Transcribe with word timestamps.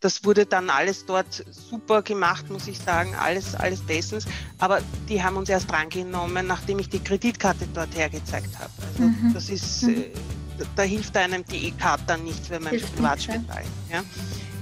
das 0.00 0.24
wurde 0.24 0.46
dann 0.46 0.70
alles 0.70 1.06
dort 1.06 1.44
super 1.50 2.02
gemacht, 2.02 2.48
muss 2.50 2.68
ich 2.68 2.78
sagen, 2.78 3.14
alles, 3.16 3.54
alles 3.54 3.80
bestens. 3.80 4.26
Aber 4.58 4.80
die 5.08 5.22
haben 5.22 5.36
uns 5.36 5.48
erst 5.48 5.70
drangenommen, 5.70 6.46
nachdem 6.46 6.78
ich 6.78 6.88
die 6.88 7.00
Kreditkarte 7.00 7.66
dort 7.74 7.94
hergezeigt 7.96 8.56
habe. 8.58 8.70
Also 8.80 9.02
mhm. 9.02 9.34
das 9.34 9.48
ist, 9.48 9.82
mhm. 9.82 9.96
äh, 9.96 10.10
da 10.76 10.82
hilft 10.82 11.16
einem 11.16 11.44
die 11.44 11.68
E-Card 11.68 12.02
dann 12.06 12.24
nichts, 12.24 12.48
wenn 12.50 12.62
man 12.62 12.74
im 12.74 12.80
Privatspital 12.80 13.64
ja. 13.90 14.02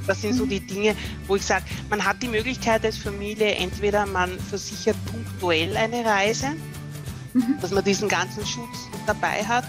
Das 0.06 0.22
sind 0.22 0.34
so 0.34 0.44
mhm. 0.44 0.50
die 0.50 0.60
Dinge, 0.60 0.96
wo 1.26 1.36
ich 1.36 1.44
sage, 1.44 1.64
man 1.90 2.04
hat 2.04 2.22
die 2.22 2.28
Möglichkeit 2.28 2.84
als 2.84 2.96
Familie, 2.96 3.56
entweder 3.56 4.06
man 4.06 4.38
versichert 4.38 4.96
punktuell 5.06 5.76
eine 5.76 6.04
Reise, 6.04 6.50
mhm. 7.34 7.58
dass 7.60 7.72
man 7.72 7.84
diesen 7.84 8.08
ganzen 8.08 8.46
Schutz 8.46 8.88
dabei 9.06 9.44
hat, 9.44 9.64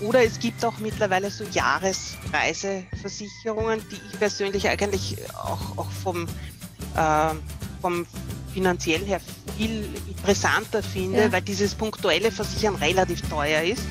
oder 0.00 0.24
es 0.24 0.38
gibt 0.38 0.64
auch 0.64 0.78
mittlerweile 0.78 1.30
so 1.30 1.44
Jahresreiseversicherungen, 1.44 3.82
die 3.90 3.98
ich 4.10 4.18
persönlich 4.18 4.66
eigentlich 4.68 5.18
auch, 5.34 5.76
auch 5.78 5.90
vom, 5.90 6.26
äh, 6.96 7.34
vom 7.80 8.06
finanziell 8.52 9.02
her 9.04 9.20
viel 9.56 9.88
interessanter 10.08 10.82
finde, 10.82 11.20
ja. 11.20 11.32
weil 11.32 11.40
dieses 11.42 11.74
punktuelle 11.74 12.30
Versichern 12.30 12.76
relativ 12.76 13.20
teuer 13.28 13.62
ist. 13.62 13.82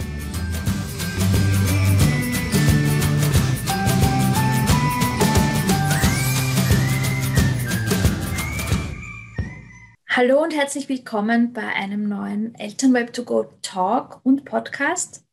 Hallo 10.09 10.41
und 10.41 10.55
herzlich 10.55 10.87
willkommen 10.89 11.53
bei 11.53 11.61
einem 11.61 12.09
neuen 12.09 12.55
Elternweb 12.55 13.13
to 13.13 13.23
go 13.23 13.45
Talk 13.61 14.19
und 14.23 14.45
Podcast. 14.45 15.26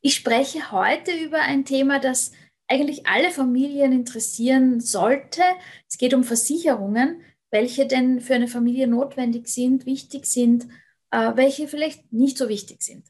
Ich 0.00 0.14
spreche 0.14 0.72
heute 0.72 1.12
über 1.12 1.40
ein 1.40 1.64
Thema, 1.64 1.98
das 1.98 2.32
eigentlich 2.68 3.06
alle 3.06 3.30
Familien 3.30 3.92
interessieren 3.92 4.80
sollte. 4.80 5.42
Es 5.88 5.98
geht 5.98 6.14
um 6.14 6.24
Versicherungen, 6.24 7.20
welche 7.50 7.86
denn 7.86 8.20
für 8.20 8.34
eine 8.34 8.48
Familie 8.48 8.86
notwendig 8.86 9.48
sind, 9.48 9.86
wichtig 9.86 10.26
sind, 10.26 10.68
äh, 11.10 11.32
welche 11.34 11.66
vielleicht 11.66 12.12
nicht 12.12 12.38
so 12.38 12.48
wichtig 12.48 12.82
sind. 12.82 13.04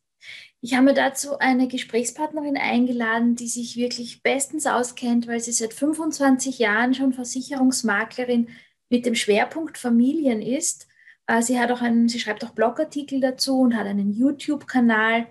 Ich 0.62 0.74
habe 0.74 0.92
dazu 0.92 1.38
eine 1.38 1.68
Gesprächspartnerin 1.68 2.56
eingeladen, 2.56 3.34
die 3.34 3.48
sich 3.48 3.76
wirklich 3.76 4.22
bestens 4.22 4.66
auskennt, 4.66 5.26
weil 5.26 5.40
sie 5.40 5.52
seit 5.52 5.72
25 5.72 6.58
Jahren 6.58 6.94
schon 6.94 7.14
Versicherungsmaklerin 7.14 8.48
mit 8.90 9.06
dem 9.06 9.14
Schwerpunkt 9.14 9.78
Familien 9.78 10.42
ist 10.42 10.89
sie 11.40 11.60
hat 11.60 11.70
auch 11.70 11.80
einen, 11.80 12.08
sie 12.08 12.18
schreibt 12.18 12.44
auch 12.44 12.50
Blogartikel 12.50 13.20
dazu 13.20 13.60
und 13.60 13.76
hat 13.76 13.86
einen 13.86 14.12
YouTube-Kanal 14.12 15.26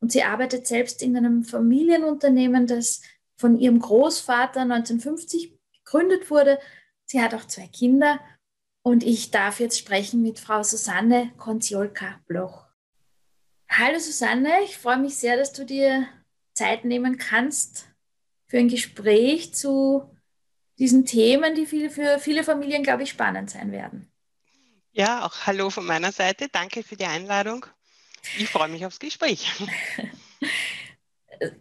und 0.00 0.10
sie 0.12 0.22
arbeitet 0.22 0.66
selbst 0.66 1.02
in 1.02 1.16
einem 1.16 1.44
Familienunternehmen, 1.44 2.66
das 2.66 3.02
von 3.36 3.58
ihrem 3.58 3.78
Großvater 3.78 4.60
1950 4.60 5.58
gegründet 5.84 6.30
wurde. 6.30 6.58
Sie 7.04 7.20
hat 7.20 7.34
auch 7.34 7.46
zwei 7.46 7.66
Kinder 7.66 8.20
und 8.82 9.04
ich 9.04 9.30
darf 9.30 9.60
jetzt 9.60 9.78
sprechen 9.78 10.22
mit 10.22 10.38
Frau 10.38 10.62
Susanne 10.62 11.32
Konziolka-Bloch. 11.36 12.66
Hallo 13.70 13.98
Susanne, 13.98 14.50
ich 14.64 14.76
freue 14.76 14.98
mich 14.98 15.16
sehr, 15.16 15.36
dass 15.36 15.52
du 15.52 15.64
dir 15.64 16.06
Zeit 16.54 16.84
nehmen 16.84 17.16
kannst 17.16 17.88
für 18.46 18.58
ein 18.58 18.68
Gespräch 18.68 19.54
zu 19.54 20.10
diesen 20.78 21.06
Themen, 21.06 21.54
die 21.54 21.66
für 21.66 22.18
viele 22.18 22.44
Familien, 22.44 22.82
glaube 22.82 23.04
ich, 23.04 23.10
spannend 23.10 23.50
sein 23.50 23.72
werden. 23.72 24.11
Ja, 24.94 25.24
auch 25.24 25.46
hallo 25.46 25.70
von 25.70 25.86
meiner 25.86 26.12
Seite. 26.12 26.48
Danke 26.50 26.82
für 26.82 26.96
die 26.96 27.06
Einladung. 27.06 27.64
Ich 28.36 28.48
freue 28.48 28.68
mich 28.68 28.84
aufs 28.84 28.98
Gespräch. 28.98 29.50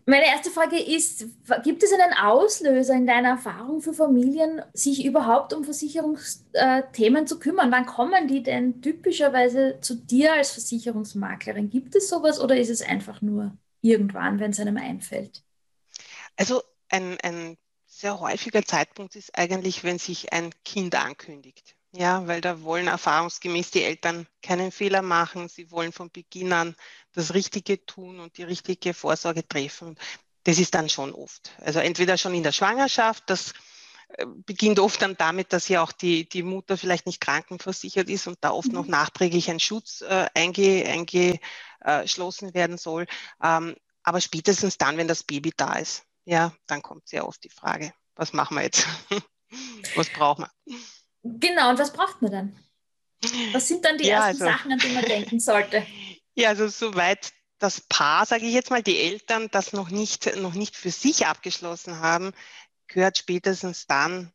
Meine 0.06 0.26
erste 0.28 0.52
Frage 0.52 0.78
ist, 0.78 1.26
gibt 1.64 1.82
es 1.82 1.94
einen 1.94 2.14
Auslöser 2.14 2.94
in 2.94 3.08
deiner 3.08 3.30
Erfahrung 3.30 3.82
für 3.82 3.94
Familien, 3.94 4.62
sich 4.74 5.06
überhaupt 5.06 5.54
um 5.54 5.64
Versicherungsthemen 5.64 7.26
zu 7.26 7.40
kümmern? 7.40 7.72
Wann 7.72 7.86
kommen 7.86 8.28
die 8.28 8.44
denn 8.44 8.82
typischerweise 8.82 9.80
zu 9.82 9.96
dir 9.96 10.34
als 10.34 10.52
Versicherungsmaklerin? 10.52 11.70
Gibt 11.70 11.96
es 11.96 12.10
sowas 12.10 12.40
oder 12.40 12.58
ist 12.58 12.70
es 12.70 12.82
einfach 12.82 13.22
nur 13.22 13.58
irgendwann, 13.82 14.40
wenn 14.40 14.52
es 14.52 14.60
einem 14.60 14.78
einfällt? 14.78 15.42
Also 16.36 16.62
ein, 16.90 17.18
ein 17.22 17.58
sehr 17.88 18.20
häufiger 18.20 18.64
Zeitpunkt 18.64 19.16
ist 19.16 19.36
eigentlich, 19.36 19.84
wenn 19.84 19.98
sich 19.98 20.32
ein 20.34 20.52
Kind 20.64 20.96
ankündigt. 20.96 21.76
Ja, 21.94 22.26
weil 22.26 22.40
da 22.40 22.62
wollen 22.62 22.88
erfahrungsgemäß 22.88 23.72
die 23.72 23.84
Eltern 23.84 24.26
keinen 24.42 24.72
Fehler 24.72 25.02
machen. 25.02 25.50
Sie 25.50 25.72
wollen 25.72 25.92
von 25.92 26.10
Beginn 26.10 26.54
an 26.54 26.76
das 27.12 27.34
Richtige 27.34 27.86
tun 27.86 28.20
und 28.22 28.38
die 28.38 28.44
richtige 28.44 28.94
Vorsorge 28.94 29.46
treffen. 29.46 29.98
Das 30.44 30.58
ist 30.58 30.74
dann 30.74 30.88
schon 30.88 31.14
oft. 31.14 31.52
Also 31.60 31.80
entweder 31.80 32.18
schon 32.18 32.34
in 32.34 32.44
der 32.44 32.54
Schwangerschaft, 32.54 33.24
das 33.28 33.54
äh, 34.18 34.26
beginnt 34.26 34.80
oft 34.80 35.02
dann 35.02 35.18
damit, 35.18 35.52
dass 35.52 35.68
ja 35.68 35.84
auch 35.84 35.92
die, 35.92 36.28
die 36.30 36.44
Mutter 36.44 36.78
vielleicht 36.78 37.06
nicht 37.08 37.20
krankenversichert 37.20 38.10
ist 38.10 38.26
und 38.26 38.38
da 38.42 38.52
oft 38.52 38.70
mhm. 38.70 38.76
noch 38.76 38.88
nachträglich 38.88 39.50
ein 39.50 39.60
Schutz 39.60 40.02
äh, 40.02 40.28
eingeschlossen 40.34 41.40
einge, 42.46 42.52
äh, 42.52 42.54
werden 42.54 42.78
soll. 42.78 43.06
Ähm, 43.44 43.76
aber 44.04 44.22
spätestens 44.22 44.78
dann, 44.78 44.96
wenn 44.96 45.10
das 45.10 45.24
Baby 45.24 45.52
da 45.56 45.74
ist, 45.74 46.06
ja, 46.24 46.54
dann 46.68 46.82
kommt 46.82 47.08
sehr 47.10 47.28
oft 47.28 47.44
die 47.44 47.50
Frage, 47.50 47.94
was 48.16 48.32
machen 48.32 48.56
wir 48.56 48.64
jetzt? 48.64 48.88
was 49.96 50.10
brauchen 50.10 50.46
wir? 50.46 50.76
Genau, 51.24 51.70
und 51.70 51.80
was 51.80 51.94
braucht 51.94 52.22
man 52.22 52.32
dann? 52.32 52.56
Was 53.54 53.68
sind 53.68 53.86
dann 53.86 53.98
die 53.98 54.06
ja, 54.06 54.28
ersten 54.28 54.44
also, 54.44 54.46
Sachen, 54.46 54.72
an 54.72 54.80
die 54.80 54.90
man 54.90 55.06
denken 55.06 55.40
sollte? 55.40 55.86
Ja, 56.34 56.48
also 56.48 56.70
soweit 56.70 57.34
das 57.60 57.82
Paar, 57.82 58.26
sage 58.26 58.46
ich 58.46 58.54
jetzt 58.54 58.72
mal, 58.72 58.82
die 58.82 58.98
Eltern 58.98 59.50
das 59.52 59.74
noch 59.74 59.90
nicht, 59.90 60.38
noch 60.38 60.54
nicht 60.54 60.78
für 60.78 60.90
sich 60.90 61.28
abgeschlossen 61.28 62.00
haben, 62.00 62.32
gehört 62.88 63.18
spätestens 63.18 63.86
dann, 63.86 64.32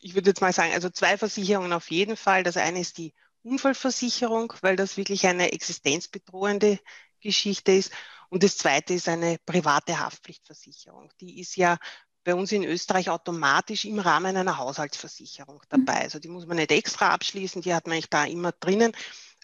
ich 0.00 0.16
würde 0.16 0.30
jetzt 0.30 0.40
mal 0.40 0.52
sagen, 0.52 0.72
also 0.72 0.90
zwei 0.90 1.16
Versicherungen 1.16 1.72
auf 1.72 1.92
jeden 1.92 2.16
Fall. 2.16 2.42
Das 2.42 2.56
eine 2.56 2.80
ist 2.80 2.98
die 2.98 3.14
Unfallversicherung, 3.42 4.52
weil 4.60 4.74
das 4.74 4.96
wirklich 4.96 5.26
eine 5.26 5.52
existenzbedrohende 5.52 6.80
Geschichte 7.20 7.72
ist. 7.72 7.92
Und 8.28 8.42
das 8.42 8.58
zweite 8.58 8.94
ist 8.94 9.08
eine 9.08 9.38
private 9.46 9.98
Haftpflichtversicherung. 9.98 11.10
Die 11.20 11.40
ist 11.40 11.56
ja 11.56 11.78
bei 12.28 12.34
uns 12.34 12.52
in 12.52 12.62
Österreich 12.62 13.08
automatisch 13.08 13.86
im 13.86 13.98
Rahmen 13.98 14.36
einer 14.36 14.58
Haushaltsversicherung 14.58 15.62
dabei. 15.70 15.94
Mhm. 15.94 16.02
Also 16.02 16.18
die 16.18 16.28
muss 16.28 16.44
man 16.44 16.58
nicht 16.58 16.70
extra 16.70 17.08
abschließen, 17.08 17.62
die 17.62 17.72
hat 17.72 17.86
man 17.86 17.94
eigentlich 17.94 18.10
da 18.10 18.26
immer 18.26 18.52
drinnen. 18.52 18.92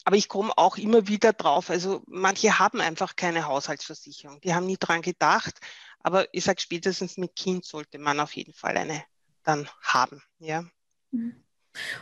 Aber 0.04 0.16
ich 0.16 0.28
komme 0.28 0.52
auch 0.58 0.76
immer 0.76 1.08
wieder 1.08 1.32
drauf. 1.32 1.70
Also 1.70 2.02
manche 2.06 2.58
haben 2.58 2.82
einfach 2.82 3.16
keine 3.16 3.46
Haushaltsversicherung. 3.46 4.38
Die 4.42 4.54
haben 4.54 4.66
nie 4.66 4.76
dran 4.76 5.00
gedacht. 5.00 5.60
Aber 6.00 6.26
ich 6.34 6.44
sage, 6.44 6.60
spätestens 6.60 7.16
mit 7.16 7.34
Kind 7.34 7.64
sollte 7.64 7.98
man 7.98 8.20
auf 8.20 8.36
jeden 8.36 8.52
Fall 8.52 8.76
eine 8.76 9.02
dann 9.44 9.66
haben. 9.80 10.22
Ja. 10.38 10.66
Mhm. 11.10 11.42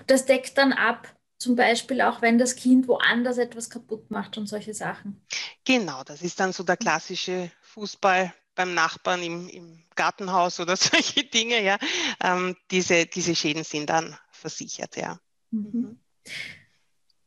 Das 0.09 0.27
deckt 0.27 0.59
dann 0.59 0.73
ab, 0.73 1.15
zum 1.39 1.55
Beispiel 1.55 2.01
auch 2.01 2.23
wenn 2.23 2.39
das 2.39 2.57
Kind 2.57 2.89
woanders 2.89 3.39
etwas 3.39 3.71
kaputt 3.71 4.11
macht 4.11 4.37
und 4.37 4.49
solche 4.49 4.75
Sachen. 4.75 5.25
Genau, 5.65 6.03
das 6.03 6.23
ist 6.23 6.41
dann 6.41 6.53
so 6.53 6.65
der 6.65 6.77
klassische 6.77 7.53
Fußball 7.61 8.35
beim 8.55 8.75
Nachbarn 8.75 9.23
im, 9.23 9.49
im 9.49 9.83
Gartenhaus 9.95 10.61
oder 10.61 10.77
solche 10.77 11.25
Dinge, 11.25 11.63
ja, 11.63 11.79
ähm, 12.23 12.57
diese, 12.71 13.07
diese 13.07 13.35
Schäden 13.35 13.65
sind 13.65 13.91
dann 13.91 14.17
versichert, 14.31 14.97
ja. 14.97 15.19
Mhm. 15.51 15.99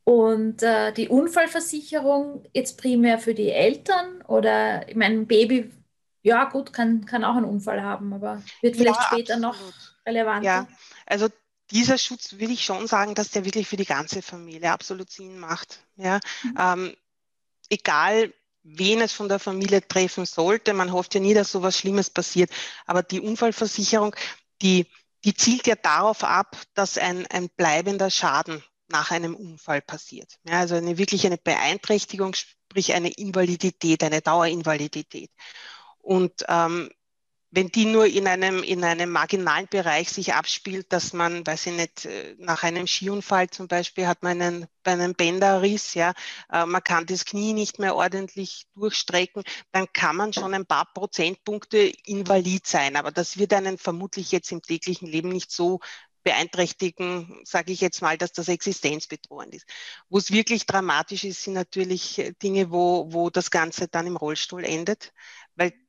Und 0.04 0.62
äh, 0.62 0.92
die 0.92 1.08
Unfallversicherung 1.08 2.44
jetzt 2.54 2.78
primär 2.78 3.18
für 3.18 3.34
die 3.34 3.50
Eltern 3.50 4.22
oder 4.22 4.88
ich 4.88 4.94
meine, 4.94 5.16
ein 5.16 5.26
Baby, 5.26 5.72
ja 6.22 6.44
gut, 6.44 6.72
kann, 6.72 7.04
kann 7.06 7.24
auch 7.24 7.34
einen 7.34 7.44
Unfall 7.44 7.82
haben, 7.82 8.12
aber 8.12 8.40
wird 8.62 8.76
vielleicht 8.76 9.00
ja, 9.00 9.06
später 9.06 9.34
absolut. 9.34 9.56
noch 9.56 10.06
relevanter. 10.06 10.46
Ja, 10.46 10.68
also 11.06 11.26
dieser 11.72 11.98
Schutz 11.98 12.34
würde 12.34 12.52
ich 12.52 12.64
schon 12.64 12.86
sagen, 12.86 13.16
dass 13.16 13.30
der 13.30 13.44
wirklich 13.44 13.66
für 13.66 13.76
die 13.76 13.84
ganze 13.84 14.22
Familie 14.22 14.70
absolut 14.70 15.10
Sinn 15.10 15.40
macht. 15.40 15.80
Ja, 15.96 16.20
mhm. 16.44 16.54
ähm, 16.56 16.96
egal 17.68 18.32
wen 18.66 19.00
es 19.00 19.12
von 19.12 19.28
der 19.28 19.38
Familie 19.38 19.86
treffen 19.86 20.26
sollte. 20.26 20.74
Man 20.74 20.92
hofft 20.92 21.14
ja 21.14 21.20
nie, 21.20 21.34
dass 21.34 21.52
so 21.52 21.58
etwas 21.58 21.78
Schlimmes 21.78 22.10
passiert. 22.10 22.50
Aber 22.86 23.02
die 23.02 23.20
Unfallversicherung, 23.20 24.14
die, 24.60 24.86
die 25.24 25.34
zielt 25.34 25.66
ja 25.66 25.76
darauf 25.76 26.24
ab, 26.24 26.56
dass 26.74 26.98
ein, 26.98 27.26
ein 27.28 27.48
bleibender 27.56 28.10
Schaden 28.10 28.62
nach 28.88 29.10
einem 29.10 29.34
Unfall 29.34 29.82
passiert. 29.82 30.38
Ja, 30.48 30.60
also 30.60 30.74
eine 30.74 30.98
wirklich 30.98 31.26
eine 31.26 31.38
Beeinträchtigung, 31.38 32.34
sprich 32.34 32.94
eine 32.94 33.10
Invalidität, 33.10 34.02
eine 34.02 34.20
Dauerinvalidität. 34.20 35.30
Und 35.98 36.44
ähm, 36.48 36.90
wenn 37.50 37.68
die 37.68 37.86
nur 37.86 38.06
in 38.06 38.26
einem, 38.26 38.62
in 38.62 38.84
einem 38.84 39.10
marginalen 39.10 39.68
Bereich 39.68 40.10
sich 40.10 40.34
abspielt, 40.34 40.92
dass 40.92 41.12
man, 41.12 41.46
weiß 41.46 41.66
ich 41.66 41.72
nicht, 41.72 42.04
äh, 42.04 42.34
nach 42.38 42.62
einem 42.62 42.86
Skiunfall 42.86 43.48
zum 43.50 43.68
Beispiel 43.68 44.06
hat 44.06 44.22
man 44.22 44.42
einen, 44.42 44.66
bei 44.82 44.92
einem 44.92 45.14
Bänderriss, 45.14 45.94
ja, 45.94 46.12
äh, 46.52 46.66
man 46.66 46.82
kann 46.82 47.06
das 47.06 47.24
Knie 47.24 47.52
nicht 47.52 47.78
mehr 47.78 47.94
ordentlich 47.96 48.66
durchstrecken, 48.74 49.42
dann 49.72 49.86
kann 49.92 50.16
man 50.16 50.32
schon 50.32 50.54
ein 50.54 50.66
paar 50.66 50.86
Prozentpunkte 50.92 51.78
invalid 52.04 52.66
sein. 52.66 52.96
Aber 52.96 53.12
das 53.12 53.38
wird 53.38 53.52
einen 53.52 53.78
vermutlich 53.78 54.32
jetzt 54.32 54.52
im 54.52 54.62
täglichen 54.62 55.08
Leben 55.08 55.28
nicht 55.28 55.50
so 55.50 55.80
beeinträchtigen, 56.26 57.40
sage 57.44 57.70
ich 57.72 57.80
jetzt 57.80 58.02
mal, 58.02 58.18
dass 58.18 58.32
das 58.32 58.48
existenzbedrohend 58.48 59.54
ist. 59.54 59.64
Wo 60.08 60.18
es 60.18 60.32
wirklich 60.32 60.66
dramatisch 60.66 61.22
ist, 61.22 61.44
sind 61.44 61.54
natürlich 61.54 62.32
Dinge, 62.42 62.72
wo, 62.72 63.06
wo 63.12 63.30
das 63.30 63.52
Ganze 63.52 63.86
dann 63.86 64.08
im 64.08 64.16
Rollstuhl 64.16 64.64
endet, 64.64 65.12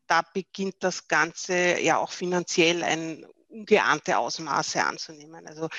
da 0.08 0.22
beginnt 0.34 0.76
das 0.80 1.08
Ganze 1.08 1.80
ja 1.80 1.98
auch 1.98 2.12
finanziell 2.12 2.84
ein 2.84 3.26
ungeahnte 3.50 4.18
Ausmaße 4.18 4.84
anzunehmen. 4.84 5.48
Also 5.48 5.70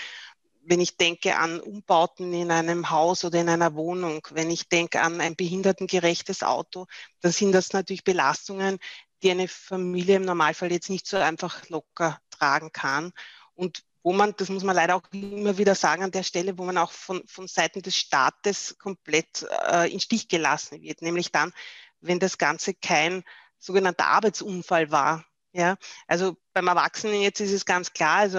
wenn 0.62 0.80
ich 0.80 0.96
denke 0.96 1.36
an 1.36 1.60
Umbauten 1.60 2.32
in 2.34 2.50
einem 2.50 2.90
Haus 2.90 3.24
oder 3.24 3.40
in 3.40 3.48
einer 3.48 3.74
Wohnung, 3.74 4.26
wenn 4.30 4.50
ich 4.50 4.68
denke 4.68 5.00
an 5.00 5.20
ein 5.20 5.34
behindertengerechtes 5.34 6.42
Auto, 6.42 6.86
dann 7.20 7.32
sind 7.32 7.52
das 7.52 7.72
natürlich 7.72 8.04
Belastungen, 8.04 8.78
die 9.22 9.30
eine 9.30 9.48
Familie 9.48 10.16
im 10.16 10.24
Normalfall 10.24 10.70
jetzt 10.70 10.90
nicht 10.90 11.06
so 11.06 11.16
einfach 11.16 11.68
locker 11.68 12.18
tragen 12.30 12.70
kann. 12.72 13.12
Und 13.54 13.82
wo 14.02 14.12
man, 14.12 14.34
das 14.36 14.48
muss 14.48 14.62
man 14.62 14.76
leider 14.76 14.96
auch 14.96 15.02
immer 15.12 15.58
wieder 15.58 15.74
sagen, 15.74 16.04
an 16.04 16.10
der 16.10 16.22
Stelle, 16.22 16.56
wo 16.56 16.64
man 16.64 16.78
auch 16.78 16.92
von, 16.92 17.26
von 17.26 17.48
Seiten 17.48 17.82
des 17.82 17.96
Staates 17.96 18.78
komplett 18.78 19.46
äh, 19.70 19.92
in 19.92 20.00
Stich 20.00 20.28
gelassen 20.28 20.80
wird, 20.82 21.02
nämlich 21.02 21.32
dann, 21.32 21.52
wenn 22.00 22.20
das 22.20 22.38
Ganze 22.38 22.74
kein 22.74 23.24
sogenannter 23.58 24.06
Arbeitsunfall 24.06 24.90
war. 24.90 25.24
Ja, 25.52 25.76
also 26.06 26.36
beim 26.52 26.68
Erwachsenen 26.68 27.22
jetzt 27.22 27.40
ist 27.40 27.52
es 27.52 27.64
ganz 27.64 27.92
klar, 27.92 28.18
also 28.18 28.38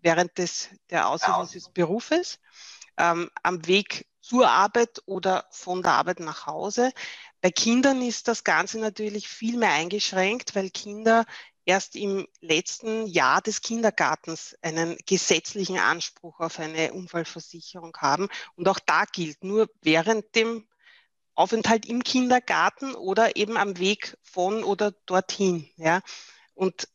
während 0.00 0.38
des, 0.38 0.68
der 0.88 1.08
Ausübung 1.08 1.48
des 1.52 1.68
Berufes, 1.70 2.38
ähm, 2.96 3.30
am 3.42 3.66
Weg 3.66 4.06
zur 4.20 4.48
Arbeit 4.48 5.02
oder 5.06 5.44
von 5.50 5.82
der 5.82 5.92
Arbeit 5.92 6.20
nach 6.20 6.46
Hause. 6.46 6.92
Bei 7.40 7.50
Kindern 7.50 8.00
ist 8.00 8.28
das 8.28 8.44
Ganze 8.44 8.78
natürlich 8.78 9.28
viel 9.28 9.58
mehr 9.58 9.72
eingeschränkt, 9.72 10.54
weil 10.54 10.70
Kinder 10.70 11.26
erst 11.66 11.96
im 11.96 12.26
letzten 12.40 13.06
Jahr 13.06 13.42
des 13.42 13.60
Kindergartens 13.60 14.56
einen 14.62 14.96
gesetzlichen 15.06 15.78
Anspruch 15.78 16.40
auf 16.40 16.58
eine 16.58 16.92
Unfallversicherung 16.92 17.96
haben. 17.98 18.28
Und 18.56 18.68
auch 18.68 18.78
da 18.78 19.04
gilt 19.04 19.44
nur 19.44 19.68
während 19.82 20.34
dem 20.34 20.66
Aufenthalt 21.34 21.86
im 21.86 22.04
Kindergarten 22.04 22.94
oder 22.94 23.36
eben 23.36 23.56
am 23.56 23.78
Weg 23.78 24.16
von 24.22 24.64
oder 24.64 24.92
dorthin. 25.06 25.68
Ja. 25.76 26.00
Und 26.54 26.88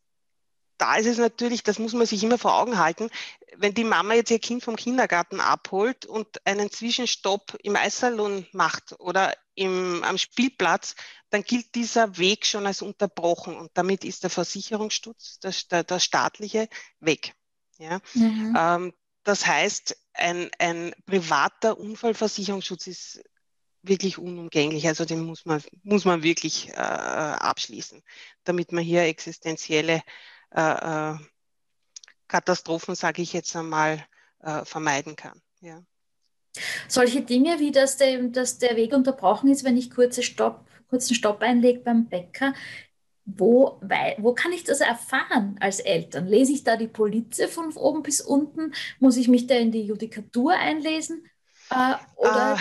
da 0.78 0.96
ist 0.96 1.06
es 1.06 1.18
natürlich, 1.18 1.62
das 1.62 1.78
muss 1.78 1.92
man 1.92 2.06
sich 2.06 2.24
immer 2.24 2.38
vor 2.38 2.54
Augen 2.54 2.78
halten, 2.78 3.10
wenn 3.56 3.74
die 3.74 3.84
Mama 3.84 4.14
jetzt 4.14 4.30
ihr 4.30 4.38
Kind 4.38 4.62
vom 4.62 4.76
Kindergarten 4.76 5.40
abholt 5.40 6.06
und 6.06 6.46
einen 6.46 6.70
Zwischenstopp 6.70 7.58
im 7.62 7.76
Eissalon 7.76 8.46
macht 8.52 8.98
oder 8.98 9.36
im, 9.54 10.02
am 10.04 10.16
Spielplatz, 10.16 10.94
dann 11.28 11.42
gilt 11.42 11.74
dieser 11.74 12.16
Weg 12.16 12.46
schon 12.46 12.66
als 12.66 12.80
unterbrochen 12.80 13.56
und 13.56 13.70
damit 13.74 14.04
ist 14.04 14.22
der 14.22 14.30
Versicherungsschutz, 14.30 15.40
der, 15.40 15.84
der, 15.84 16.00
staatliche, 16.00 16.68
weg. 17.00 17.34
Ja? 17.78 18.00
Mhm. 18.14 18.56
Ähm, 18.58 18.94
das 19.24 19.46
heißt, 19.46 19.96
ein, 20.14 20.50
ein 20.58 20.94
privater 21.04 21.78
Unfallversicherungsschutz 21.78 22.86
ist 22.86 23.22
wirklich 23.82 24.18
unumgänglich. 24.18 24.86
Also 24.86 25.04
den 25.04 25.24
muss 25.24 25.44
man, 25.46 25.62
muss 25.82 26.04
man 26.04 26.22
wirklich 26.22 26.68
äh, 26.70 26.74
abschließen, 26.74 28.02
damit 28.44 28.72
man 28.72 28.84
hier 28.84 29.02
existenzielle 29.02 30.02
äh, 30.54 30.60
äh, 30.60 31.18
Katastrophen, 32.28 32.94
sage 32.94 33.22
ich 33.22 33.32
jetzt 33.32 33.54
einmal, 33.56 34.04
äh, 34.42 34.64
vermeiden 34.64 35.16
kann. 35.16 35.40
Ja. 35.60 35.82
Solche 36.88 37.22
Dinge 37.22 37.58
wie, 37.60 37.70
dass 37.70 37.96
der, 37.96 38.22
dass 38.24 38.58
der 38.58 38.76
Weg 38.76 38.92
unterbrochen 38.92 39.50
ist, 39.50 39.64
wenn 39.64 39.76
ich 39.76 39.90
kurze 39.90 40.22
Stopp, 40.22 40.66
kurzen 40.88 41.14
Stopp 41.14 41.42
einlege 41.42 41.80
beim 41.80 42.08
Bäcker, 42.08 42.54
wo, 43.24 43.78
weil, 43.82 44.16
wo 44.18 44.34
kann 44.34 44.52
ich 44.52 44.64
das 44.64 44.80
erfahren 44.80 45.56
als 45.60 45.78
Eltern? 45.78 46.26
Lese 46.26 46.52
ich 46.52 46.64
da 46.64 46.76
die 46.76 46.88
Polizei 46.88 47.46
von 47.46 47.72
oben 47.74 48.02
bis 48.02 48.20
unten? 48.20 48.72
Muss 48.98 49.16
ich 49.16 49.28
mich 49.28 49.46
da 49.46 49.54
in 49.54 49.70
die 49.70 49.82
Judikatur 49.82 50.52
einlesen? 50.52 51.24
Äh, 51.70 51.94
oder... 52.16 52.58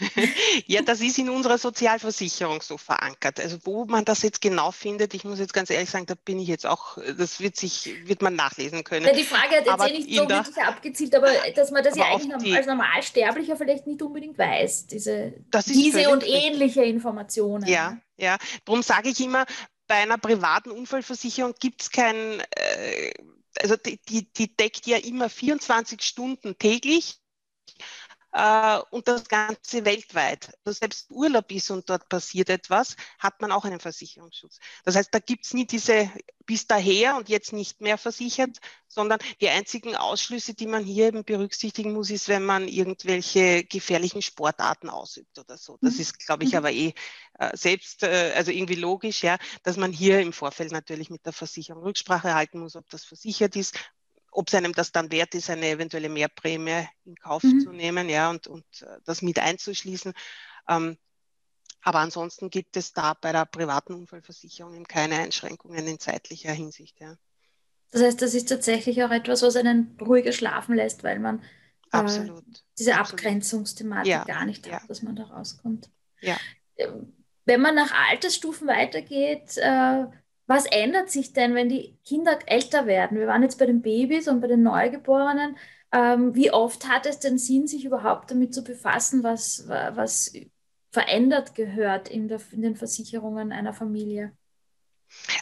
Ja, 0.66 0.82
das 0.82 1.00
ist 1.00 1.18
in 1.18 1.28
unserer 1.28 1.58
Sozialversicherung 1.58 2.62
so 2.62 2.78
verankert. 2.78 3.40
Also 3.40 3.58
wo 3.64 3.84
man 3.84 4.04
das 4.04 4.22
jetzt 4.22 4.40
genau 4.40 4.70
findet, 4.70 5.14
ich 5.14 5.24
muss 5.24 5.38
jetzt 5.38 5.52
ganz 5.52 5.70
ehrlich 5.70 5.90
sagen, 5.90 6.06
da 6.06 6.14
bin 6.14 6.38
ich 6.38 6.48
jetzt 6.48 6.66
auch, 6.66 6.98
das 7.16 7.40
wird 7.40 7.56
sich, 7.56 7.94
wird 8.04 8.22
man 8.22 8.34
nachlesen 8.34 8.84
können. 8.84 9.06
Ja, 9.06 9.12
die 9.12 9.24
Frage 9.24 9.56
hat 9.56 9.66
jetzt 9.66 9.68
aber 9.68 9.90
eh 9.90 9.98
nicht 9.98 10.14
so 10.14 10.28
wirklich 10.28 10.56
abgezielt, 10.56 11.14
aber 11.14 11.28
dass 11.54 11.70
man 11.70 11.84
das 11.84 11.96
ja 11.96 12.04
eigentlich 12.06 12.42
die, 12.42 12.56
als 12.56 12.66
Normalsterblicher 12.66 13.56
vielleicht 13.56 13.86
nicht 13.86 14.02
unbedingt 14.02 14.38
weiß, 14.38 14.86
diese, 14.86 15.34
diese 15.66 16.10
und 16.10 16.26
ähnliche 16.26 16.82
Informationen. 16.84 17.68
Ja, 17.68 17.98
ja. 18.16 18.36
Darum 18.64 18.82
sage 18.82 19.10
ich 19.10 19.20
immer, 19.20 19.46
bei 19.86 19.96
einer 19.96 20.18
privaten 20.18 20.70
Unfallversicherung 20.70 21.54
gibt 21.60 21.82
es 21.82 21.90
kein, 21.90 22.16
äh, 22.16 23.12
also 23.60 23.76
die, 23.76 23.98
die, 24.08 24.32
die 24.32 24.54
deckt 24.56 24.86
ja 24.86 24.98
immer 24.98 25.28
24 25.30 26.02
Stunden 26.02 26.58
täglich 26.58 27.20
äh, 28.36 28.80
und 28.90 29.08
das 29.08 29.28
Ganze 29.28 29.84
weltweit. 29.86 30.52
Also 30.64 30.78
selbst 30.78 31.10
Urlaub 31.10 31.50
ist 31.50 31.70
und 31.70 31.88
dort 31.88 32.08
passiert 32.10 32.50
etwas, 32.50 32.96
hat 33.18 33.40
man 33.40 33.50
auch 33.50 33.64
einen 33.64 33.80
Versicherungsschutz. 33.80 34.58
Das 34.84 34.94
heißt, 34.94 35.08
da 35.12 35.20
gibt 35.20 35.46
es 35.46 35.54
nie 35.54 35.66
diese 35.66 36.10
bis 36.44 36.66
daher 36.66 37.16
und 37.16 37.28
jetzt 37.28 37.52
nicht 37.52 37.80
mehr 37.80 37.98
versichert, 37.98 38.58
sondern 38.86 39.18
die 39.40 39.48
einzigen 39.48 39.96
Ausschlüsse, 39.96 40.54
die 40.54 40.66
man 40.66 40.84
hier 40.84 41.08
eben 41.08 41.24
berücksichtigen 41.24 41.92
muss, 41.92 42.10
ist, 42.10 42.28
wenn 42.28 42.44
man 42.44 42.68
irgendwelche 42.68 43.64
gefährlichen 43.64 44.22
Sportarten 44.22 44.88
ausübt 44.88 45.38
oder 45.38 45.56
so. 45.58 45.78
Das 45.80 45.94
mhm. 45.94 46.00
ist, 46.02 46.24
glaube 46.24 46.44
ich, 46.44 46.52
mhm. 46.52 46.58
aber 46.58 46.72
eh 46.72 46.94
äh, 47.38 47.56
selbst, 47.56 48.04
äh, 48.04 48.32
also 48.36 48.52
irgendwie 48.52 48.76
logisch, 48.76 49.24
ja, 49.24 49.38
dass 49.64 49.76
man 49.76 49.92
hier 49.92 50.20
im 50.20 50.32
Vorfeld 50.32 50.72
natürlich 50.72 51.10
mit 51.10 51.26
der 51.26 51.32
Versicherung 51.32 51.82
Rücksprache 51.82 52.34
halten 52.34 52.60
muss, 52.60 52.76
ob 52.76 52.88
das 52.90 53.04
versichert 53.04 53.56
ist 53.56 53.76
ob 54.36 54.48
es 54.48 54.54
einem 54.54 54.72
das 54.72 54.92
dann 54.92 55.10
wert 55.10 55.34
ist, 55.34 55.48
eine 55.48 55.66
eventuelle 55.66 56.10
Mehrprämie 56.10 56.86
in 57.04 57.16
Kauf 57.16 57.42
mhm. 57.42 57.60
zu 57.60 57.72
nehmen 57.72 58.08
ja, 58.08 58.28
und, 58.30 58.46
und 58.46 58.64
äh, 58.82 58.98
das 59.04 59.22
mit 59.22 59.38
einzuschließen. 59.38 60.12
Ähm, 60.68 60.98
aber 61.80 62.00
ansonsten 62.00 62.50
gibt 62.50 62.76
es 62.76 62.92
da 62.92 63.14
bei 63.14 63.32
der 63.32 63.46
privaten 63.46 63.94
Unfallversicherung 63.94 64.74
eben 64.74 64.86
keine 64.86 65.16
Einschränkungen 65.16 65.86
in 65.86 65.98
zeitlicher 65.98 66.52
Hinsicht. 66.52 67.00
Ja. 67.00 67.16
Das 67.92 68.02
heißt, 68.02 68.20
das 68.20 68.34
ist 68.34 68.48
tatsächlich 68.48 69.02
auch 69.04 69.10
etwas, 69.10 69.42
was 69.42 69.56
einen 69.56 69.96
ruhiger 70.00 70.32
schlafen 70.32 70.74
lässt, 70.74 71.02
weil 71.02 71.18
man 71.18 71.42
äh, 71.92 72.04
diese 72.78 72.94
Absolut. 72.94 73.12
Abgrenzungsthematik 73.12 74.10
ja. 74.10 74.24
gar 74.24 74.44
nicht 74.44 74.70
hat, 74.70 74.88
dass 74.90 75.02
man 75.02 75.16
da 75.16 75.24
rauskommt. 75.24 75.88
Ja. 76.20 76.36
Ähm, 76.76 77.12
wenn 77.46 77.60
man 77.60 77.74
nach 77.74 77.92
Altersstufen 78.10 78.66
weitergeht, 78.66 79.56
äh, 79.56 80.06
was 80.46 80.66
ändert 80.66 81.10
sich 81.10 81.32
denn, 81.32 81.54
wenn 81.54 81.68
die 81.68 81.98
Kinder 82.04 82.38
älter 82.46 82.86
werden? 82.86 83.18
Wir 83.18 83.26
waren 83.26 83.42
jetzt 83.42 83.58
bei 83.58 83.66
den 83.66 83.82
Babys 83.82 84.28
und 84.28 84.40
bei 84.40 84.46
den 84.46 84.62
Neugeborenen. 84.62 85.56
Ähm, 85.92 86.34
wie 86.34 86.50
oft 86.50 86.88
hat 86.88 87.06
es 87.06 87.18
denn 87.18 87.38
Sinn, 87.38 87.66
sich 87.66 87.84
überhaupt 87.84 88.30
damit 88.30 88.54
zu 88.54 88.62
befassen, 88.62 89.22
was, 89.22 89.66
was 89.68 90.32
verändert 90.90 91.54
gehört 91.54 92.08
in, 92.08 92.28
der, 92.28 92.40
in 92.52 92.62
den 92.62 92.76
Versicherungen 92.76 93.52
einer 93.52 93.72
Familie? 93.74 94.36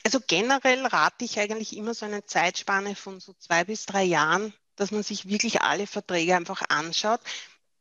Also 0.04 0.20
generell 0.26 0.86
rate 0.86 1.24
ich 1.24 1.38
eigentlich 1.38 1.76
immer 1.76 1.94
so 1.94 2.06
eine 2.06 2.24
Zeitspanne 2.24 2.94
von 2.94 3.20
so 3.20 3.32
zwei 3.34 3.64
bis 3.64 3.86
drei 3.86 4.04
Jahren, 4.04 4.52
dass 4.76 4.90
man 4.90 5.02
sich 5.02 5.28
wirklich 5.28 5.62
alle 5.62 5.86
Verträge 5.86 6.36
einfach 6.36 6.62
anschaut. 6.68 7.20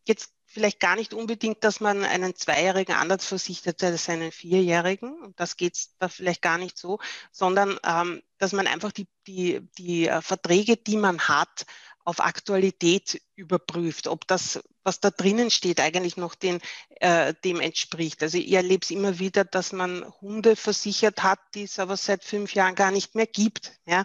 Jetzt 0.05 0.33
vielleicht 0.53 0.79
gar 0.79 0.95
nicht 0.95 1.13
unbedingt, 1.13 1.63
dass 1.63 1.79
man 1.79 2.03
einen 2.03 2.35
Zweijährigen 2.35 2.95
anders 2.95 3.25
versichert 3.25 3.83
als 3.83 4.07
einen 4.07 4.31
Vierjährigen. 4.31 5.19
Und 5.21 5.39
das 5.39 5.57
geht 5.57 5.77
da 5.99 6.07
vielleicht 6.07 6.41
gar 6.43 6.59
nicht 6.59 6.77
so, 6.77 6.99
sondern 7.31 7.79
ähm, 7.83 8.21
dass 8.37 8.53
man 8.53 8.67
einfach 8.67 8.91
die, 8.91 9.07
die, 9.25 9.61
die 9.77 10.07
äh, 10.07 10.21
Verträge, 10.21 10.77
die 10.77 10.97
man 10.97 11.27
hat, 11.27 11.65
auf 12.05 12.19
Aktualität 12.19 13.21
überprüft, 13.35 14.07
ob 14.07 14.27
das, 14.27 14.61
was 14.83 14.99
da 14.99 15.09
drinnen 15.09 15.49
steht, 15.49 15.79
eigentlich 15.79 16.17
noch 16.17 16.35
den, 16.35 16.59
äh, 16.99 17.33
dem 17.43 17.61
entspricht. 17.61 18.21
Also 18.21 18.37
ich 18.37 18.51
erlebe 18.51 18.83
es 18.83 18.91
immer 18.91 19.19
wieder, 19.19 19.45
dass 19.45 19.71
man 19.71 20.05
Hunde 20.21 20.55
versichert 20.55 21.23
hat, 21.23 21.39
die 21.55 21.63
es 21.63 21.79
aber 21.79 21.95
seit 21.95 22.23
fünf 22.23 22.53
Jahren 22.53 22.75
gar 22.75 22.91
nicht 22.91 23.15
mehr 23.15 23.27
gibt. 23.27 23.71
Ja? 23.85 24.03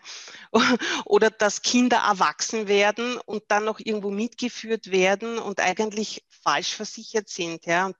Oder 1.05 1.31
dass 1.31 1.63
Kinder 1.63 1.99
erwachsen 1.99 2.69
werden 2.69 3.19
und 3.19 3.43
dann 3.49 3.65
noch 3.65 3.81
irgendwo 3.81 4.11
mitgeführt 4.11 4.91
werden 4.91 5.39
und 5.39 5.61
eigentlich 5.61 6.25
falsch 6.49 6.75
versichert 6.75 7.29
sind. 7.29 7.67
Ja? 7.67 7.87
Und 7.87 7.97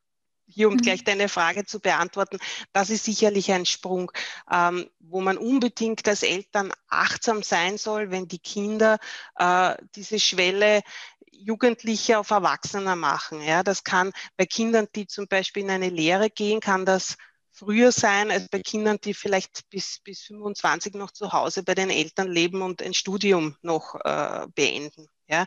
hier, 0.47 0.69
um 0.69 0.75
mhm. 0.75 0.79
gleich 0.79 1.05
deine 1.05 1.29
Frage 1.29 1.67
zu 1.67 1.81
beantworten, 1.81 2.39
das 2.73 2.89
ist 2.89 3.05
sicherlich 3.05 3.53
ein 3.53 3.67
Sprung, 3.67 4.11
ähm, 4.51 4.89
wo 4.99 5.21
man 5.21 5.37
unbedingt 5.37 6.09
als 6.09 6.23
Eltern 6.23 6.73
achtsam 6.89 7.43
sein 7.43 7.77
soll, 7.77 8.11
wenn 8.11 8.29
die 8.29 8.39
Kinder 8.39 8.99
äh, 9.37 9.75
diese 9.95 10.19
Schwelle 10.19 10.83
Jugendliche 11.31 12.19
auf 12.19 12.31
Erwachsener 12.31 12.97
machen. 12.97 13.43
Ja, 13.43 13.63
das 13.63 13.85
kann 13.85 14.13
bei 14.37 14.47
Kindern, 14.47 14.89
die 14.95 15.07
zum 15.07 15.29
Beispiel 15.29 15.65
in 15.65 15.71
eine 15.71 15.91
Lehre 15.91 16.31
gehen, 16.31 16.61
kann 16.61 16.87
das 16.87 17.17
früher 17.51 17.93
sein 17.93 18.31
als 18.31 18.49
bei 18.49 18.61
Kindern, 18.61 18.99
die 19.05 19.15
vielleicht 19.15 19.69
bis, 19.69 20.01
bis 20.03 20.23
25 20.23 20.95
noch 20.95 21.11
zu 21.11 21.33
Hause 21.33 21.63
bei 21.63 21.75
den 21.75 21.91
Eltern 21.91 22.29
leben 22.29 22.63
und 22.63 22.83
ein 22.83 22.95
Studium 22.95 23.57
noch 23.63 23.95
äh, 24.05 24.47
beenden. 24.55 25.09
Ja, 25.29 25.45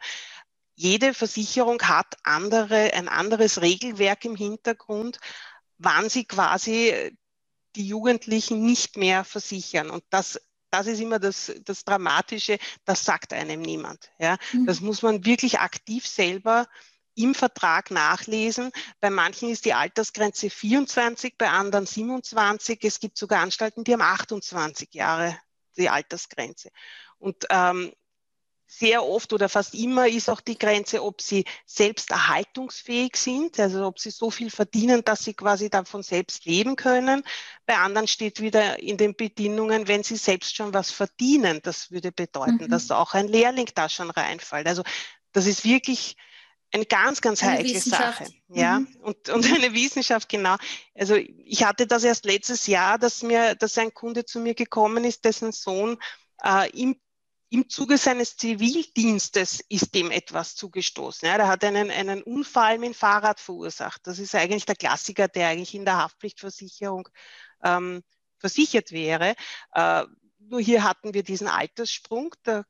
jede 0.82 1.14
Versicherung 1.14 1.80
hat 1.84 2.18
andere, 2.24 2.94
ein 2.94 3.08
anderes 3.08 3.62
Regelwerk 3.62 4.26
im 4.26 4.36
Hintergrund, 4.36 5.20
wann 5.78 6.10
sie 6.10 6.26
quasi 6.26 7.16
die 7.76 7.88
Jugendlichen 7.88 8.66
nicht 8.66 8.98
mehr 8.98 9.24
versichern. 9.24 9.92
Und 9.92 10.04
das, 10.10 10.42
das 10.72 10.88
ist 10.88 11.00
immer 11.00 11.20
das, 11.20 11.54
das 11.66 11.86
Dramatische, 11.86 12.58
das 12.84 13.06
sagt 13.06 13.32
einem 13.32 13.62
niemand. 13.62 14.12
Ja? 14.18 14.38
Mhm. 14.54 14.66
Das 14.66 14.82
muss 14.82 15.04
man 15.04 15.24
wirklich 15.24 15.60
aktiv 15.60 16.08
selber 16.08 16.68
im 17.14 17.36
Vertrag 17.36 17.92
nachlesen. 17.92 18.72
Bei 19.00 19.12
manchen 19.12 19.50
ist 19.50 19.66
die 19.66 19.76
Altersgrenze 19.76 20.50
24, 20.50 21.38
bei 21.38 21.50
anderen 21.50 21.86
27. 21.86 22.80
Es 22.82 23.00
gibt 23.00 23.20
sogar 23.20 23.44
Anstalten, 23.44 23.84
die 23.84 23.94
haben 23.94 24.02
28 24.02 24.92
Jahre 24.96 25.38
die 25.78 25.90
Altersgrenze. 25.90 26.72
Und 27.20 27.46
ähm, 27.52 27.94
sehr 28.74 29.04
oft 29.06 29.34
oder 29.34 29.50
fast 29.50 29.76
immer 29.76 30.08
ist 30.08 30.30
auch 30.30 30.40
die 30.40 30.58
Grenze, 30.58 31.04
ob 31.04 31.22
sie 31.22 31.44
selbst 31.66 32.10
erhaltungsfähig 32.10 33.18
sind, 33.18 33.60
also 33.60 33.86
ob 33.86 34.00
sie 34.00 34.12
so 34.12 34.32
viel 34.32 34.50
verdienen, 34.50 35.04
dass 35.04 35.26
sie 35.26 35.34
quasi 35.34 35.70
davon 35.70 36.04
selbst 36.04 36.46
leben 36.46 36.78
können. 36.78 37.24
Bei 37.66 37.76
anderen 37.78 38.08
steht 38.08 38.40
wieder 38.40 38.80
in 38.80 38.96
den 38.96 39.14
Bedingungen, 39.14 39.90
wenn 39.90 40.04
sie 40.04 40.16
selbst 40.16 40.56
schon 40.56 40.74
was 40.74 40.90
verdienen. 40.90 41.60
Das 41.62 41.92
würde 41.92 42.14
bedeuten, 42.14 42.66
mhm. 42.66 42.70
dass 42.70 42.90
auch 42.92 43.14
ein 43.14 43.28
Lehrling 43.28 43.70
da 43.76 43.90
schon 43.90 44.10
reinfällt. 44.10 44.68
Also 44.68 44.84
das 45.34 45.48
ist 45.48 45.66
wirklich 45.66 46.16
eine 46.72 46.86
ganz, 46.86 47.20
ganz 47.20 47.44
eine 47.44 47.58
heikle 47.58 47.78
Sache. 47.78 48.26
Ja, 48.48 48.80
mhm. 48.80 48.88
und, 49.02 49.28
und 49.28 49.46
eine 49.54 49.74
Wissenschaft, 49.74 50.30
genau. 50.30 50.56
Also 50.96 51.16
ich 51.16 51.66
hatte 51.66 51.88
das 51.88 52.06
erst 52.06 52.24
letztes 52.24 52.68
Jahr, 52.68 52.98
dass 52.98 53.22
mir, 53.22 53.56
dass 53.56 53.78
ein 53.78 53.94
Kunde 53.94 54.24
zu 54.24 54.40
mir 54.40 54.56
gekommen 54.56 55.04
ist, 55.04 55.26
dessen 55.26 55.52
Sohn 55.52 55.98
äh, 56.42 56.70
im 56.70 56.96
im 57.52 57.68
Zuge 57.68 57.98
seines 57.98 58.38
Zivildienstes 58.38 59.60
ist 59.68 59.94
dem 59.94 60.10
etwas 60.10 60.56
zugestoßen. 60.56 61.28
Ja, 61.28 61.36
er 61.36 61.48
hat 61.50 61.66
einen, 61.66 61.92
einen 61.92 62.24
Unfall 62.24 62.80
mit 62.80 62.88
dem 62.88 62.94
Fahrrad 62.94 63.42
verursacht. 63.42 64.08
Das 64.08 64.20
ist 64.20 64.34
eigentlich 64.36 64.66
der 64.66 64.78
Klassiker, 64.78 65.28
der 65.28 65.50
eigentlich 65.50 65.76
in 65.76 65.84
der 65.84 65.98
Haftpflichtversicherung 65.98 67.10
ähm, 67.62 68.04
versichert 68.38 68.94
wäre. 68.94 69.36
Äh, 69.74 70.06
nur 70.40 70.62
hier 70.62 70.86
hatten 70.86 71.14
wir 71.14 71.24
diesen 71.24 71.50
Alterssprung. 71.50 72.34
Der, 72.46 72.66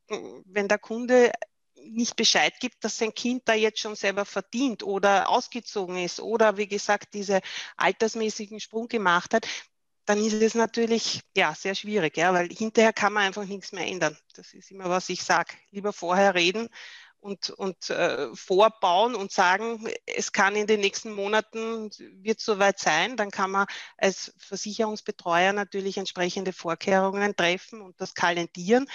wenn 0.45 0.67
der 0.67 0.79
Kunde 0.79 1.31
nicht 1.75 2.15
Bescheid 2.15 2.53
gibt, 2.59 2.83
dass 2.83 2.97
sein 2.97 3.13
Kind 3.13 3.43
da 3.45 3.53
jetzt 3.53 3.79
schon 3.79 3.95
selber 3.95 4.25
verdient 4.25 4.81
oder 4.81 5.29
ausgezogen 5.29 5.97
ist 5.97 6.19
oder 6.19 6.57
wie 6.57 6.67
gesagt 6.67 7.13
diese 7.13 7.41
altersmäßigen 7.77 8.59
Sprung 8.59 8.87
gemacht 8.87 9.35
hat, 9.35 9.47
dann 10.05 10.23
ist 10.23 10.33
es 10.33 10.55
natürlich 10.55 11.21
ja 11.35 11.53
sehr 11.53 11.75
schwierig, 11.75 12.17
ja, 12.17 12.33
weil 12.33 12.49
hinterher 12.49 12.93
kann 12.93 13.13
man 13.13 13.23
einfach 13.23 13.45
nichts 13.45 13.71
mehr 13.71 13.87
ändern. 13.87 14.17
Das 14.35 14.53
ist 14.53 14.71
immer, 14.71 14.89
was 14.89 15.09
ich 15.09 15.23
sage. 15.23 15.53
Lieber 15.71 15.93
vorher 15.93 16.35
reden 16.35 16.69
und, 17.21 17.51
und 17.51 17.89
äh, 17.91 18.35
vorbauen 18.35 19.15
und 19.15 19.31
sagen, 19.31 19.87
es 20.05 20.31
kann 20.33 20.55
in 20.55 20.67
den 20.67 20.79
nächsten 20.79 21.13
Monaten, 21.13 21.91
wird 22.23 22.39
soweit 22.41 22.79
sein, 22.79 23.15
dann 23.15 23.29
kann 23.29 23.51
man 23.51 23.67
als 23.97 24.33
Versicherungsbetreuer 24.37 25.53
natürlich 25.53 25.97
entsprechende 25.97 26.51
Vorkehrungen 26.51 27.35
treffen 27.35 27.81
und 27.81 28.01
das 28.01 28.15
kalendieren. 28.15 28.87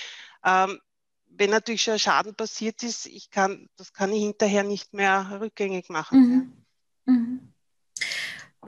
Ähm, 0.45 0.81
wenn 1.29 1.51
natürlich 1.51 1.83
schon 1.83 1.99
Schaden 1.99 2.35
passiert 2.35 2.83
ist, 2.83 3.07
ich 3.07 3.31
kann, 3.31 3.69
das 3.77 3.93
kann 3.93 4.13
ich 4.13 4.23
hinterher 4.23 4.65
nicht 4.65 4.93
mehr 4.93 5.39
rückgängig 5.41 5.89
machen. 5.89 6.19
Mhm. 6.19 6.53
Ja. 7.07 7.13
Mhm. 7.13 7.53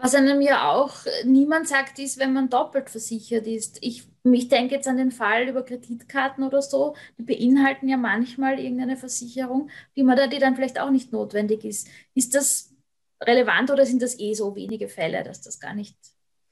Was 0.01 0.15
einem 0.15 0.41
ja 0.41 0.71
auch 0.71 0.95
niemand 1.25 1.69
sagt, 1.69 1.99
ist, 1.99 2.19
wenn 2.19 2.33
man 2.33 2.51
doppelt 2.51 2.91
versichert 2.91 3.47
ist. 3.47 3.79
Ich, 3.81 4.05
ich 4.25 4.49
denke 4.49 4.75
jetzt 4.75 4.89
an 4.89 4.97
den 4.97 5.11
Fall 5.11 5.49
über 5.49 5.65
Kreditkarten 5.65 6.45
oder 6.45 6.63
so, 6.63 6.95
die 7.19 7.23
beinhalten 7.23 7.89
ja 7.89 7.97
manchmal 7.97 8.61
irgendeine 8.61 8.97
Versicherung, 8.97 9.71
die 9.97 10.03
man 10.03 10.17
da, 10.17 10.27
die 10.27 10.39
dann 10.39 10.55
vielleicht 10.55 10.79
auch 10.79 10.91
nicht 10.91 11.13
notwendig 11.13 11.65
ist. 11.65 11.89
Ist 12.15 12.35
das 12.35 12.75
relevant 13.21 13.71
oder 13.71 13.87
sind 13.87 14.03
das 14.03 14.19
eh 14.19 14.35
so 14.35 14.55
wenige 14.55 14.89
Fälle, 14.89 15.23
dass 15.25 15.41
das 15.41 15.59
gar 15.59 15.75
nicht. 15.75 15.97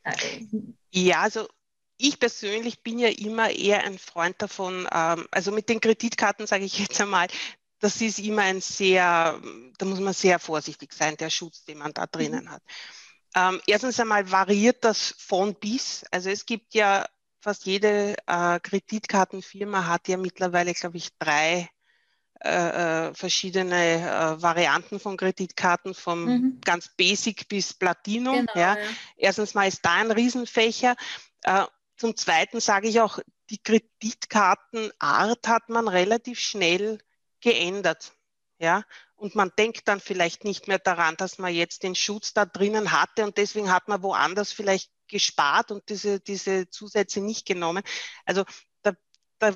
Äh, 0.03 0.15
ja, 0.93 1.21
also 1.23 1.47
ich 1.99 2.19
persönlich 2.19 2.83
bin 2.83 2.99
ja 2.99 3.09
immer 3.09 3.51
eher 3.51 3.85
ein 3.85 3.99
Freund 3.99 4.41
davon, 4.43 4.89
ähm, 4.93 5.27
also 5.31 5.53
mit 5.53 5.69
den 5.69 5.81
Kreditkarten 5.81 6.47
sage 6.47 6.65
ich 6.65 6.79
jetzt 6.79 7.01
einmal, 7.01 7.29
das 7.79 8.01
ist 8.01 8.19
immer 8.19 8.43
ein 8.43 8.61
sehr, 8.61 9.41
da 9.79 9.87
muss 9.87 10.01
man 10.01 10.15
sehr 10.15 10.39
vorsichtig 10.39 10.93
sein, 10.93 11.17
der 11.17 11.31
Schutz, 11.31 11.65
den 11.65 11.79
man 11.79 11.93
da 11.93 12.07
drinnen 12.07 12.45
mhm. 12.45 12.51
hat. 12.51 12.63
Ähm, 13.37 13.61
erstens 13.67 14.01
einmal 14.01 14.31
variiert 14.31 14.83
das 14.83 15.15
von 15.19 15.55
bis. 15.55 16.05
Also 16.11 16.31
es 16.31 16.47
gibt 16.47 16.75
ja 16.75 17.07
fast 17.39 17.67
jede 17.67 18.17
äh, 18.27 18.59
Kreditkartenfirma 18.61 19.87
hat 19.87 20.09
ja 20.09 20.17
mittlerweile, 20.17 20.73
glaube 20.73 20.97
ich, 20.97 21.11
drei 21.19 21.69
äh, 22.41 23.09
äh, 23.09 23.15
verschiedene 23.15 23.77
äh, 23.77 24.43
Varianten 24.43 24.99
von 24.99 25.17
Kreditkarten, 25.17 25.95
vom 25.95 26.25
mhm. 26.25 26.61
ganz 26.65 26.89
Basic 26.97 27.47
bis 27.49 27.75
Platinum. 27.75 28.47
Genau, 28.47 28.53
ja. 28.55 28.77
Ja. 28.77 28.85
Erstens 29.17 29.55
mal 29.55 29.69
ist 29.69 29.85
da 29.85 29.93
ein 29.93 30.11
Riesenfächer. 30.11 30.97
Äh, 31.43 31.65
zum 31.97 32.17
Zweiten 32.17 32.61
sage 32.61 32.89
ich 32.89 33.01
auch, 33.01 33.19
die 33.51 33.63
Kreditkartenart 33.63 35.47
hat 35.47 35.69
man 35.69 35.89
relativ 35.89 36.41
schnell 36.41 36.99
geändert. 37.41 38.16
Ja, 38.59 38.85
und 39.17 39.35
man 39.35 39.53
denkt 39.59 39.87
dann 39.87 40.01
vielleicht 40.01 40.45
nicht 40.45 40.67
mehr 40.67 40.79
daran, 40.79 41.15
dass 41.17 41.39
man 41.39 41.53
jetzt 41.53 41.83
den 41.83 41.95
Schutz 41.95 42.33
da 42.33 42.47
drinnen 42.47 42.91
hatte 42.93 43.25
und 43.25 43.37
deswegen 43.37 43.71
hat 43.71 43.87
man 43.89 44.03
woanders 44.03 44.51
vielleicht 44.53 44.91
gespart 45.09 45.71
und 45.71 45.89
diese, 45.91 46.21
diese 46.21 46.69
Zusätze 46.71 47.21
nicht 47.21 47.47
genommen. 47.47 47.83
Also 48.25 48.45
da, 48.83 48.93
da 49.39 49.55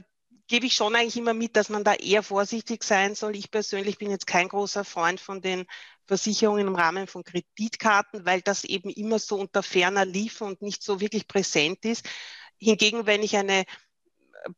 gebe 0.49 0.67
ich 0.67 0.75
schon 0.75 0.95
eigentlich 0.95 1.17
immer 1.17 1.33
mit, 1.33 1.57
dass 1.57 1.71
man 1.71 1.83
da 1.83 1.95
eher 1.95 2.23
vorsichtig 2.23 2.85
sein 2.85 3.15
soll. 3.15 3.37
Ich 3.37 3.51
persönlich 3.51 3.97
bin 3.97 4.11
jetzt 4.11 4.27
kein 4.27 4.49
großer 4.49 4.85
Freund 4.85 5.19
von 5.19 5.41
den 5.41 5.65
Versicherungen 6.07 6.67
im 6.69 6.75
Rahmen 6.75 7.07
von 7.07 7.25
Kreditkarten, 7.25 8.27
weil 8.27 8.43
das 8.43 8.65
eben 8.65 8.91
immer 8.91 9.19
so 9.19 9.37
unter 9.39 9.63
ferner 9.63 10.05
lief 10.05 10.43
und 10.43 10.61
nicht 10.61 10.83
so 10.83 11.01
wirklich 11.01 11.27
präsent 11.27 11.85
ist. 11.87 12.07
Hingegen, 12.59 13.07
wenn 13.07 13.23
ich 13.23 13.37
eine 13.37 13.65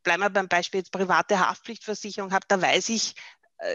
bleiben 0.02 0.22
wir 0.22 0.30
beim 0.30 0.48
Beispiel 0.48 0.80
jetzt 0.80 0.92
private 0.92 1.38
Haftpflichtversicherung 1.40 2.32
habe, 2.32 2.46
da 2.48 2.60
weiß 2.60 2.88
ich, 2.90 3.14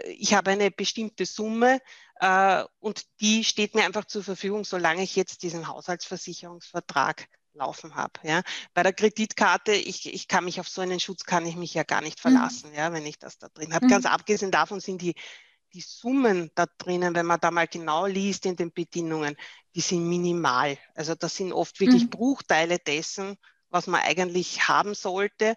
ich 0.06 0.34
habe 0.34 0.50
eine 0.50 0.70
bestimmte 0.70 1.26
Summe 1.26 1.80
äh, 2.20 2.64
und 2.80 3.06
die 3.20 3.44
steht 3.44 3.74
mir 3.74 3.84
einfach 3.84 4.04
zur 4.04 4.22
Verfügung, 4.22 4.64
solange 4.64 5.02
ich 5.02 5.16
jetzt 5.16 5.42
diesen 5.42 5.68
Haushaltsversicherungsvertrag 5.68 7.28
laufen 7.54 7.94
habe. 7.94 8.12
Ja. 8.22 8.42
Bei 8.74 8.82
der 8.82 8.92
Kreditkarte, 8.92 9.72
ich, 9.72 10.12
ich 10.12 10.28
kann 10.28 10.44
mich 10.44 10.60
auf 10.60 10.68
so 10.68 10.80
einen 10.80 11.00
Schutz 11.00 11.24
kann 11.24 11.46
ich 11.46 11.56
mich 11.56 11.74
ja 11.74 11.82
gar 11.82 12.00
nicht 12.00 12.18
mhm. 12.18 12.30
verlassen, 12.30 12.70
mhm. 12.70 12.76
ja, 12.76 12.92
wenn 12.92 13.06
ich 13.06 13.18
das 13.18 13.38
da 13.38 13.48
drin 13.48 13.74
habe. 13.74 13.86
Mhm. 13.86 13.90
Ganz 13.90 14.06
abgesehen 14.06 14.50
davon 14.50 14.80
sind 14.80 15.02
die, 15.02 15.14
die 15.74 15.80
Summen 15.80 16.50
da 16.54 16.66
drinnen, 16.78 17.14
wenn 17.14 17.26
man 17.26 17.40
da 17.40 17.50
mal 17.50 17.66
genau 17.66 18.06
liest 18.06 18.46
in 18.46 18.56
den 18.56 18.72
Bedingungen, 18.72 19.36
die 19.74 19.80
sind 19.80 20.08
minimal. 20.08 20.78
Also 20.94 21.14
das 21.14 21.36
sind 21.36 21.52
oft 21.52 21.80
wirklich 21.80 22.04
mhm. 22.04 22.10
Bruchteile 22.10 22.78
dessen, 22.78 23.36
was 23.68 23.86
man 23.86 24.00
eigentlich 24.00 24.66
haben 24.68 24.94
sollte 24.94 25.56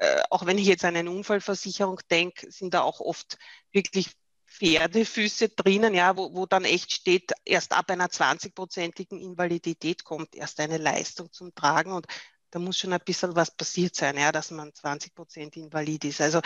äh, 0.00 0.22
auch 0.30 0.46
wenn 0.46 0.56
ich 0.56 0.66
jetzt 0.66 0.84
an 0.84 0.96
eine 0.96 1.10
Unfallversicherung 1.10 2.00
denke, 2.10 2.50
sind 2.50 2.72
da 2.72 2.80
auch 2.80 3.00
oft 3.00 3.36
wirklich 3.70 4.08
Pferdefüße 4.46 5.50
drinnen, 5.50 5.94
ja, 5.94 6.16
wo, 6.16 6.34
wo 6.34 6.46
dann 6.46 6.64
echt 6.64 6.92
steht, 6.92 7.32
erst 7.44 7.72
ab 7.72 7.90
einer 7.90 8.08
20-prozentigen 8.08 9.20
Invalidität 9.20 10.02
kommt 10.04 10.34
erst 10.34 10.58
eine 10.60 10.78
Leistung 10.78 11.30
zum 11.32 11.54
Tragen 11.54 11.92
und 11.92 12.06
da 12.50 12.58
muss 12.58 12.78
schon 12.78 12.94
ein 12.94 13.00
bisschen 13.04 13.36
was 13.36 13.54
passiert 13.54 13.94
sein, 13.94 14.16
ja, 14.16 14.32
dass 14.32 14.50
man 14.50 14.74
20 14.74 15.14
Prozent 15.14 15.56
invalid 15.56 16.06
ist. 16.06 16.22
Also 16.22 16.40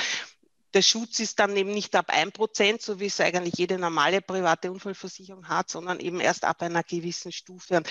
der 0.75 0.83
Schutz 0.83 1.21
ist 1.21 1.39
dann 1.39 1.57
eben 1.57 1.71
nicht 1.71 1.95
ab 1.95 2.07
1 2.09 2.33
Prozent, 2.33 2.83
so 2.83 2.99
wie 2.99 3.07
es 3.07 3.21
eigentlich 3.21 3.55
jede 3.57 3.79
normale 3.79 4.21
private 4.21 4.73
Unfallversicherung 4.73 5.49
hat, 5.49 5.71
sondern 5.71 6.01
eben 6.01 6.19
erst 6.19 6.45
ab 6.45 6.61
einer 6.63 6.83
gewissen 6.83 7.31
Stufe. 7.31 7.77
Und 7.77 7.89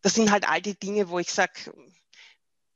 das 0.00 0.14
sind 0.14 0.30
halt 0.32 0.48
all 0.48 0.62
die 0.62 0.78
Dinge, 0.78 1.10
wo 1.10 1.18
ich 1.18 1.30
sage, 1.30 1.72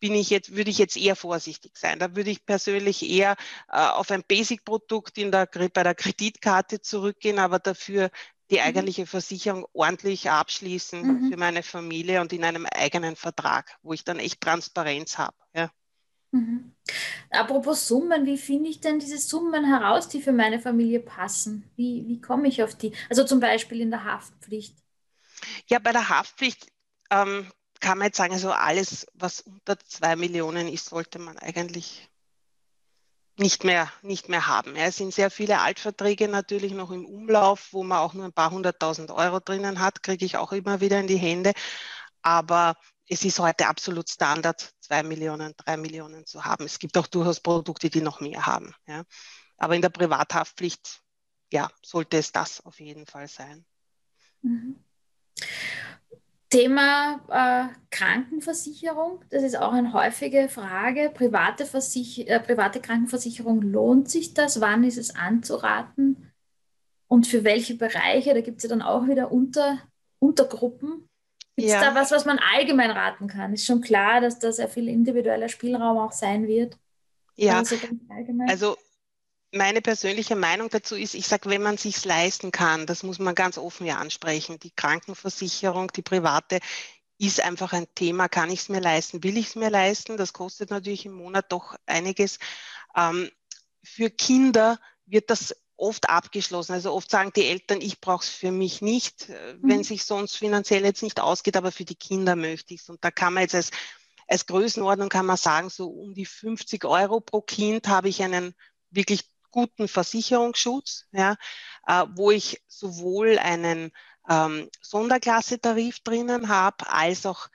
bin 0.01 0.15
ich 0.15 0.31
jetzt, 0.31 0.55
würde 0.55 0.71
ich 0.71 0.79
jetzt 0.79 0.97
eher 0.97 1.17
vorsichtig 1.17 1.77
sein. 1.77 1.99
Da 1.99 2.15
würde 2.15 2.31
ich 2.31 2.45
persönlich 2.47 3.09
eher 3.09 3.37
äh, 3.69 3.79
auf 3.79 4.11
ein 4.11 4.25
Basic-Produkt 4.27 5.15
bei 5.15 5.83
der 5.83 5.95
Kreditkarte 5.95 6.81
zurückgehen, 6.81 7.39
aber 7.39 7.59
dafür 7.59 8.11
die 8.51 8.57
mhm. 8.57 8.63
eigentliche 8.63 9.07
Versicherung 9.07 9.67
ordentlich 9.73 10.31
abschließen 10.31 11.03
mhm. 11.03 11.31
für 11.31 11.37
meine 11.37 11.63
Familie 11.63 12.21
und 12.21 12.33
in 12.33 12.45
einem 12.45 12.67
eigenen 12.67 13.17
Vertrag, 13.17 13.77
wo 13.83 13.93
ich 13.93 14.05
dann 14.05 14.19
echt 14.19 14.41
Transparenz 14.41 15.19
habe. 15.19 15.37
Ja. 15.55 15.71
Mhm. 16.31 16.75
Apropos 17.31 17.87
Summen, 17.87 18.27
wie 18.27 18.39
finde 18.39 18.71
ich 18.71 18.81
denn 18.81 18.99
diese 18.99 19.19
Summen 19.19 19.65
heraus, 19.65 20.09
die 20.09 20.23
für 20.23 20.33
meine 20.33 20.61
Familie 20.61 21.01
passen? 21.01 21.71
Wie, 21.77 22.05
wie 22.07 22.21
komme 22.21 22.49
ich 22.49 22.63
auf 22.63 22.75
die? 22.75 22.93
Also 23.09 23.25
zum 23.25 23.41
Beispiel 23.41 23.81
in 23.81 23.91
der 23.91 24.05
Haftpflicht. 24.05 24.77
Ja, 25.67 25.79
bei 25.79 25.93
der 25.93 26.09
Haftpflicht 26.09 26.69
ähm, 27.11 27.51
kann 27.81 27.99
man 27.99 28.07
jetzt 28.07 28.17
sagen, 28.17 28.33
also 28.33 28.53
alles, 28.53 29.07
was 29.15 29.41
unter 29.41 29.79
zwei 29.79 30.17
Millionen 30.17 30.69
ist, 30.69 30.87
sollte 30.87 31.19
man 31.19 31.39
eigentlich 31.39 32.09
nicht 33.39 33.63
mehr, 33.63 33.91
nicht 34.03 34.29
mehr 34.29 34.47
haben. 34.49 34.75
Es 34.75 34.97
sind 34.97 35.15
sehr 35.15 35.31
viele 35.31 35.61
Altverträge 35.61 36.29
natürlich 36.29 36.73
noch 36.73 36.91
im 36.91 37.07
Umlauf, 37.07 37.69
wo 37.73 37.85
man 37.85 37.99
auch 37.99 38.15
nur 38.15 38.25
ein 38.25 38.33
paar 38.33 38.51
hunderttausend 38.51 39.11
Euro 39.13 39.39
drinnen 39.39 39.79
hat, 39.79 40.03
kriege 40.03 40.25
ich 40.25 40.37
auch 40.37 40.53
immer 40.53 40.81
wieder 40.81 40.99
in 40.99 41.07
die 41.07 41.17
Hände. 41.17 41.53
Aber 42.23 42.77
es 43.09 43.25
ist 43.25 43.39
heute 43.39 43.69
absolut 43.69 44.11
Standard, 44.11 44.75
zwei 44.81 45.03
Millionen, 45.03 45.55
drei 45.57 45.77
Millionen 45.77 46.27
zu 46.27 46.45
haben. 46.45 46.65
Es 46.65 46.79
gibt 46.79 46.99
auch 46.99 47.07
durchaus 47.07 47.41
Produkte, 47.41 47.89
die 47.91 48.01
noch 48.01 48.21
mehr 48.21 48.45
haben. 48.45 48.75
Ja. 48.87 49.05
Aber 49.57 49.77
in 49.77 49.83
der 49.83 49.89
Privathaftpflicht, 49.89 51.01
ja, 51.53 51.71
sollte 51.83 52.19
es 52.19 52.33
das 52.33 52.61
auf 52.67 52.81
jeden 52.81 53.07
Fall 53.07 53.29
sein. 53.29 53.65
Mhm. 54.43 54.85
Thema 56.51 57.21
äh, 57.29 57.75
Krankenversicherung, 57.91 59.23
das 59.29 59.43
ist 59.43 59.59
auch 59.59 59.73
eine 59.73 59.93
häufige 59.93 60.49
Frage. 60.49 61.11
Private, 61.13 61.67
Versich 61.67 62.27
äh, 62.27 62.41
private 62.41 62.81
Krankenversicherung, 62.81 63.61
lohnt 63.61 64.09
sich 64.11 64.33
das? 64.33 64.61
Wann 64.61 64.85
ist 64.85 64.97
es 64.97 65.15
anzuraten? 65.15 66.33
Und 67.07 67.27
für 67.27 67.45
welche 67.45 67.75
Bereiche? 67.75 68.33
Da 68.35 68.41
gibt 68.41 68.59
es 68.59 68.63
ja 68.65 68.71
dann 68.71 68.83
auch 68.83 69.07
wieder 69.07 69.31
Unter, 69.31 69.79
Untergruppen. 70.21 71.09
Gibt 71.57 71.69
es 71.69 71.75
ja. 71.75 71.81
da 71.81 71.95
was, 71.95 72.13
was 72.13 72.25
man 72.25 72.39
allgemein 72.39 72.91
raten 72.91 73.27
kann? 73.27 73.53
Ist 73.53 73.67
schon 73.67 73.81
klar, 73.81 74.21
dass 74.21 74.39
da 74.39 74.51
sehr 74.53 74.69
viel 74.69 74.89
individueller 74.89 75.49
Spielraum 75.49 75.99
auch 75.99 76.13
sein 76.13 76.47
wird. 76.47 76.79
Ja, 77.37 77.59
also, 77.59 77.77
also 78.49 78.77
meine 79.53 79.81
persönliche 79.81 80.37
Meinung 80.37 80.69
dazu 80.69 80.95
ist, 80.95 81.15
ich 81.15 81.27
sage, 81.27 81.49
wenn 81.49 81.63
man 81.63 81.79
sich 81.79 82.05
leisten 82.05 82.53
kann, 82.53 82.87
das 82.87 83.03
muss 83.03 83.19
man 83.19 83.35
ganz 83.35 83.57
offen 83.59 83.87
ja 83.87 83.97
ansprechen. 83.97 84.59
Die 84.59 84.71
Krankenversicherung, 84.71 85.91
die 85.93 86.03
private, 86.03 86.61
ist 87.19 87.41
einfach 87.41 87.73
ein 87.73 87.87
Thema. 87.95 88.29
Kann 88.29 88.51
ich 88.51 88.61
es 88.61 88.69
mir 88.69 88.81
leisten? 88.81 89.23
Will 89.25 89.37
ich 89.37 89.49
es 89.49 89.57
mir 89.57 89.71
leisten? 89.71 90.17
Das 90.17 90.33
kostet 90.33 90.71
natürlich 90.71 91.07
im 91.07 91.13
Monat 91.13 91.51
doch 91.51 91.77
einiges. 91.87 92.39
Ähm, 92.95 93.31
für 93.83 94.11
Kinder 94.11 94.79
wird 95.07 95.31
das 95.31 95.55
oft 95.77 96.09
abgeschlossen. 96.09 96.73
Also 96.73 96.93
oft 96.93 97.11
sagen 97.11 97.33
die 97.35 97.47
Eltern, 97.47 97.81
ich 97.81 98.01
brauche 98.01 98.25
es 98.25 98.29
für 98.29 98.51
mich 98.51 98.83
nicht, 98.83 99.29
äh, 99.29 99.57
wenn 99.63 99.79
mhm. 99.79 99.85
sich 99.85 100.05
sonst 100.05 100.37
finanziell 100.37 100.85
jetzt 100.85 101.03
nicht 101.03 101.21
ausgeht, 101.21 101.57
aber 101.57 101.73
für 101.73 101.85
die 101.85 101.95
Kinder 101.95 102.37
möchte 102.37 102.75
ich 102.75 102.83
es. 102.83 102.89
Und 102.89 103.03
da 103.05 103.11
kann 103.11 103.35
man 103.35 103.43
jetzt 103.43 103.55
als, 103.55 103.71
als 104.27 104.47
Größenordnung 104.47 105.09
kann 105.09 105.27
man 105.27 105.37
sagen, 105.37 105.71
so 105.71 105.89
um 105.89 106.15
die 106.15 106.27
50 106.27 106.85
Euro 106.85 107.21
pro 107.21 107.41
Kind 107.41 107.89
habe 107.89 108.09
ich 108.09 108.23
einen 108.23 108.55
wirklich 108.91 109.25
guten 109.51 109.89
Versicherungsschutz, 109.89 111.07
ja, 111.13 111.37
äh, 111.87 112.05
wo 112.15 112.31
ich 112.31 112.63
sowohl 112.69 113.39
einen 113.39 113.91
ähm, 114.29 114.69
Sonderklasse-Tarif 114.81 116.01
drinnen 116.01 116.49
habe, 116.49 116.91
als 116.91 117.27
auch 117.27 117.49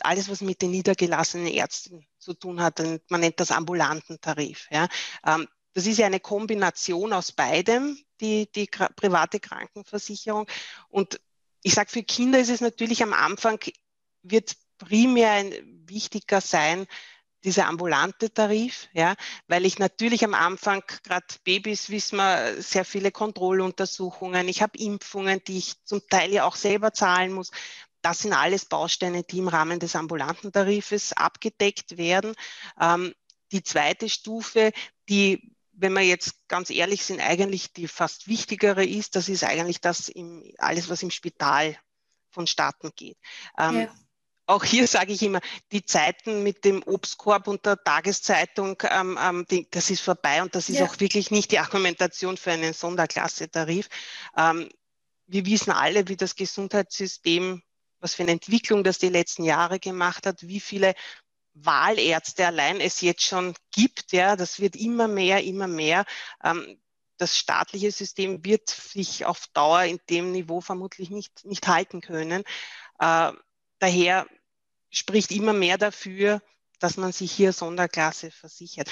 alles, 0.00 0.28
was 0.28 0.40
mit 0.40 0.62
den 0.62 0.70
niedergelassenen 0.70 1.46
Ärzten 1.46 2.06
zu 2.18 2.34
tun 2.34 2.60
hat. 2.60 2.82
Man 3.08 3.20
nennt 3.20 3.40
das 3.40 3.50
ambulanten 3.50 4.20
Tarif. 4.20 4.66
Ja. 4.70 4.88
Ähm, 5.26 5.46
das 5.72 5.86
ist 5.86 5.98
ja 5.98 6.06
eine 6.06 6.20
Kombination 6.20 7.12
aus 7.12 7.32
beidem, 7.32 7.98
die, 8.20 8.50
die 8.52 8.66
private 8.66 9.40
Krankenversicherung. 9.40 10.46
Und 10.88 11.20
ich 11.62 11.74
sage, 11.74 11.90
für 11.90 12.02
Kinder 12.02 12.38
ist 12.38 12.50
es 12.50 12.60
natürlich 12.60 13.02
am 13.02 13.12
Anfang, 13.12 13.58
wird 14.22 14.54
primär 14.78 15.32
ein 15.32 15.52
wichtiger 15.86 16.40
sein, 16.40 16.86
dieser 17.44 17.66
ambulante 17.66 18.32
Tarif, 18.32 18.88
ja, 18.92 19.14
weil 19.46 19.66
ich 19.66 19.78
natürlich 19.78 20.24
am 20.24 20.34
Anfang, 20.34 20.82
gerade 21.02 21.26
Babys, 21.44 21.90
wissen 21.90 22.16
wir, 22.16 22.60
sehr 22.62 22.84
viele 22.84 23.12
Kontrolluntersuchungen, 23.12 24.48
ich 24.48 24.62
habe 24.62 24.78
Impfungen, 24.78 25.42
die 25.46 25.58
ich 25.58 25.84
zum 25.84 26.00
Teil 26.08 26.32
ja 26.32 26.44
auch 26.44 26.56
selber 26.56 26.92
zahlen 26.92 27.32
muss. 27.32 27.50
Das 28.00 28.20
sind 28.20 28.32
alles 28.32 28.66
Bausteine, 28.66 29.22
die 29.22 29.38
im 29.38 29.48
Rahmen 29.48 29.78
des 29.78 29.96
ambulanten 29.96 30.52
Tarifes 30.52 31.12
abgedeckt 31.12 31.96
werden. 31.96 32.34
Ähm, 32.80 33.14
die 33.52 33.62
zweite 33.62 34.08
Stufe, 34.08 34.72
die 35.08 35.50
wenn 35.76 35.92
wir 35.92 36.02
jetzt 36.02 36.46
ganz 36.46 36.70
ehrlich 36.70 37.04
sind, 37.04 37.20
eigentlich 37.20 37.72
die 37.72 37.88
fast 37.88 38.28
wichtigere 38.28 38.84
ist, 38.84 39.16
das 39.16 39.28
ist 39.28 39.42
eigentlich 39.42 39.80
das 39.80 40.08
im, 40.08 40.44
alles, 40.58 40.88
was 40.88 41.02
im 41.02 41.10
Spital 41.10 41.76
vonstatten 42.30 42.92
geht. 42.94 43.18
Ähm, 43.58 43.80
ja 43.80 43.94
auch 44.46 44.64
hier 44.64 44.86
sage 44.86 45.12
ich 45.12 45.22
immer, 45.22 45.40
die 45.72 45.84
Zeiten 45.84 46.42
mit 46.42 46.64
dem 46.64 46.82
Obstkorb 46.82 47.48
und 47.48 47.64
der 47.64 47.82
Tageszeitung, 47.82 48.82
ähm, 48.90 49.18
ähm, 49.20 49.46
die, 49.50 49.68
das 49.70 49.90
ist 49.90 50.02
vorbei 50.02 50.42
und 50.42 50.54
das 50.54 50.68
ist 50.68 50.78
ja. 50.78 50.84
auch 50.84 51.00
wirklich 51.00 51.30
nicht 51.30 51.50
die 51.50 51.58
Argumentation 51.58 52.36
für 52.36 52.52
einen 52.52 52.74
Sonderklasse-Tarif. 52.74 53.88
Ähm, 54.36 54.68
wir 55.26 55.46
wissen 55.46 55.70
alle, 55.70 56.08
wie 56.08 56.16
das 56.16 56.36
Gesundheitssystem, 56.36 57.62
was 58.00 58.14
für 58.14 58.22
eine 58.22 58.32
Entwicklung 58.32 58.84
das 58.84 58.98
die 58.98 59.08
letzten 59.08 59.44
Jahre 59.44 59.80
gemacht 59.80 60.26
hat, 60.26 60.46
wie 60.46 60.60
viele 60.60 60.94
Wahlärzte 61.54 62.46
allein 62.46 62.80
es 62.80 63.00
jetzt 63.00 63.22
schon 63.22 63.54
gibt. 63.70 64.12
Ja, 64.12 64.36
das 64.36 64.60
wird 64.60 64.76
immer 64.76 65.08
mehr, 65.08 65.42
immer 65.42 65.68
mehr. 65.68 66.04
Ähm, 66.42 66.78
das 67.16 67.38
staatliche 67.38 67.92
System 67.92 68.44
wird 68.44 68.68
sich 68.68 69.24
auf 69.24 69.46
Dauer 69.54 69.84
in 69.84 70.00
dem 70.10 70.32
Niveau 70.32 70.60
vermutlich 70.60 71.10
nicht, 71.10 71.44
nicht 71.46 71.66
halten 71.66 72.00
können. 72.00 72.42
Äh, 72.98 73.32
Daher 73.84 74.26
spricht 74.94 75.30
immer 75.30 75.52
mehr 75.52 75.78
dafür, 75.78 76.40
dass 76.78 76.96
man 76.96 77.12
sich 77.12 77.32
hier 77.32 77.52
Sonderklasse 77.52 78.30
versichert. 78.30 78.88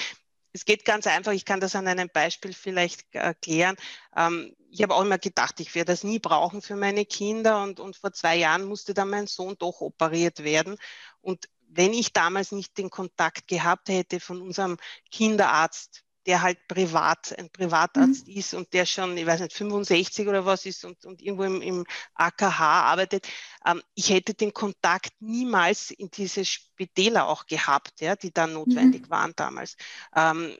Es 0.51 0.65
geht 0.65 0.85
ganz 0.85 1.07
einfach, 1.07 1.31
ich 1.31 1.45
kann 1.45 1.59
das 1.59 1.75
an 1.75 1.87
einem 1.87 2.09
Beispiel 2.09 2.53
vielleicht 2.53 3.13
erklären. 3.13 3.75
Ähm, 4.15 4.55
ich 4.69 4.83
habe 4.83 4.93
auch 4.93 5.01
immer 5.01 5.17
gedacht, 5.17 5.59
ich 5.59 5.73
werde 5.73 5.91
das 5.91 6.03
nie 6.03 6.19
brauchen 6.19 6.61
für 6.61 6.75
meine 6.75 7.05
Kinder 7.05 7.63
und, 7.63 7.79
und 7.79 7.95
vor 7.95 8.13
zwei 8.13 8.35
Jahren 8.35 8.65
musste 8.65 8.93
dann 8.93 9.09
mein 9.09 9.27
Sohn 9.27 9.55
doch 9.57 9.81
operiert 9.81 10.43
werden. 10.43 10.77
Und 11.21 11.49
wenn 11.67 11.93
ich 11.93 12.13
damals 12.13 12.51
nicht 12.51 12.77
den 12.77 12.91
Kontakt 12.91 13.47
gehabt 13.47 13.89
hätte 13.89 14.19
von 14.19 14.41
unserem 14.41 14.77
Kinderarzt, 15.09 16.03
der 16.25 16.41
halt 16.41 16.67
privat, 16.67 17.37
ein 17.37 17.49
Privatarzt 17.49 18.27
mhm. 18.27 18.33
ist 18.33 18.53
und 18.53 18.73
der 18.73 18.85
schon, 18.85 19.17
ich 19.17 19.25
weiß 19.25 19.41
nicht, 19.41 19.53
65 19.53 20.27
oder 20.27 20.45
was 20.45 20.65
ist 20.65 20.85
und, 20.85 21.05
und 21.05 21.21
irgendwo 21.21 21.43
im, 21.43 21.61
im 21.61 21.85
AKH 22.15 22.59
arbeitet. 22.59 23.27
Ähm, 23.65 23.81
ich 23.93 24.09
hätte 24.09 24.33
den 24.33 24.53
Kontakt 24.53 25.13
niemals 25.19 25.91
in 25.91 26.09
diese 26.09 26.45
Spitäler 26.45 27.27
auch 27.27 27.45
gehabt, 27.45 28.01
ja, 28.01 28.15
die 28.15 28.31
da 28.31 28.47
notwendig 28.47 29.03
mhm. 29.03 29.09
waren 29.09 29.33
damals. 29.35 29.75
Ähm, 30.15 30.57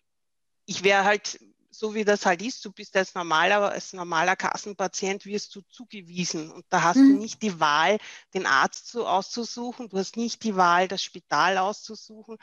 ich 0.65 0.83
wäre 0.83 1.03
halt, 1.03 1.39
so 1.69 1.95
wie 1.95 2.05
das 2.05 2.25
halt 2.25 2.41
ist, 2.41 2.63
du 2.65 2.71
bist 2.71 2.95
als 2.95 3.15
normaler, 3.15 3.71
als 3.71 3.93
normaler 3.93 4.35
Kassenpatient, 4.35 5.25
wirst 5.25 5.55
du 5.55 5.61
zugewiesen 5.61 6.51
und 6.51 6.65
da 6.69 6.83
hast 6.83 6.97
mhm. 6.97 7.15
du 7.15 7.21
nicht 7.21 7.41
die 7.41 7.59
Wahl, 7.59 7.97
den 8.33 8.45
Arzt 8.45 8.87
zu, 8.87 9.05
auszusuchen, 9.05 9.89
du 9.89 9.97
hast 9.97 10.17
nicht 10.17 10.43
die 10.43 10.55
Wahl, 10.55 10.87
das 10.87 11.03
Spital 11.03 11.57
auszusuchen 11.57 12.37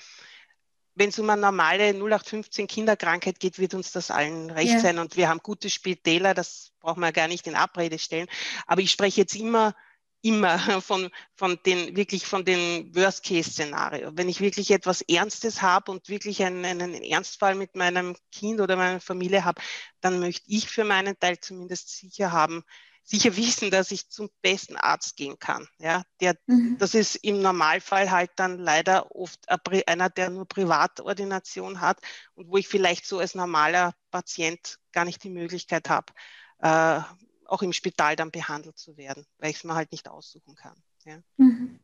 wenn 1.00 1.08
es 1.08 1.18
um 1.18 1.30
eine 1.30 1.40
normale 1.40 1.94
0815 1.94 2.66
Kinderkrankheit 2.66 3.40
geht, 3.40 3.58
wird 3.58 3.72
uns 3.72 3.90
das 3.90 4.10
allen 4.10 4.50
recht 4.50 4.74
ja. 4.74 4.80
sein. 4.80 4.98
Und 4.98 5.16
wir 5.16 5.30
haben 5.30 5.40
gute 5.42 5.70
Spitäler, 5.70 6.34
das 6.34 6.72
brauchen 6.78 7.00
wir 7.00 7.10
gar 7.10 7.26
nicht 7.26 7.46
in 7.46 7.54
Abrede 7.54 7.98
stellen. 7.98 8.28
Aber 8.66 8.82
ich 8.82 8.90
spreche 8.90 9.22
jetzt 9.22 9.34
immer, 9.34 9.74
immer 10.20 10.58
von, 10.82 11.08
von 11.36 11.58
den, 11.64 11.96
wirklich 11.96 12.26
von 12.26 12.44
den 12.44 12.94
Worst-Case-Szenario. 12.94 14.10
Wenn 14.12 14.28
ich 14.28 14.42
wirklich 14.42 14.72
etwas 14.72 15.00
Ernstes 15.00 15.62
habe 15.62 15.90
und 15.90 16.10
wirklich 16.10 16.42
einen, 16.42 16.66
einen 16.66 17.02
Ernstfall 17.02 17.54
mit 17.54 17.76
meinem 17.76 18.14
Kind 18.30 18.60
oder 18.60 18.76
meiner 18.76 19.00
Familie 19.00 19.46
habe, 19.46 19.62
dann 20.02 20.20
möchte 20.20 20.44
ich 20.48 20.68
für 20.68 20.84
meinen 20.84 21.18
Teil 21.18 21.40
zumindest 21.40 21.88
sicher 21.88 22.30
haben, 22.30 22.62
sicher 23.02 23.36
wissen, 23.36 23.70
dass 23.70 23.90
ich 23.90 24.08
zum 24.08 24.30
besten 24.40 24.76
Arzt 24.76 25.16
gehen 25.16 25.38
kann. 25.38 25.66
Ja, 25.78 26.02
der, 26.20 26.36
mhm. 26.46 26.76
Das 26.78 26.94
ist 26.94 27.16
im 27.16 27.42
Normalfall 27.42 28.10
halt 28.10 28.30
dann 28.36 28.58
leider 28.58 29.14
oft 29.14 29.40
einer, 29.86 30.08
der 30.08 30.30
nur 30.30 30.46
Privatordination 30.46 31.80
hat 31.80 32.00
und 32.34 32.48
wo 32.48 32.56
ich 32.56 32.68
vielleicht 32.68 33.06
so 33.06 33.18
als 33.18 33.34
normaler 33.34 33.94
Patient 34.10 34.78
gar 34.92 35.04
nicht 35.04 35.24
die 35.24 35.30
Möglichkeit 35.30 35.88
habe, 35.88 36.12
äh, 36.60 37.00
auch 37.46 37.62
im 37.62 37.72
Spital 37.72 38.16
dann 38.16 38.30
behandelt 38.30 38.78
zu 38.78 38.96
werden, 38.96 39.26
weil 39.38 39.50
ich 39.50 39.56
es 39.56 39.64
mir 39.64 39.74
halt 39.74 39.90
nicht 39.92 40.08
aussuchen 40.08 40.54
kann. 40.54 40.76
Ja. 41.04 41.18
Mhm. 41.36 41.80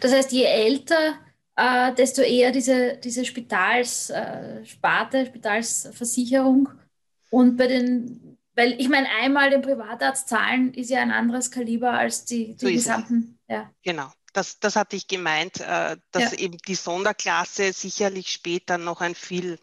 Das 0.00 0.12
heißt, 0.12 0.32
je 0.32 0.44
älter, 0.44 1.14
äh, 1.56 1.94
desto 1.94 2.22
eher 2.22 2.50
diese, 2.50 2.96
diese 2.96 3.24
Spitalssparte, 3.24 5.18
äh, 5.18 5.26
Spitalsversicherung. 5.26 6.70
Und 7.30 7.56
bei 7.56 7.66
den 7.66 8.37
weil 8.58 8.74
ich 8.80 8.88
meine, 8.88 9.08
einmal 9.22 9.50
den 9.50 9.62
Privatarzt 9.62 10.28
zahlen 10.28 10.74
ist 10.74 10.90
ja 10.90 11.00
ein 11.00 11.12
anderes 11.12 11.52
Kaliber 11.52 11.92
als 11.92 12.24
die, 12.24 12.56
die 12.56 12.66
so 12.66 12.72
gesamten. 12.72 13.38
Ja. 13.46 13.70
Genau. 13.84 14.10
Das, 14.32 14.58
das 14.58 14.74
hatte 14.74 14.96
ich 14.96 15.06
gemeint, 15.06 15.60
äh, 15.60 15.96
dass 16.10 16.32
ja. 16.32 16.38
eben 16.38 16.58
die 16.66 16.74
Sonderklasse 16.74 17.72
sicherlich 17.72 18.32
später 18.32 18.76
noch 18.76 19.00
ein 19.00 19.14
viel 19.14 19.60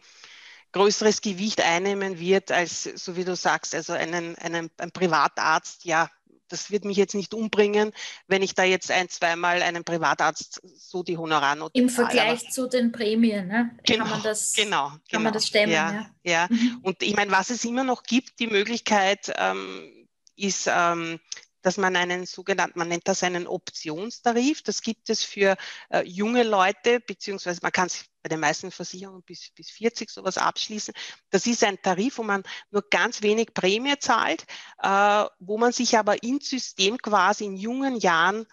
größeres 0.71 1.19
Gewicht 1.19 1.60
einnehmen 1.60 2.19
wird, 2.19 2.53
als 2.53 2.84
so 2.84 3.17
wie 3.17 3.25
du 3.25 3.36
sagst, 3.36 3.75
also 3.75 3.91
einen, 3.91 4.38
einen, 4.38 4.71
ein 4.77 4.91
Privatarzt, 4.91 5.84
ja, 5.84 6.10
das 6.47 6.71
wird 6.71 6.86
mich 6.86 6.97
jetzt 6.97 7.15
nicht 7.15 7.34
umbringen, 7.34 7.91
wenn 8.27 8.41
ich 8.41 8.55
da 8.55 8.63
jetzt 8.63 8.91
ein, 8.91 9.10
zweimal 9.10 9.62
einem 9.62 9.84
Privatarzt 9.84 10.62
so 10.63 11.03
die 11.03 11.17
Honorarnote 11.17 11.79
Im 11.79 11.89
Vergleich 11.89 12.41
aber, 12.41 12.49
zu 12.51 12.67
den 12.67 12.91
Prämien, 12.91 13.47
ne? 13.47 13.71
Genau, 13.86 14.03
kann 14.03 14.12
man 14.12 14.23
das, 14.23 14.53
genau, 14.53 14.89
kann 14.89 15.01
genau. 15.10 15.23
man 15.23 15.34
das 15.34 15.47
stemmen. 15.47 15.71
Ja, 15.71 15.91
ja. 15.91 16.08
ja. 16.23 16.47
Mhm. 16.49 16.79
und 16.84 17.03
ich 17.03 17.15
meine, 17.15 17.31
was 17.31 17.49
es 17.49 17.65
immer 17.65 17.84
noch 17.84 18.03
gibt, 18.03 18.39
die 18.39 18.47
Möglichkeit 18.47 19.34
ähm, 19.38 20.08
ist, 20.36 20.69
ähm, 20.71 21.19
dass 21.65 21.78
man 21.78 21.95
einen 21.95 22.28
sogenannten, 22.28 22.78
man 22.78 22.89
nennt 22.89 23.08
das 23.08 23.23
einen 23.23 23.47
Optionstarif. 23.47 24.62
Das 24.62 24.82
gibt 24.84 25.10
es 25.10 25.23
für 25.23 25.58
äh, 25.89 26.04
junge 26.04 26.43
Leute, 26.43 26.99
beziehungsweise 26.99 27.62
man 27.63 27.71
kann 27.71 27.89
sich 27.89 28.06
bei 28.21 28.30
den 28.30 28.39
meisten 28.39 28.69
Versicherungen 28.69 29.23
bis, 29.23 29.49
bis 29.49 29.71
40 29.71 30.12
sowas 30.12 30.38
abschließen. 30.38 30.93
Das 31.32 31.47
ist 31.47 31.63
ein 31.63 31.82
Tarif, 31.82 32.19
wo 32.19 32.23
man 32.23 32.43
nur 32.69 32.84
ganz 32.91 33.23
wenig 33.23 33.56
Prämie 33.56 33.97
zahlt, 33.97 34.45
äh, 34.84 35.25
wo 35.39 35.58
man 35.58 35.71
sich 35.71 35.97
aber 35.97 36.21
ins 36.21 36.49
System 36.51 36.99
quasi 36.99 37.45
in 37.45 37.58
jungen 37.58 37.97
Jahren 37.97 38.45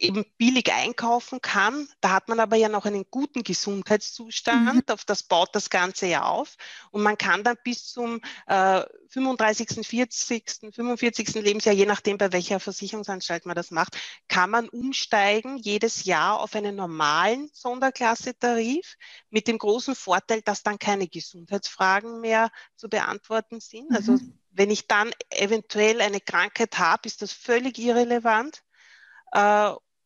eben 0.00 0.24
billig 0.38 0.72
einkaufen 0.72 1.40
kann. 1.40 1.88
Da 2.00 2.10
hat 2.10 2.28
man 2.28 2.40
aber 2.40 2.56
ja 2.56 2.68
noch 2.68 2.86
einen 2.86 3.04
guten 3.10 3.42
Gesundheitszustand, 3.42 4.74
mhm. 4.74 4.82
auf 4.92 5.04
das 5.04 5.22
baut 5.22 5.54
das 5.54 5.70
Ganze 5.70 6.06
ja 6.06 6.22
auf. 6.22 6.56
Und 6.90 7.02
man 7.02 7.18
kann 7.18 7.44
dann 7.44 7.56
bis 7.62 7.86
zum 7.86 8.20
äh, 8.46 8.82
35., 9.08 9.86
40., 9.86 10.74
45. 10.74 11.34
Lebensjahr, 11.34 11.74
je 11.74 11.86
nachdem, 11.86 12.18
bei 12.18 12.32
welcher 12.32 12.60
Versicherungsanstalt 12.60 13.46
man 13.46 13.56
das 13.56 13.70
macht, 13.70 13.96
kann 14.28 14.50
man 14.50 14.68
umsteigen 14.68 15.58
jedes 15.58 16.04
Jahr 16.04 16.40
auf 16.40 16.54
einen 16.54 16.76
normalen 16.76 17.50
Sonderklasse-Tarif 17.52 18.96
mit 19.28 19.48
dem 19.48 19.58
großen 19.58 19.94
Vorteil, 19.94 20.42
dass 20.42 20.62
dann 20.62 20.78
keine 20.78 21.08
Gesundheitsfragen 21.08 22.20
mehr 22.20 22.50
zu 22.76 22.88
beantworten 22.88 23.60
sind. 23.60 23.90
Mhm. 23.90 23.96
Also 23.96 24.18
wenn 24.52 24.70
ich 24.70 24.86
dann 24.86 25.10
eventuell 25.30 26.00
eine 26.00 26.20
Krankheit 26.20 26.78
habe, 26.78 27.06
ist 27.06 27.22
das 27.22 27.32
völlig 27.32 27.78
irrelevant. 27.78 28.62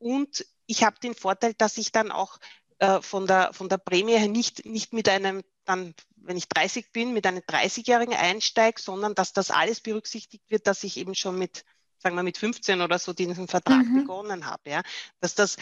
Und 0.04 0.44
ich 0.66 0.84
habe 0.84 1.00
den 1.00 1.14
Vorteil, 1.14 1.54
dass 1.54 1.78
ich 1.78 1.90
dann 1.90 2.12
auch 2.12 2.38
äh, 2.78 3.00
von, 3.00 3.26
der, 3.26 3.54
von 3.54 3.70
der 3.70 3.78
Prämie 3.78 4.18
her 4.18 4.28
nicht, 4.28 4.66
nicht 4.66 4.92
mit 4.92 5.08
einem 5.08 5.42
dann, 5.64 5.94
wenn 6.16 6.36
ich 6.36 6.46
30 6.46 6.92
bin, 6.92 7.14
mit 7.14 7.26
einem 7.26 7.40
30-Jährigen 7.40 8.14
einsteige, 8.14 8.78
sondern 8.78 9.14
dass 9.14 9.32
das 9.32 9.50
alles 9.50 9.80
berücksichtigt 9.80 10.44
wird, 10.50 10.66
dass 10.66 10.84
ich 10.84 10.98
eben 10.98 11.14
schon 11.14 11.38
mit, 11.38 11.64
sagen 11.96 12.16
wir, 12.16 12.22
mit 12.22 12.36
15 12.36 12.82
oder 12.82 12.98
so 12.98 13.14
diesen 13.14 13.48
Vertrag 13.48 13.86
mhm. 13.86 14.00
begonnen 14.00 14.44
habe. 14.44 14.68
Ja? 14.68 14.82
Dass 15.20 15.34
das 15.34 15.56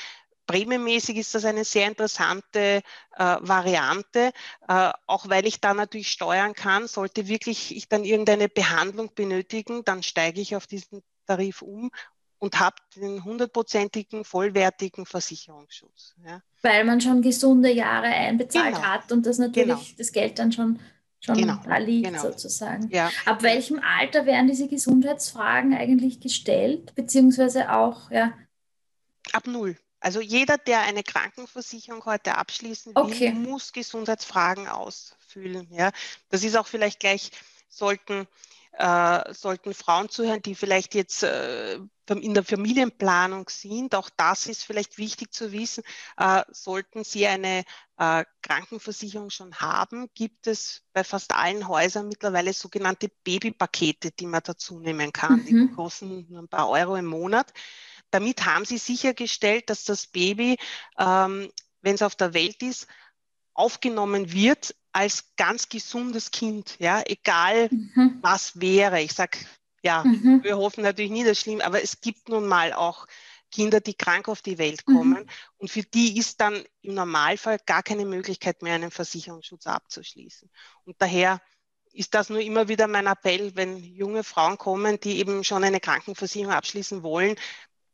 prämiemäßig 0.49 1.19
ist 1.19 1.37
das 1.37 1.45
eine 1.45 1.65
sehr 1.65 1.87
interessante 1.87 2.83
äh, 3.17 3.37
Variante, 3.43 4.33
äh, 4.67 4.91
auch 5.07 5.29
weil 5.29 5.47
ich 5.47 5.61
da 5.61 5.73
natürlich 5.73 6.11
steuern 6.11 6.55
kann. 6.55 6.89
Sollte 6.89 7.29
wirklich 7.29 7.77
ich 7.77 7.89
dann 7.89 8.05
irgendeine 8.05 8.49
Behandlung 8.49 9.15
benötigen, 9.15 9.85
dann 9.85 10.03
steige 10.03 10.41
ich 10.41 10.57
auf 10.57 10.67
diesen 10.67 11.05
Tarif 11.27 11.63
um 11.63 11.93
und 12.43 12.59
habe 12.59 12.75
den 12.97 13.23
hundertprozentigen, 13.23 14.25
vollwertigen 14.25 15.07
Versicherungsschutz. 15.07 16.17
Ja. 16.27 16.43
Weil 16.63 16.85
man 16.85 17.01
schon 17.01 17.23
gesunde 17.23 17.71
Jahre 17.71 18.09
einbezahlt 18.09 18.75
genau. 18.75 18.85
hat 18.85 19.13
und 19.13 19.27
das 19.27 19.39
natürlich 19.39 19.69
genau. 19.69 19.97
das 19.97 20.11
Geld 20.11 20.41
dann 20.41 20.51
schon, 20.51 20.81
schon 21.21 21.37
genau. 21.37 21.61
da 21.65 21.77
liegt 21.77 22.09
genau. 22.09 22.21
sozusagen. 22.21 22.91
Ja. 22.91 23.13
Ab 23.27 23.45
welchem 23.45 23.79
Alter 23.79 24.27
werden 24.27 24.49
diese 24.49 24.67
Gesundheitsfragen 24.67 25.73
eigentlich 25.73 26.19
gestellt, 26.19 26.97
beziehungsweise 26.97 27.73
auch, 27.73 28.11
ja? 28.11 28.33
Ab 29.33 29.47
null. 29.47 29.77
Also 30.01 30.21
jeder, 30.21 30.59
der 30.59 30.81
eine 30.81 31.05
Krankenversicherung 31.05 32.05
heute 32.07 32.37
abschließen 32.37 32.97
will, 32.97 33.03
okay. 33.05 33.31
muss 33.31 33.73
Gesundheitsfragen 33.73 34.67
ausfüllen. 34.67 35.69
Ja. 35.71 35.93
Das 36.29 36.43
ist 36.43 36.57
auch 36.57 36.67
vielleicht 36.67 36.99
gleich, 36.99 37.31
sollten 37.69 38.27
äh, 38.73 39.35
sollten 39.35 39.75
Frauen 39.75 40.09
zuhören, 40.09 40.43
die 40.43 40.55
vielleicht 40.55 40.95
jetzt 40.95 41.23
äh, 41.23 41.79
in 42.09 42.35
der 42.35 42.45
Familienplanung 42.45 43.49
sind. 43.49 43.95
Auch 43.95 44.11
das 44.17 44.47
ist 44.47 44.65
vielleicht 44.65 44.99
wichtig 44.99 45.33
zu 45.33 45.53
wissen. 45.53 45.85
Äh, 46.17 46.43
sollten 46.51 47.05
Sie 47.05 47.27
eine 47.27 47.65
äh, 47.97 48.25
Krankenversicherung 48.43 49.31
schon 49.31 49.55
haben, 49.55 50.09
gibt 50.15 50.47
es 50.47 50.83
bei 50.93 51.05
fast 51.05 51.33
allen 51.33 51.69
Häusern 51.69 52.09
mittlerweile 52.09 52.53
sogenannte 52.53 53.09
Babypakete, 53.25 54.11
die 54.11 54.27
man 54.27 54.43
dazu 54.45 54.81
nehmen 54.81 55.13
kann. 55.13 55.45
Mhm. 55.45 55.47
Die 55.47 55.75
kosten 55.75 56.27
nur 56.29 56.43
ein 56.43 56.49
paar 56.49 56.69
Euro 56.69 56.97
im 56.97 57.07
Monat. 57.07 57.53
Damit 58.11 58.45
haben 58.45 58.65
Sie 58.65 58.79
sichergestellt, 58.79 59.71
dass 59.71 59.85
das 59.85 60.07
Baby, 60.07 60.59
ähm, 60.99 61.51
wenn 61.81 61.95
es 61.95 62.03
auf 62.03 62.15
der 62.15 62.35
Welt 62.35 62.63
ist, 62.63 62.87
aufgenommen 63.55 64.33
wird 64.33 64.75
als 64.93 65.35
ganz 65.37 65.69
gesundes 65.69 66.31
Kind, 66.31 66.77
ja, 66.79 67.03
egal 67.07 67.69
mhm. 67.71 68.19
was 68.21 68.61
wäre. 68.61 69.01
Ich 69.01 69.15
sage, 69.15 69.39
ja, 69.83 70.05
mhm. 70.05 70.43
wir 70.43 70.57
hoffen 70.57 70.83
natürlich 70.83 71.11
nie 71.11 71.25
das 71.25 71.39
Schlimme, 71.41 71.65
aber 71.65 71.83
es 71.83 72.01
gibt 72.01 72.29
nun 72.29 72.47
mal 72.47 72.73
auch 72.73 73.07
Kinder, 73.51 73.81
die 73.81 73.95
krank 73.95 74.29
auf 74.29 74.43
die 74.43 74.59
Welt 74.59 74.83
mhm. 74.87 74.95
kommen. 74.95 75.23
Mhm. 75.23 75.29
Und 75.59 75.71
für 75.71 75.83
die 75.83 76.19
ist 76.19 76.41
dann 76.41 76.65
im 76.81 76.95
Normalfall 76.95 77.59
gar 77.67 77.83
keine 77.83 78.07
Möglichkeit 78.07 78.63
mehr, 78.63 78.75
einen 78.75 78.91
Versicherungsschutz 78.91 79.67
abzuschließen. 79.67 80.51
Und 80.85 80.97
daher 80.99 81.41
ist 81.93 82.15
das 82.15 82.31
nur 82.31 82.41
immer 82.41 82.69
wieder 82.69 82.89
mein 82.89 83.07
Appell, 83.07 83.55
wenn 83.55 83.77
junge 83.77 84.25
Frauen 84.25 84.57
kommen, 84.57 84.99
die 84.99 85.19
eben 85.19 85.45
schon 85.45 85.63
eine 85.63 85.81
Krankenversicherung 85.81 86.53
abschließen 86.53 87.03
wollen, 87.03 87.37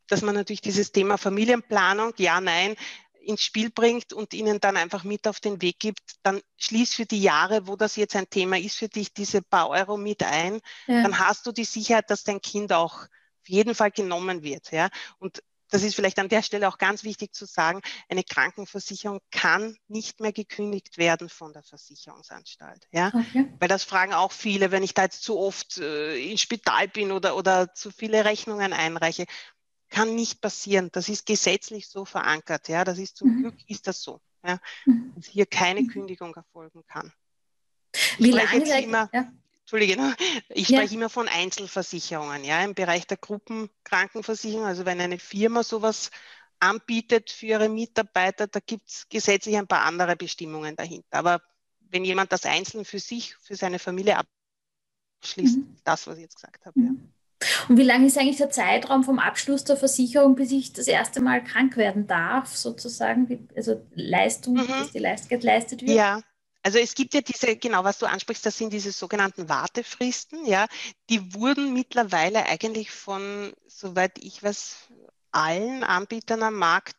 dass 0.06 0.22
man 0.22 0.34
natürlich 0.34 0.60
dieses 0.60 0.92
Thema 0.92 1.18
Familienplanung, 1.18 2.14
ja, 2.16 2.40
nein, 2.40 2.76
ins 3.28 3.42
Spiel 3.42 3.70
bringt 3.70 4.14
und 4.14 4.32
ihnen 4.32 4.58
dann 4.58 4.78
einfach 4.78 5.04
mit 5.04 5.28
auf 5.28 5.38
den 5.38 5.60
Weg 5.60 5.78
gibt, 5.78 6.00
dann 6.22 6.40
schließ 6.56 6.94
für 6.94 7.04
die 7.04 7.20
Jahre, 7.20 7.66
wo 7.66 7.76
das 7.76 7.96
jetzt 7.96 8.16
ein 8.16 8.30
Thema 8.30 8.58
ist, 8.58 8.76
für 8.76 8.88
dich 8.88 9.12
diese 9.12 9.42
paar 9.42 9.68
Euro 9.68 9.98
mit 9.98 10.22
ein. 10.22 10.60
Ja. 10.86 11.02
Dann 11.02 11.18
hast 11.18 11.46
du 11.46 11.52
die 11.52 11.64
Sicherheit, 11.64 12.10
dass 12.10 12.24
dein 12.24 12.40
Kind 12.40 12.72
auch 12.72 13.02
auf 13.02 13.48
jeden 13.48 13.74
Fall 13.74 13.90
genommen 13.90 14.42
wird. 14.42 14.72
Ja? 14.72 14.88
Und 15.18 15.42
das 15.70 15.82
ist 15.82 15.94
vielleicht 15.94 16.18
an 16.18 16.30
der 16.30 16.42
Stelle 16.42 16.66
auch 16.68 16.78
ganz 16.78 17.04
wichtig 17.04 17.34
zu 17.34 17.44
sagen, 17.44 17.82
eine 18.08 18.24
Krankenversicherung 18.24 19.20
kann 19.30 19.76
nicht 19.88 20.20
mehr 20.20 20.32
gekündigt 20.32 20.96
werden 20.96 21.28
von 21.28 21.52
der 21.52 21.62
Versicherungsanstalt. 21.62 22.88
Ja? 22.92 23.08
Okay. 23.08 23.52
Weil 23.60 23.68
das 23.68 23.84
fragen 23.84 24.14
auch 24.14 24.32
viele, 24.32 24.70
wenn 24.70 24.82
ich 24.82 24.94
da 24.94 25.02
jetzt 25.02 25.22
zu 25.22 25.38
oft 25.38 25.76
äh, 25.76 26.16
ins 26.30 26.40
Spital 26.40 26.88
bin 26.88 27.12
oder, 27.12 27.36
oder 27.36 27.74
zu 27.74 27.90
viele 27.90 28.24
Rechnungen 28.24 28.72
einreiche 28.72 29.26
kann 29.88 30.14
nicht 30.14 30.40
passieren. 30.40 30.90
Das 30.92 31.08
ist 31.08 31.26
gesetzlich 31.26 31.88
so 31.88 32.04
verankert. 32.04 32.68
Ja, 32.68 32.84
das 32.84 32.98
ist 32.98 33.16
zum 33.16 33.28
mhm. 33.28 33.42
Glück 33.42 33.54
ist 33.66 33.86
das 33.86 34.02
so. 34.02 34.20
Ja, 34.44 34.60
mhm. 34.86 35.12
dass 35.16 35.26
hier 35.26 35.46
keine 35.46 35.82
mhm. 35.82 35.88
Kündigung 35.88 36.34
erfolgen 36.34 36.84
kann. 36.86 37.12
Ich 37.92 38.18
Wie 38.18 38.30
lange 38.30 38.64
jetzt 38.64 38.84
immer, 38.84 39.08
ja. 39.12 39.32
Entschuldige, 39.60 40.00
ne? 40.00 40.16
ich 40.48 40.68
ja. 40.68 40.78
spreche 40.78 40.94
immer 40.94 41.10
von 41.10 41.28
Einzelversicherungen, 41.28 42.44
ja, 42.44 42.64
im 42.64 42.74
Bereich 42.74 43.06
der 43.06 43.16
Gruppenkrankenversicherung. 43.16 44.64
Also 44.64 44.86
wenn 44.86 45.00
eine 45.00 45.18
Firma 45.18 45.62
sowas 45.62 46.10
anbietet 46.60 47.30
für 47.30 47.46
ihre 47.46 47.68
Mitarbeiter, 47.68 48.46
da 48.46 48.60
gibt 48.60 48.88
es 48.88 49.08
gesetzlich 49.08 49.56
ein 49.56 49.66
paar 49.66 49.84
andere 49.84 50.16
Bestimmungen 50.16 50.74
dahinter. 50.76 51.18
Aber 51.18 51.42
wenn 51.80 52.04
jemand 52.04 52.32
das 52.32 52.46
einzeln 52.46 52.84
für 52.84 52.98
sich, 52.98 53.36
für 53.36 53.56
seine 53.56 53.78
Familie 53.78 54.18
abschließt, 55.20 55.58
mhm. 55.58 55.76
das, 55.84 56.06
was 56.06 56.16
ich 56.16 56.22
jetzt 56.22 56.36
gesagt 56.36 56.64
habe. 56.64 56.80
Ja. 56.80 56.90
Und 57.68 57.76
wie 57.76 57.82
lange 57.82 58.06
ist 58.06 58.18
eigentlich 58.18 58.38
der 58.38 58.50
Zeitraum 58.50 59.04
vom 59.04 59.18
Abschluss 59.18 59.64
der 59.64 59.76
Versicherung, 59.76 60.34
bis 60.34 60.50
ich 60.50 60.72
das 60.72 60.88
erste 60.88 61.20
Mal 61.20 61.42
krank 61.42 61.76
werden 61.76 62.06
darf, 62.06 62.56
sozusagen? 62.56 63.48
Also 63.54 63.82
Leistung, 63.94 64.54
mhm. 64.54 64.66
dass 64.66 64.92
die 64.92 64.98
Leistung 64.98 65.38
geleistet 65.38 65.82
wird? 65.82 65.92
Ja, 65.92 66.20
also 66.62 66.78
es 66.78 66.94
gibt 66.94 67.14
ja 67.14 67.20
diese, 67.20 67.56
genau 67.56 67.84
was 67.84 67.98
du 67.98 68.06
ansprichst, 68.06 68.44
das 68.44 68.58
sind 68.58 68.72
diese 68.72 68.92
sogenannten 68.92 69.48
Wartefristen, 69.48 70.44
ja, 70.44 70.66
die 71.08 71.34
wurden 71.34 71.72
mittlerweile 71.72 72.44
eigentlich 72.44 72.90
von, 72.90 73.52
soweit 73.66 74.18
ich 74.18 74.42
weiß, 74.42 74.88
allen 75.30 75.84
Anbietern 75.84 76.42
am 76.42 76.54
Markt 76.54 76.96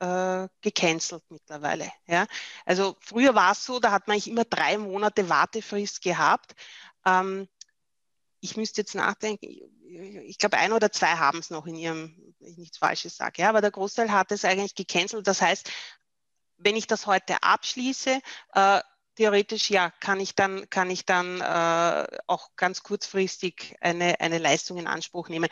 äh, 0.00 0.48
gecancelt 0.60 1.22
mittlerweile. 1.28 1.92
Ja. 2.06 2.26
Also 2.64 2.96
früher 3.00 3.34
war 3.34 3.52
es 3.52 3.64
so, 3.64 3.78
da 3.78 3.92
hat 3.92 4.08
man 4.08 4.18
immer 4.18 4.44
drei 4.44 4.78
Monate 4.78 5.28
Wartefrist 5.28 6.02
gehabt. 6.02 6.54
Ähm, 7.04 7.48
ich 8.40 8.56
müsste 8.56 8.80
jetzt 8.80 8.94
nachdenken, 8.94 9.46
ich 9.92 10.38
glaube, 10.38 10.58
ein 10.58 10.72
oder 10.72 10.90
zwei 10.90 11.16
haben 11.16 11.38
es 11.38 11.50
noch 11.50 11.66
in 11.66 11.76
ihrem, 11.76 12.34
wenn 12.38 12.50
ich 12.50 12.58
nichts 12.58 12.78
Falsches 12.78 13.16
sage, 13.16 13.42
ja, 13.42 13.48
aber 13.48 13.60
der 13.60 13.70
Großteil 13.70 14.10
hat 14.10 14.32
es 14.32 14.44
eigentlich 14.44 14.74
gecancelt. 14.74 15.26
Das 15.26 15.40
heißt, 15.40 15.70
wenn 16.58 16.76
ich 16.76 16.86
das 16.86 17.06
heute 17.06 17.42
abschließe, 17.42 18.20
äh, 18.54 18.80
theoretisch 19.16 19.70
ja, 19.70 19.90
kann 20.00 20.20
ich 20.20 20.34
dann, 20.34 20.68
kann 20.70 20.90
ich 20.90 21.04
dann 21.04 21.40
äh, 21.40 22.06
auch 22.26 22.50
ganz 22.56 22.82
kurzfristig 22.82 23.76
eine, 23.80 24.20
eine 24.20 24.38
Leistung 24.38 24.78
in 24.78 24.86
Anspruch 24.86 25.28
nehmen. 25.28 25.48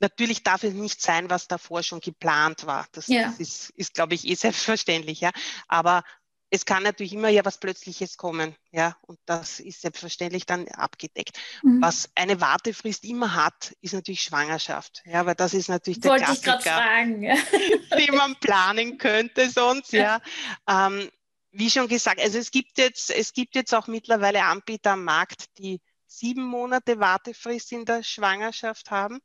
Natürlich 0.00 0.42
darf 0.42 0.62
es 0.62 0.74
nicht 0.74 1.00
sein, 1.00 1.30
was 1.30 1.48
davor 1.48 1.82
schon 1.82 2.00
geplant 2.00 2.66
war. 2.66 2.86
Das, 2.92 3.08
ja. 3.08 3.24
das 3.24 3.40
ist, 3.40 3.70
ist, 3.70 3.94
glaube 3.94 4.14
ich, 4.14 4.26
eh 4.26 4.34
selbstverständlich. 4.34 5.20
Ja. 5.20 5.30
Aber 5.66 6.04
es 6.50 6.64
kann 6.64 6.82
natürlich 6.82 7.12
immer 7.12 7.28
ja 7.28 7.44
was 7.44 7.58
Plötzliches 7.58 8.16
kommen, 8.16 8.54
ja, 8.70 8.96
und 9.02 9.18
das 9.26 9.60
ist 9.60 9.82
selbstverständlich 9.82 10.46
dann 10.46 10.66
abgedeckt. 10.68 11.38
Mhm. 11.62 11.82
Was 11.82 12.08
eine 12.14 12.40
Wartefrist 12.40 13.04
immer 13.04 13.34
hat, 13.34 13.76
ist 13.80 13.94
natürlich 13.94 14.22
Schwangerschaft, 14.22 15.02
ja, 15.04 15.26
weil 15.26 15.34
das 15.34 15.54
ist 15.54 15.68
natürlich 15.68 16.00
der 16.00 16.12
Wollte 16.12 16.24
Klassiker, 16.24 16.58
ich 16.58 16.64
fragen. 16.64 17.22
den 17.98 18.14
man 18.14 18.36
planen 18.36 18.98
könnte 18.98 19.50
sonst, 19.50 19.92
ja. 19.92 20.20
ja. 20.68 20.86
Ähm, 20.86 21.10
wie 21.50 21.70
schon 21.70 21.88
gesagt, 21.88 22.20
also 22.20 22.38
es 22.38 22.50
gibt 22.50 22.78
jetzt, 22.78 23.10
es 23.10 23.32
gibt 23.32 23.54
jetzt 23.54 23.74
auch 23.74 23.86
mittlerweile 23.86 24.44
Anbieter 24.44 24.92
am 24.92 25.04
Markt, 25.04 25.46
die 25.58 25.80
sieben 26.06 26.44
Monate 26.44 26.98
Wartefrist 27.00 27.72
in 27.72 27.84
der 27.84 28.02
Schwangerschaft 28.02 28.90
haben. 28.90 29.18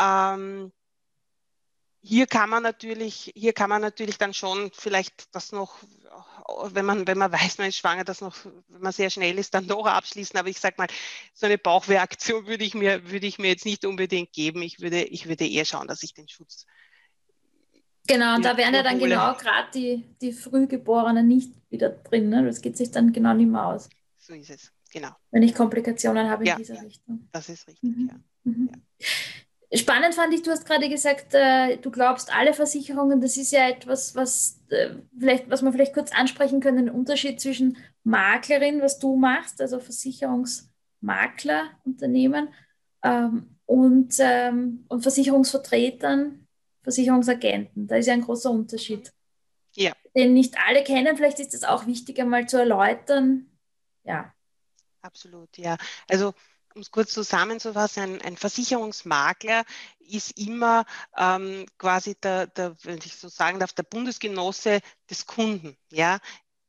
Ähm, 0.00 0.72
hier 2.02 2.26
kann 2.26 2.48
man 2.48 2.62
natürlich, 2.62 3.32
hier 3.34 3.52
kann 3.52 3.68
man 3.68 3.82
natürlich 3.82 4.16
dann 4.16 4.32
schon 4.32 4.70
vielleicht 4.72 5.34
das 5.34 5.52
noch, 5.52 5.78
wenn 6.70 6.86
man, 6.86 7.06
wenn 7.06 7.18
man 7.18 7.30
weiß, 7.30 7.58
man 7.58 7.68
ist 7.68 7.76
schwanger, 7.76 8.04
das 8.04 8.20
noch, 8.20 8.36
wenn 8.68 8.80
man 8.80 8.92
sehr 8.92 9.10
schnell 9.10 9.38
ist, 9.38 9.54
dann 9.54 9.66
doch 9.66 9.86
abschließen. 9.86 10.38
Aber 10.38 10.48
ich 10.48 10.58
sage 10.58 10.76
mal, 10.78 10.88
so 11.34 11.46
eine 11.46 11.58
Bauchreaktion 11.58 12.46
würde 12.46 12.64
ich 12.64 12.74
mir, 12.74 13.10
würde 13.10 13.26
ich 13.26 13.38
mir 13.38 13.48
jetzt 13.48 13.66
nicht 13.66 13.84
unbedingt 13.84 14.32
geben. 14.32 14.62
Ich 14.62 14.80
würde, 14.80 15.02
ich 15.04 15.28
würde 15.28 15.46
eher 15.46 15.64
schauen, 15.64 15.88
dass 15.88 16.02
ich 16.02 16.14
den 16.14 16.28
Schutz. 16.28 16.66
Genau, 18.06 18.36
und 18.36 18.44
da 18.44 18.56
wären 18.56 18.74
ja 18.74 18.82
dann 18.82 18.98
genau 18.98 19.34
gerade 19.34 19.70
die, 19.74 20.04
die 20.20 20.32
Frühgeborenen 20.32 21.28
nicht 21.28 21.52
wieder 21.68 21.90
drin. 21.90 22.30
Ne? 22.30 22.44
Das 22.44 22.60
geht 22.60 22.76
sich 22.76 22.90
dann 22.90 23.12
genau 23.12 23.34
nicht 23.34 23.50
mehr 23.50 23.66
aus. 23.66 23.88
So 24.16 24.32
ist 24.34 24.50
es, 24.50 24.72
genau. 24.90 25.10
Wenn 25.30 25.42
ich 25.42 25.54
Komplikationen 25.54 26.28
habe 26.28 26.44
in 26.44 26.48
ja, 26.48 26.56
dieser 26.56 26.82
Richtung. 26.82 27.28
Das 27.30 27.48
ist 27.48 27.68
richtig, 27.68 27.96
mhm. 27.96 28.08
ja. 28.10 28.20
Mhm. 28.44 28.70
ja. 28.72 29.06
Spannend 29.72 30.16
fand 30.16 30.34
ich, 30.34 30.42
du 30.42 30.50
hast 30.50 30.66
gerade 30.66 30.88
gesagt, 30.88 31.32
äh, 31.32 31.76
du 31.76 31.92
glaubst 31.92 32.34
alle 32.34 32.54
Versicherungen, 32.54 33.20
das 33.20 33.36
ist 33.36 33.52
ja 33.52 33.68
etwas, 33.68 34.16
was, 34.16 34.60
äh, 34.70 34.96
vielleicht, 35.16 35.48
was 35.48 35.62
wir 35.62 35.70
vielleicht 35.70 35.94
kurz 35.94 36.10
ansprechen 36.12 36.58
können, 36.60 36.86
den 36.86 36.94
Unterschied 36.94 37.40
zwischen 37.40 37.78
Maklerin, 38.02 38.80
was 38.80 38.98
du 38.98 39.14
machst, 39.14 39.60
also 39.60 39.78
Versicherungsmaklerunternehmen 39.78 42.48
ähm, 43.04 43.56
und, 43.64 44.16
ähm, 44.18 44.86
und 44.88 45.02
Versicherungsvertretern, 45.02 46.48
Versicherungsagenten. 46.82 47.86
Da 47.86 47.94
ist 47.96 48.06
ja 48.06 48.14
ein 48.14 48.22
großer 48.22 48.50
Unterschied. 48.50 49.12
Ja. 49.76 49.92
Den 50.16 50.34
nicht 50.34 50.56
alle 50.66 50.82
kennen, 50.82 51.16
vielleicht 51.16 51.38
ist 51.38 51.54
es 51.54 51.62
auch 51.62 51.86
wichtig, 51.86 52.18
einmal 52.18 52.48
zu 52.48 52.56
erläutern. 52.56 53.46
Ja. 54.02 54.34
Absolut, 55.00 55.56
ja. 55.58 55.76
Also 56.08 56.34
um 56.74 56.82
es 56.82 56.90
kurz 56.90 57.12
zusammenzufassen, 57.12 58.02
ein, 58.02 58.22
ein 58.22 58.36
Versicherungsmakler 58.36 59.64
ist 59.98 60.38
immer 60.38 60.84
ähm, 61.16 61.66
quasi 61.78 62.14
der, 62.14 62.46
der, 62.46 62.76
wenn 62.82 62.98
ich 62.98 63.16
so 63.16 63.28
sagen 63.28 63.58
darf, 63.58 63.72
der 63.72 63.82
Bundesgenosse 63.82 64.80
des 65.08 65.26
Kunden. 65.26 65.76
Ja? 65.90 66.18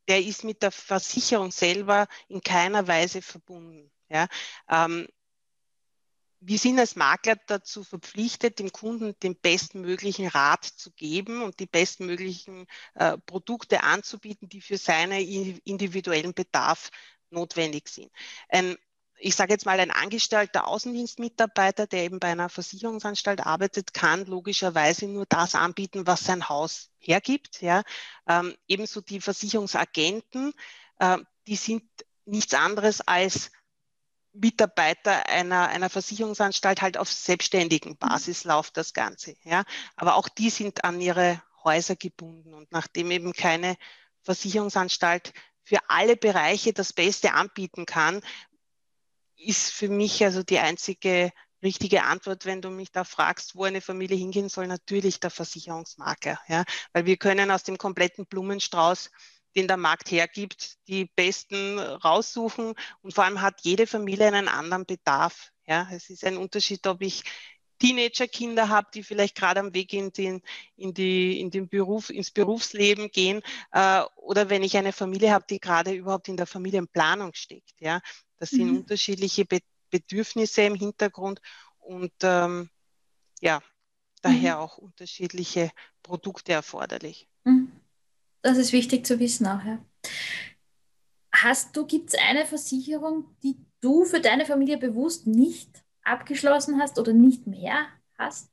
der 0.08 0.22
ist 0.22 0.44
mit 0.44 0.62
der 0.62 0.72
Versicherung 0.72 1.52
selber 1.52 2.08
in 2.28 2.42
keiner 2.42 2.88
Weise 2.88 3.22
verbunden. 3.22 3.90
Ja? 4.10 4.28
Ähm, 4.70 5.08
wir 6.42 6.58
sind 6.58 6.80
als 6.80 6.96
Makler 6.96 7.38
dazu 7.48 7.84
verpflichtet, 7.84 8.60
dem 8.60 8.72
Kunden 8.72 9.16
den 9.22 9.36
bestmöglichen 9.36 10.28
Rat 10.28 10.66
zu 10.66 10.92
geben 10.92 11.44
und 11.44 11.60
die 11.60 11.68
bestmöglichen 11.68 12.66
äh, 12.96 13.18
Produkte 13.20 13.84
anzubieten, 13.84 14.50
die 14.50 14.60
für 14.60 14.78
seinen 14.78 15.22
individuellen 15.64 16.34
Bedarf 16.34 16.90
notwendig 17.30 17.88
sind. 17.88 18.12
Ein 18.50 18.76
ich 19.22 19.36
sage 19.36 19.54
jetzt 19.54 19.66
mal, 19.66 19.80
ein 19.80 19.92
angestellter 19.92 20.68
Außendienstmitarbeiter, 20.68 21.86
der 21.86 22.04
eben 22.04 22.20
bei 22.20 22.30
einer 22.30 22.50
Versicherungsanstalt 22.50 23.42
arbeitet, 23.42 23.94
kann 23.94 24.26
logischerweise 24.26 25.08
nur 25.08 25.26
das 25.28 25.54
anbieten, 25.54 26.08
was 26.08 26.22
sein 26.22 26.50
Haus 26.50 26.90
hergibt. 26.98 27.62
Ja. 27.62 27.84
Ähm, 28.28 28.56
ebenso 28.68 29.02
die 29.02 29.22
Versicherungsagenten, 29.22 30.54
äh, 30.98 31.20
die 31.48 31.56
sind 31.56 31.84
nichts 32.26 32.54
anderes 32.54 33.02
als 33.02 33.52
Mitarbeiter 34.34 35.28
einer, 35.28 35.68
einer 35.70 35.90
Versicherungsanstalt 35.90 36.82
halt 36.82 36.98
auf 36.98 37.12
selbstständigen 37.12 37.98
Basis 37.98 38.44
läuft 38.44 38.78
das 38.78 38.94
Ganze. 38.94 39.36
Ja. 39.44 39.66
Aber 39.96 40.16
auch 40.16 40.30
die 40.30 40.50
sind 40.50 40.84
an 40.84 41.00
ihre 41.00 41.42
Häuser 41.64 41.96
gebunden. 41.96 42.54
Und 42.56 42.72
nachdem 42.72 43.12
eben 43.12 43.34
keine 43.34 43.78
Versicherungsanstalt 44.24 45.34
für 45.64 45.78
alle 45.90 46.18
Bereiche 46.18 46.74
das 46.74 46.92
Beste 46.92 47.34
anbieten 47.34 47.86
kann, 47.86 48.22
ist 49.42 49.72
für 49.72 49.90
mich 49.90 50.24
also 50.24 50.44
die 50.44 50.60
einzige 50.60 51.32
richtige 51.64 52.04
Antwort, 52.04 52.46
wenn 52.46 52.62
du 52.62 52.70
mich 52.70 52.92
da 52.92 53.04
fragst, 53.04 53.56
wo 53.56 53.64
eine 53.64 53.82
Familie 53.82 54.18
hingehen 54.18 54.50
soll, 54.50 54.68
natürlich 54.68 55.20
der 55.20 55.30
Versicherungsmakler. 55.30 56.40
Ja? 56.48 56.64
Weil 56.94 57.06
wir 57.06 57.18
können 57.18 57.52
aus 57.52 57.64
dem 57.64 57.78
kompletten 57.78 58.26
Blumenstrauß, 58.26 59.12
den 59.56 59.68
der 59.68 59.78
Markt 59.78 60.12
hergibt, 60.12 60.78
die 60.88 61.06
besten 61.16 61.78
raussuchen 61.78 62.74
und 63.02 63.14
vor 63.14 63.26
allem 63.26 63.42
hat 63.42 63.62
jede 63.62 63.86
Familie 63.86 64.28
einen 64.28 64.48
anderen 64.48 64.86
Bedarf. 64.86 65.52
Ja? 65.66 65.88
Es 65.92 66.10
ist 66.10 66.24
ein 66.24 66.38
Unterschied, 66.38 66.86
ob 66.88 67.02
ich 67.02 67.24
Teenagerkinder 67.80 68.70
habe, 68.70 68.90
die 68.94 69.04
vielleicht 69.04 69.36
gerade 69.36 69.60
am 69.60 69.74
Weg 69.74 69.92
in 69.94 70.12
den, 70.14 70.42
in 70.78 70.94
die, 70.94 71.40
in 71.40 71.50
den 71.50 71.68
Beruf, 71.68 72.12
ins 72.12 72.30
Berufsleben 72.30 73.10
gehen, 73.10 73.42
äh, 73.72 74.04
oder 74.18 74.50
wenn 74.50 74.62
ich 74.62 74.78
eine 74.78 74.94
Familie 74.94 75.32
habe, 75.32 75.46
die 75.50 75.60
gerade 75.60 75.92
überhaupt 75.92 76.28
in 76.28 76.38
der 76.38 76.46
Familienplanung 76.46 77.34
steckt. 77.34 77.74
Ja? 77.80 78.02
Das 78.42 78.50
sind 78.50 78.72
mhm. 78.72 78.78
unterschiedliche 78.78 79.46
Be 79.46 79.60
Bedürfnisse 79.92 80.62
im 80.62 80.74
Hintergrund 80.74 81.42
und 81.78 82.14
ähm, 82.24 82.70
ja, 83.42 83.62
daher 84.22 84.56
mhm. 84.56 84.62
auch 84.62 84.78
unterschiedliche 84.78 85.70
Produkte 86.02 86.54
erforderlich. 86.54 87.28
Mhm. 87.44 87.72
Das 88.42 88.58
ist 88.58 88.72
wichtig 88.72 89.06
zu 89.06 89.20
wissen 89.20 89.46
auch, 89.46 89.64
ja. 89.64 89.86
Hast 91.34 91.76
du, 91.76 91.86
gibt 91.86 92.10
es 92.10 92.20
eine 92.20 92.46
Versicherung, 92.46 93.36
die 93.44 93.58
du 93.82 94.06
für 94.06 94.22
deine 94.22 94.46
Familie 94.46 94.78
bewusst 94.78 95.28
nicht 95.28 95.70
abgeschlossen 96.04 96.82
hast 96.82 96.98
oder 96.98 97.14
nicht 97.14 97.46
mehr 97.46 97.88
hast? 98.18 98.50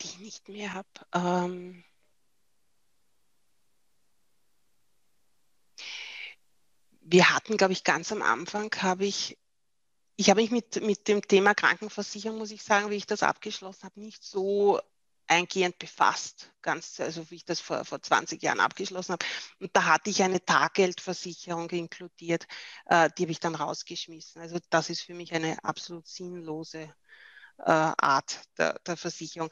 Die 0.00 0.06
ich 0.06 0.20
nicht 0.20 0.48
mehr 0.48 0.72
habe. 0.72 0.88
Ähm, 1.12 1.84
wir 7.12 7.30
hatten, 7.34 7.58
glaube 7.58 7.74
ich, 7.74 7.84
ganz 7.84 8.10
am 8.10 8.22
Anfang 8.22 8.74
habe 8.78 9.04
ich, 9.04 9.38
ich 10.16 10.30
habe 10.30 10.40
mich 10.40 10.50
mit, 10.50 10.82
mit 10.82 11.08
dem 11.08 11.20
Thema 11.20 11.54
Krankenversicherung, 11.54 12.38
muss 12.38 12.50
ich 12.50 12.62
sagen, 12.62 12.90
wie 12.90 12.96
ich 12.96 13.06
das 13.06 13.22
abgeschlossen 13.22 13.84
habe, 13.84 14.00
nicht 14.00 14.24
so 14.24 14.80
eingehend 15.26 15.78
befasst, 15.78 16.52
ganz, 16.62 16.98
also 17.00 17.30
wie 17.30 17.36
ich 17.36 17.44
das 17.44 17.60
vor, 17.60 17.84
vor 17.84 18.00
20 18.00 18.42
Jahren 18.42 18.60
abgeschlossen 18.60 19.12
habe. 19.12 19.26
Und 19.60 19.76
da 19.76 19.84
hatte 19.84 20.08
ich 20.08 20.22
eine 20.22 20.42
Taggeldversicherung 20.42 21.68
inkludiert, 21.68 22.46
äh, 22.86 23.10
die 23.16 23.24
habe 23.24 23.32
ich 23.32 23.40
dann 23.40 23.54
rausgeschmissen. 23.54 24.40
Also 24.40 24.58
das 24.70 24.88
ist 24.88 25.02
für 25.02 25.14
mich 25.14 25.34
eine 25.34 25.62
absolut 25.64 26.08
sinnlose 26.08 26.94
äh, 27.58 27.70
Art 27.70 28.40
der, 28.56 28.78
der 28.86 28.96
Versicherung. 28.96 29.50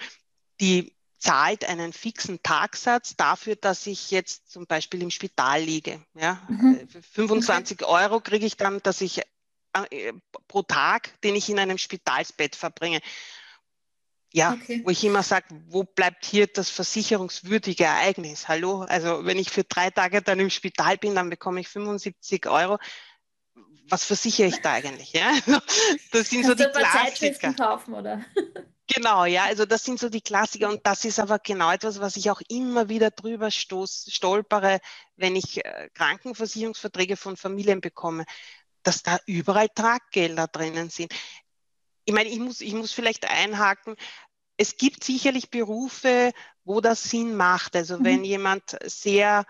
Die 0.61 0.97
zahlt 1.21 1.67
einen 1.67 1.93
fixen 1.93 2.43
Tagsatz 2.43 3.15
dafür, 3.15 3.55
dass 3.55 3.87
ich 3.87 4.11
jetzt 4.11 4.51
zum 4.51 4.67
Beispiel 4.67 5.03
im 5.03 5.11
Spital 5.11 5.61
liege. 5.61 6.03
Ja? 6.15 6.43
Mhm. 6.49 6.89
25 7.13 7.83
okay. 7.83 7.91
Euro 7.91 8.21
kriege 8.21 8.47
ich 8.47 8.57
dann, 8.57 8.83
dass 8.83 9.03
ich 9.03 9.21
äh, 9.91 10.13
pro 10.49 10.63
Tag, 10.63 11.21
den 11.21 11.37
ich 11.37 11.49
in 11.51 11.59
einem 11.59 11.79
Spitalsbett 11.79 12.57
verbringe. 12.57 13.01
Ja, 14.33 14.53
okay. 14.53 14.81
wo 14.85 14.91
ich 14.91 15.05
immer 15.05 15.23
sage, 15.23 15.47
wo 15.69 15.83
bleibt 15.83 16.25
hier 16.25 16.47
das 16.47 16.71
versicherungswürdige 16.71 17.85
Ereignis? 17.85 18.49
Hallo? 18.49 18.83
Also 18.83 19.25
wenn 19.27 19.39
ich 19.39 19.51
für 19.51 19.65
drei 19.65 19.91
Tage 19.91 20.23
dann 20.23 20.39
im 20.39 20.51
Spital 20.51 20.97
bin, 20.99 21.17
dann 21.17 21.31
bekomme 21.31 21.61
ich 21.61 21.69
75 21.69 22.47
Euro. 22.47 22.79
Was 23.89 24.05
versichere 24.05 24.47
ich 24.47 24.61
da 24.63 24.73
eigentlich? 24.75 25.13
Ja? 25.13 25.33
Das 26.13 26.31
sind 26.31 26.43
Kannst 26.43 26.59
so 26.59 26.65
die 26.65 26.73
Klassiker. 26.73 27.53
kaufen, 27.53 27.93
oder? 27.93 28.25
Genau, 28.93 29.25
ja, 29.25 29.45
also 29.45 29.67
das 29.67 29.85
sind 29.85 30.01
so 30.01 30.09
die 30.09 30.21
Klassiker 30.21 30.69
und 30.69 30.85
das 30.85 31.05
ist 31.05 31.21
aber 31.21 31.39
genau 31.39 31.71
etwas, 31.71 32.01
was 32.01 32.17
ich 32.17 32.31
auch 32.31 32.41
immer 32.49 32.89
wieder 32.89 33.11
drüber 33.11 33.51
stoß, 33.51 34.09
stolpere, 34.11 34.81
wenn 35.17 35.37
ich 35.37 35.65
äh, 35.65 35.89
Krankenversicherungsverträge 35.95 37.17
von 37.17 37.37
Familien 37.37 37.81
bekomme, 37.81 38.25
dass 38.83 39.03
da 39.03 39.19
überall 39.27 39.69
Traggelder 39.69 40.49
drinnen 40.49 40.91
sind. 40.91 41.13
Ich 42.05 42.15
meine, 42.15 42.31
ich 42.31 42.41
muss, 42.41 42.61
ich 42.61 42.75
muss 42.75 42.93
vielleicht 42.93 43.29
einhaken, 43.29 43.95
es 44.57 44.77
gibt 44.77 45.05
sicherlich 45.05 45.51
Berufe, 45.51 46.33
wo 46.65 46.81
das 46.81 47.05
Sinn 47.05 47.37
macht. 47.37 47.77
Also 47.77 47.99
mhm. 47.99 48.05
wenn 48.05 48.25
jemand 48.25 48.77
sehr 48.85 49.47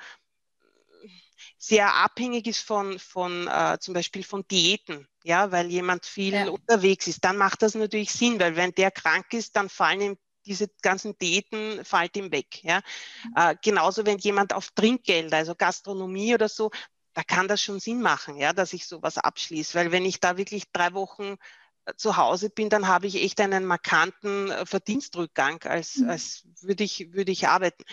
sehr 1.57 1.95
abhängig 1.95 2.47
ist 2.47 2.61
von, 2.61 2.99
von 2.99 3.47
äh, 3.47 3.79
zum 3.81 3.93
Beispiel 3.93 4.25
von 4.25 4.47
Diäten, 4.49 5.07
ja, 5.25 5.53
weil 5.53 5.71
jemand 5.71 6.07
viel 6.07 6.35
ja. 6.35 6.49
unterwegs 6.49 7.07
ist, 7.07 7.25
dann 7.25 7.37
macht 7.37 7.63
das 7.63 7.75
natürlich 7.75 8.13
Sinn, 8.13 8.41
weil 8.41 8.57
wenn 8.57 8.73
der 8.73 8.91
krank 8.91 9.33
ist, 9.33 9.57
dann 9.57 9.69
fallen 9.69 10.01
ihm 10.01 10.19
diese 10.47 10.69
ganzen 10.83 11.17
Diäten 11.19 11.85
fällt 11.85 12.17
ihm 12.17 12.33
weg. 12.33 12.63
Ja. 12.65 12.81
Mhm. 13.25 13.33
Äh, 13.37 13.57
genauso 13.63 14.07
wenn 14.07 14.19
jemand 14.19 14.55
auf 14.55 14.71
Trinkgeld, 14.71 15.33
also 15.33 15.55
Gastronomie 15.55 16.35
oder 16.35 16.49
so, 16.49 16.71
da 17.15 17.23
kann 17.23 17.49
das 17.49 17.61
schon 17.61 17.81
Sinn 17.81 18.01
machen, 18.01 18.37
ja, 18.37 18.53
dass 18.53 18.73
ich 18.73 18.87
sowas 18.87 19.19
abschließe, 19.19 19.75
weil 19.75 19.93
wenn 19.93 20.05
ich 20.05 20.21
da 20.21 20.37
wirklich 20.37 20.71
drei 20.73 20.93
Wochen 20.95 21.37
äh, 21.85 21.95
zu 21.97 22.17
Hause 22.17 22.51
bin, 22.51 22.71
dann 22.71 22.89
habe 22.89 23.07
ich 23.07 23.23
echt 23.23 23.41
einen 23.41 23.65
markanten 23.65 24.51
äh, 24.51 24.65
Verdienstrückgang, 24.65 25.63
als, 25.65 25.97
mhm. 25.97 26.11
als 26.11 26.45
würde 26.63 26.85
ich, 26.85 27.13
würde 27.13 27.33
ich 27.33 27.49
arbeiten. 27.49 27.85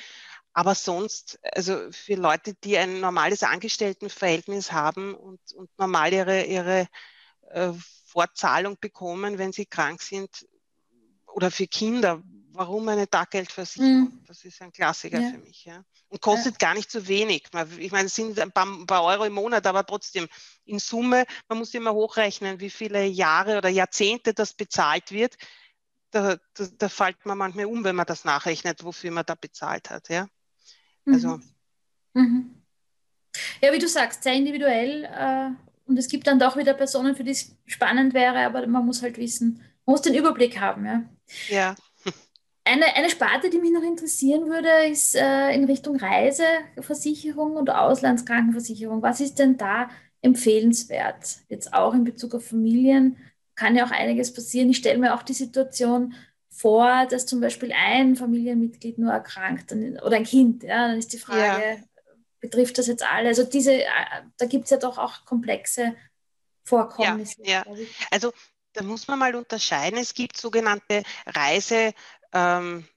Aber 0.53 0.73
sonst, 0.73 1.39
also 1.43 1.91
für 1.91 2.15
Leute, 2.15 2.55
die 2.55 2.77
ein 2.77 2.99
normales 2.99 3.43
Angestelltenverhältnis 3.43 4.71
haben 4.71 5.13
und, 5.13 5.39
und 5.53 5.69
normal 5.77 6.13
ihre, 6.13 6.45
ihre 6.45 6.87
äh, 7.51 7.73
Fortzahlung 8.05 8.77
bekommen, 8.79 9.37
wenn 9.37 9.51
sie 9.51 9.65
krank 9.65 10.01
sind, 10.01 10.29
oder 11.27 11.51
für 11.51 11.67
Kinder, 11.67 12.23
warum 12.57 12.87
eine 12.89 13.07
Taggeldversicherung? 13.07 14.05
Mhm. 14.05 14.23
Das 14.25 14.43
ist 14.43 14.61
ein 14.61 14.71
Klassiker 14.71 15.19
ja. 15.19 15.29
für 15.29 15.37
mich. 15.37 15.65
Ja. 15.65 15.83
Und 16.09 16.21
kostet 16.21 16.59
ja. 16.59 16.67
gar 16.67 16.73
nicht 16.73 16.89
so 16.89 17.07
wenig. 17.07 17.43
Ich 17.77 17.91
meine, 17.91 18.07
es 18.07 18.15
sind 18.15 18.39
ein 18.39 18.51
paar, 18.51 18.65
ein 18.65 18.87
paar, 18.87 19.03
Euro 19.03 19.25
im 19.25 19.33
Monat, 19.33 19.67
aber 19.67 19.85
trotzdem 19.85 20.27
in 20.65 20.79
Summe, 20.79 21.25
man 21.47 21.59
muss 21.59 21.73
immer 21.75 21.93
hochrechnen, 21.93 22.59
wie 22.59 22.71
viele 22.71 23.05
Jahre 23.05 23.57
oder 23.57 23.69
Jahrzehnte 23.69 24.33
das 24.33 24.53
bezahlt 24.53 25.11
wird. 25.11 25.37
Da, 26.09 26.37
da, 26.55 26.67
da 26.77 26.89
fällt 26.89 27.23
man 27.25 27.37
manchmal 27.37 27.65
um, 27.65 27.83
wenn 27.83 27.95
man 27.95 28.05
das 28.05 28.25
nachrechnet, 28.25 28.83
wofür 28.83 29.11
man 29.11 29.25
da 29.25 29.35
bezahlt 29.35 29.89
hat. 29.89 30.09
Ja. 30.09 30.27
Also. 31.05 31.37
Mhm. 31.37 31.43
mhm. 32.13 32.53
Ja, 33.61 33.71
wie 33.71 33.79
du 33.79 33.87
sagst, 33.87 34.23
sehr 34.23 34.33
individuell. 34.33 35.03
Äh, 35.03 35.66
und 35.87 35.97
es 35.97 36.09
gibt 36.09 36.27
dann 36.27 36.39
doch 36.39 36.57
wieder 36.57 36.73
Personen, 36.73 37.15
für 37.15 37.23
die 37.23 37.31
es 37.31 37.55
spannend 37.65 38.13
wäre, 38.13 38.45
aber 38.45 38.65
man 38.67 38.85
muss 38.85 39.01
halt 39.01 39.17
wissen, 39.17 39.61
man 39.85 39.93
muss 39.93 40.01
den 40.01 40.15
Überblick 40.15 40.59
haben. 40.59 40.85
Ja. 40.85 41.03
ja. 41.49 41.75
Eine, 42.65 42.95
eine 42.95 43.09
Sparte, 43.09 43.49
die 43.49 43.59
mich 43.59 43.71
noch 43.71 43.83
interessieren 43.83 44.49
würde, 44.49 44.69
ist 44.91 45.15
äh, 45.15 45.51
in 45.51 45.63
Richtung 45.63 45.95
Reiseversicherung 45.95 47.55
und 47.55 47.69
Auslandskrankenversicherung. 47.69 49.01
Was 49.01 49.21
ist 49.21 49.39
denn 49.39 49.57
da 49.57 49.89
empfehlenswert? 50.21 51.37
Jetzt 51.47 51.73
auch 51.73 51.93
in 51.93 52.03
Bezug 52.03 52.35
auf 52.35 52.45
Familien 52.45 53.15
kann 53.55 53.77
ja 53.77 53.85
auch 53.85 53.91
einiges 53.91 54.33
passieren. 54.33 54.69
Ich 54.69 54.77
stelle 54.77 54.99
mir 54.99 55.15
auch 55.15 55.23
die 55.23 55.33
Situation 55.33 56.13
vor, 56.49 57.05
dass 57.09 57.25
zum 57.25 57.39
Beispiel 57.39 57.71
ein 57.71 58.15
Familienmitglied 58.15 58.97
nur 58.97 59.11
erkrankt 59.11 59.71
oder 59.71 60.17
ein 60.17 60.23
Kind, 60.23 60.63
ja, 60.63 60.87
dann 60.89 60.97
ist 60.97 61.13
die 61.13 61.19
Frage, 61.19 61.63
ja. 61.63 61.77
Betrifft 62.49 62.77
das 62.77 62.87
jetzt 62.87 63.03
alle? 63.03 63.29
Also 63.29 63.43
diese, 63.43 63.73
äh, 63.73 63.85
da 64.37 64.45
gibt 64.45 64.65
es 64.65 64.71
ja 64.71 64.77
doch 64.77 64.97
auch 64.97 65.25
komplexe 65.25 65.95
Vorkommnisse. 66.63 67.41
Ja, 67.43 67.63
ja. 67.67 67.75
also 68.11 68.33
da 68.73 68.83
muss 68.83 69.07
man 69.07 69.19
mal 69.19 69.35
unterscheiden. 69.35 69.99
Es 69.99 70.13
gibt 70.13 70.37
sogenannte 70.37 71.03
Reise. 71.25 71.93
Ähm, 72.33 72.87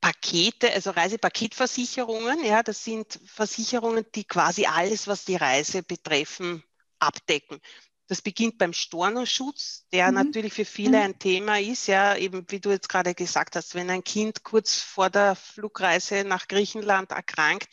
Pakete, 0.00 0.72
also 0.72 0.90
Reisepaketversicherungen, 0.90 2.44
ja, 2.44 2.62
das 2.62 2.84
sind 2.84 3.20
Versicherungen, 3.26 4.04
die 4.14 4.24
quasi 4.24 4.64
alles, 4.64 5.06
was 5.06 5.26
die 5.26 5.36
Reise 5.36 5.82
betreffen, 5.82 6.62
abdecken. 6.98 7.60
Das 8.06 8.22
beginnt 8.22 8.58
beim 8.58 8.72
Stornoschutz, 8.72 9.86
der 9.92 10.08
mhm. 10.08 10.14
natürlich 10.14 10.54
für 10.54 10.64
viele 10.64 10.98
mhm. 10.98 11.04
ein 11.04 11.18
Thema 11.18 11.60
ist, 11.60 11.86
ja, 11.86 12.16
eben 12.16 12.44
wie 12.48 12.60
du 12.60 12.70
jetzt 12.70 12.88
gerade 12.88 13.14
gesagt 13.14 13.56
hast, 13.56 13.74
wenn 13.74 13.88
ein 13.90 14.02
Kind 14.02 14.42
kurz 14.42 14.80
vor 14.80 15.10
der 15.10 15.36
Flugreise 15.36 16.24
nach 16.24 16.48
Griechenland 16.48 17.12
erkrankt, 17.12 17.68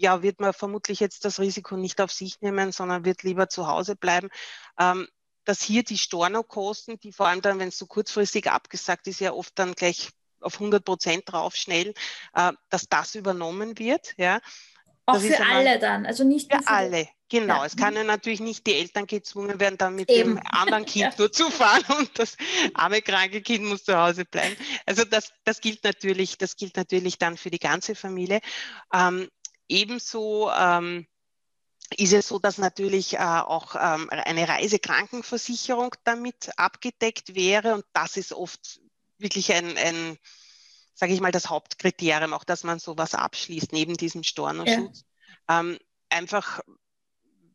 ja, 0.00 0.22
wird 0.22 0.40
man 0.40 0.52
vermutlich 0.52 0.98
jetzt 0.98 1.24
das 1.24 1.38
Risiko 1.38 1.76
nicht 1.76 2.00
auf 2.00 2.10
sich 2.10 2.40
nehmen, 2.40 2.72
sondern 2.72 3.04
wird 3.04 3.22
lieber 3.22 3.48
zu 3.48 3.66
Hause 3.66 3.96
bleiben. 3.96 4.28
Ähm, 4.78 5.06
dass 5.44 5.62
hier 5.62 5.82
die 5.82 5.98
Stornokosten, 5.98 6.98
die 7.00 7.12
vor 7.12 7.26
allem 7.26 7.42
dann, 7.42 7.58
wenn 7.58 7.68
es 7.68 7.78
so 7.78 7.86
kurzfristig 7.86 8.50
abgesagt 8.50 9.06
ist, 9.06 9.20
ja 9.20 9.32
oft 9.32 9.58
dann 9.58 9.74
gleich 9.74 10.10
auf 10.40 10.54
100 10.54 10.84
Prozent 10.84 11.24
drauf 11.26 11.54
schnell, 11.54 11.92
äh, 12.34 12.52
dass 12.70 12.88
das 12.88 13.14
übernommen 13.14 13.78
wird. 13.78 14.14
Ja. 14.16 14.40
Auch 15.06 15.14
das 15.14 15.24
für 15.24 15.44
alle 15.44 15.78
dann, 15.78 16.06
also 16.06 16.24
nicht 16.24 16.52
für, 16.52 16.62
für 16.62 16.68
alle. 16.68 17.08
Genau, 17.28 17.58
ja. 17.58 17.66
es 17.66 17.76
kann 17.76 17.94
ja 17.94 18.02
natürlich 18.02 18.40
nicht 18.40 18.66
die 18.66 18.74
Eltern 18.74 19.06
gezwungen 19.06 19.60
werden, 19.60 19.78
dann 19.78 19.94
mit 19.94 20.10
Eben. 20.10 20.36
dem 20.36 20.42
anderen 20.50 20.84
Kind 20.84 21.12
ja. 21.12 21.14
nur 21.16 21.30
zu 21.30 21.50
fahren 21.50 21.84
und 21.98 22.18
das 22.18 22.36
arme 22.74 23.02
kranke 23.02 23.40
Kind 23.42 23.64
muss 23.64 23.84
zu 23.84 23.96
Hause 23.96 24.24
bleiben. 24.24 24.56
Also 24.86 25.04
das, 25.04 25.32
das 25.44 25.60
gilt 25.60 25.84
natürlich, 25.84 26.38
das 26.38 26.56
gilt 26.56 26.76
natürlich 26.76 27.18
dann 27.18 27.36
für 27.36 27.50
die 27.50 27.58
ganze 27.58 27.94
Familie. 27.94 28.40
Ähm, 28.92 29.28
ebenso 29.70 30.50
ähm, 30.50 31.06
ist 31.96 32.12
es 32.12 32.28
so, 32.28 32.38
dass 32.38 32.58
natürlich 32.58 33.14
äh, 33.14 33.18
auch 33.18 33.74
ähm, 33.74 34.08
eine 34.10 34.48
Reisekrankenversicherung 34.48 35.94
damit 36.04 36.50
abgedeckt 36.56 37.34
wäre 37.34 37.74
und 37.74 37.84
das 37.92 38.16
ist 38.16 38.32
oft 38.32 38.80
wirklich 39.18 39.52
ein, 39.52 39.76
ein 39.76 40.18
sage 40.94 41.12
ich 41.12 41.20
mal, 41.20 41.32
das 41.32 41.48
Hauptkriterium, 41.48 42.32
auch 42.32 42.44
dass 42.44 42.62
man 42.62 42.78
sowas 42.78 43.14
abschließt 43.14 43.72
neben 43.72 43.96
diesem 43.96 44.22
Stornoschutz. 44.22 45.04
Ja. 45.48 45.60
Ähm, 45.60 45.78
einfach, 46.10 46.60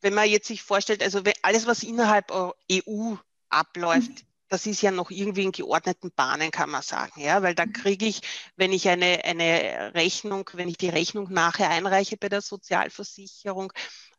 wenn 0.01 0.13
man 0.13 0.30
jetzt 0.30 0.47
sich 0.47 0.62
vorstellt, 0.62 1.04
also 1.04 1.21
alles, 1.43 1.67
was 1.67 1.84
innerhalb 1.84 2.32
EU 2.32 3.15
abläuft, 3.49 4.10
mhm. 4.10 4.35
Das 4.56 4.65
ist 4.65 4.82
ja 4.82 4.91
noch 4.91 5.12
irgendwie 5.12 5.44
in 5.44 5.52
geordneten 5.52 6.12
Bahnen, 6.15 6.50
kann 6.50 6.70
man 6.70 6.82
sagen, 6.82 7.20
ja, 7.20 7.44
weil 7.44 7.56
da 7.56 7.65
mhm. 7.65 7.74
kriege 7.74 8.06
ich, 8.06 8.22
wenn 8.56 8.72
ich 8.72 8.88
eine, 8.88 9.26
eine 9.26 9.94
Rechnung, 9.94 10.50
wenn 10.54 10.70
ich 10.70 10.78
die 10.78 10.88
Rechnung 10.88 11.28
nachher 11.30 11.70
einreiche 11.70 12.15
bei 12.15 12.30
der 12.30 12.39
Sozialversicherung, 12.39 13.74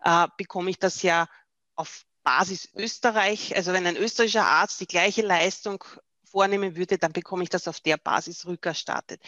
äh, 0.05 0.29
bekomme 0.37 0.68
ich 0.68 0.79
das 0.79 1.01
ja 1.01 1.27
auf 1.75 2.05
Basis 2.22 2.68
Österreich, 2.75 3.57
also 3.57 3.72
wenn 3.72 3.87
ein 3.87 3.96
österreichischer 3.96 4.44
Arzt 4.44 4.79
die 4.79 4.87
gleiche 4.87 5.22
Leistung 5.22 5.83
vornehmen 6.31 6.77
würde, 6.77 6.99
dann 6.99 7.14
bekomme 7.14 7.42
ich 7.42 7.49
das 7.49 7.66
auf 7.66 7.81
der 7.81 7.96
Basis 7.96 8.44
rückerstattet. 8.44 9.22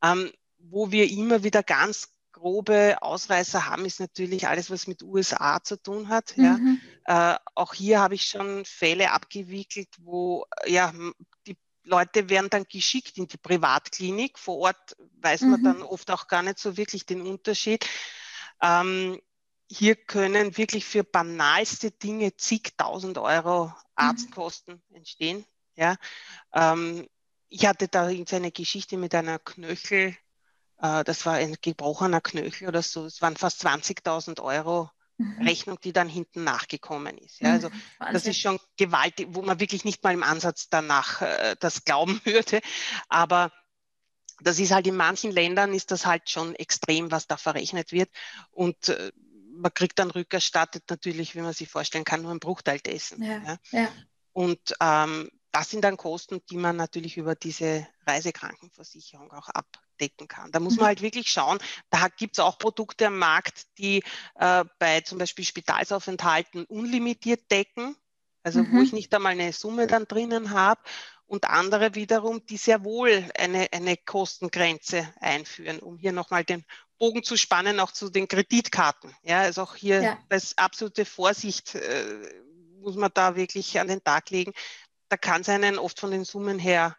Ähm, 0.00 0.30
wo 0.58 0.92
wir 0.92 1.10
immer 1.10 1.42
wieder 1.42 1.64
ganz 1.64 2.12
grobe 2.32 2.96
Ausreißer 3.00 3.66
haben, 3.66 3.84
ist 3.84 4.00
natürlich 4.00 4.48
alles, 4.48 4.70
was 4.70 4.86
mit 4.86 5.02
USA 5.02 5.62
zu 5.62 5.80
tun 5.80 6.08
hat. 6.08 6.36
Mhm. 6.36 6.80
Ja. 7.06 7.34
Äh, 7.34 7.38
auch 7.54 7.74
hier 7.74 8.00
habe 8.00 8.14
ich 8.14 8.24
schon 8.24 8.64
Fälle 8.64 9.12
abgewickelt, 9.12 9.88
wo 9.98 10.46
ja, 10.66 10.92
die 11.46 11.56
Leute 11.84 12.28
werden 12.28 12.50
dann 12.50 12.64
geschickt 12.64 13.18
in 13.18 13.28
die 13.28 13.36
Privatklinik. 13.36 14.38
Vor 14.38 14.58
Ort 14.58 14.96
weiß 15.20 15.42
man 15.42 15.60
mhm. 15.60 15.64
dann 15.64 15.82
oft 15.82 16.10
auch 16.10 16.28
gar 16.28 16.42
nicht 16.42 16.58
so 16.58 16.76
wirklich 16.76 17.06
den 17.06 17.22
Unterschied. 17.22 17.86
Ähm, 18.60 19.20
hier 19.70 19.96
können 19.96 20.56
wirklich 20.56 20.84
für 20.84 21.02
banalste 21.02 21.90
Dinge 21.90 22.36
zigtausend 22.36 23.18
Euro 23.18 23.66
mhm. 23.66 23.72
Arztkosten 23.94 24.82
mhm. 24.88 24.96
entstehen. 24.96 25.44
Ja, 25.74 25.96
ähm, 26.52 27.08
ich 27.48 27.66
hatte 27.66 27.88
da 27.88 28.06
eine 28.06 28.52
Geschichte 28.52 28.96
mit 28.96 29.14
einer 29.14 29.38
Knöchel, 29.38 30.16
äh, 30.82 31.04
das 31.04 31.24
war 31.24 31.34
ein 31.34 31.56
gebrochener 31.62 32.20
Knöchel 32.20 32.68
oder 32.68 32.82
so, 32.82 33.06
es 33.06 33.22
waren 33.22 33.36
fast 33.36 33.64
20.000 33.64 34.42
Euro 34.42 34.90
mhm. 35.16 35.42
Rechnung, 35.42 35.78
die 35.82 35.92
dann 35.92 36.08
hinten 36.08 36.44
nachgekommen 36.44 37.16
ist. 37.18 37.40
Ja, 37.40 37.52
also 37.52 37.70
mhm, 37.70 37.82
das 38.12 38.26
ist 38.26 38.40
schon 38.40 38.58
gewaltig, 38.76 39.28
wo 39.30 39.42
man 39.42 39.60
wirklich 39.60 39.84
nicht 39.84 40.02
mal 40.02 40.12
im 40.12 40.22
Ansatz 40.22 40.68
danach 40.68 41.22
äh, 41.22 41.56
das 41.60 41.84
glauben 41.84 42.20
würde. 42.24 42.60
Aber 43.08 43.52
das 44.40 44.58
ist 44.58 44.72
halt 44.72 44.86
in 44.86 44.96
manchen 44.96 45.30
Ländern 45.30 45.72
ist 45.72 45.92
das 45.92 46.04
halt 46.04 46.28
schon 46.28 46.54
extrem, 46.56 47.10
was 47.10 47.28
da 47.28 47.36
verrechnet 47.36 47.92
wird. 47.92 48.10
Und 48.50 48.88
äh, 48.88 49.12
man 49.54 49.72
kriegt 49.72 49.98
dann 49.98 50.10
rückerstattet 50.10 50.84
natürlich, 50.90 51.36
wie 51.36 51.42
man 51.42 51.52
sich 51.52 51.68
vorstellen 51.68 52.04
kann, 52.04 52.22
nur 52.22 52.32
einen 52.32 52.40
Bruchteil 52.40 52.80
dessen. 52.80 53.22
Ja, 53.22 53.40
ja. 53.42 53.58
ja. 53.70 53.88
Und 54.32 54.74
ähm, 54.80 55.30
das 55.52 55.70
sind 55.70 55.84
dann 55.84 55.98
Kosten, 55.98 56.40
die 56.50 56.56
man 56.56 56.76
natürlich 56.76 57.18
über 57.18 57.34
diese 57.34 57.86
Reisekrankenversicherung 58.06 59.30
auch 59.32 59.50
abdecken 59.92 60.28
kann. 60.28 60.50
Da 60.52 60.60
muss 60.60 60.76
man 60.76 60.84
mhm. 60.84 60.88
halt 60.88 61.02
wirklich 61.02 61.30
schauen, 61.30 61.58
da 61.90 62.08
gibt 62.08 62.36
es 62.36 62.40
auch 62.40 62.58
Produkte 62.58 63.06
am 63.06 63.18
Markt, 63.18 63.66
die 63.78 64.02
äh, 64.36 64.64
bei 64.78 65.00
zum 65.00 65.18
Beispiel 65.18 65.44
Spitalsaufenthalten 65.44 66.64
unlimitiert 66.64 67.50
decken, 67.50 67.96
also 68.42 68.60
mhm. 68.60 68.72
wo 68.72 68.82
ich 68.82 68.92
nicht 68.92 69.14
einmal 69.14 69.32
eine 69.32 69.52
Summe 69.52 69.86
dann 69.86 70.06
drinnen 70.06 70.50
habe 70.50 70.80
und 71.26 71.44
andere 71.44 71.94
wiederum, 71.94 72.44
die 72.46 72.56
sehr 72.56 72.84
wohl 72.84 73.24
eine, 73.38 73.68
eine 73.72 73.96
Kostengrenze 73.96 75.08
einführen, 75.20 75.78
um 75.78 75.98
hier 75.98 76.12
nochmal 76.12 76.44
den 76.44 76.64
Bogen 76.98 77.22
zu 77.22 77.36
spannen, 77.36 77.80
auch 77.80 77.92
zu 77.92 78.10
den 78.10 78.28
Kreditkarten. 78.28 79.14
Ja, 79.22 79.40
also 79.40 79.62
auch 79.62 79.74
hier 79.74 80.02
ja. 80.02 80.18
als 80.28 80.56
absolute 80.58 81.04
Vorsicht 81.04 81.74
äh, 81.74 82.42
muss 82.80 82.96
man 82.96 83.10
da 83.14 83.36
wirklich 83.36 83.78
an 83.78 83.88
den 83.88 84.02
Tag 84.02 84.30
legen, 84.30 84.52
da 85.08 85.16
kann 85.16 85.42
es 85.42 85.48
einen 85.48 85.78
oft 85.78 86.00
von 86.00 86.10
den 86.10 86.24
Summen 86.24 86.58
her 86.58 86.96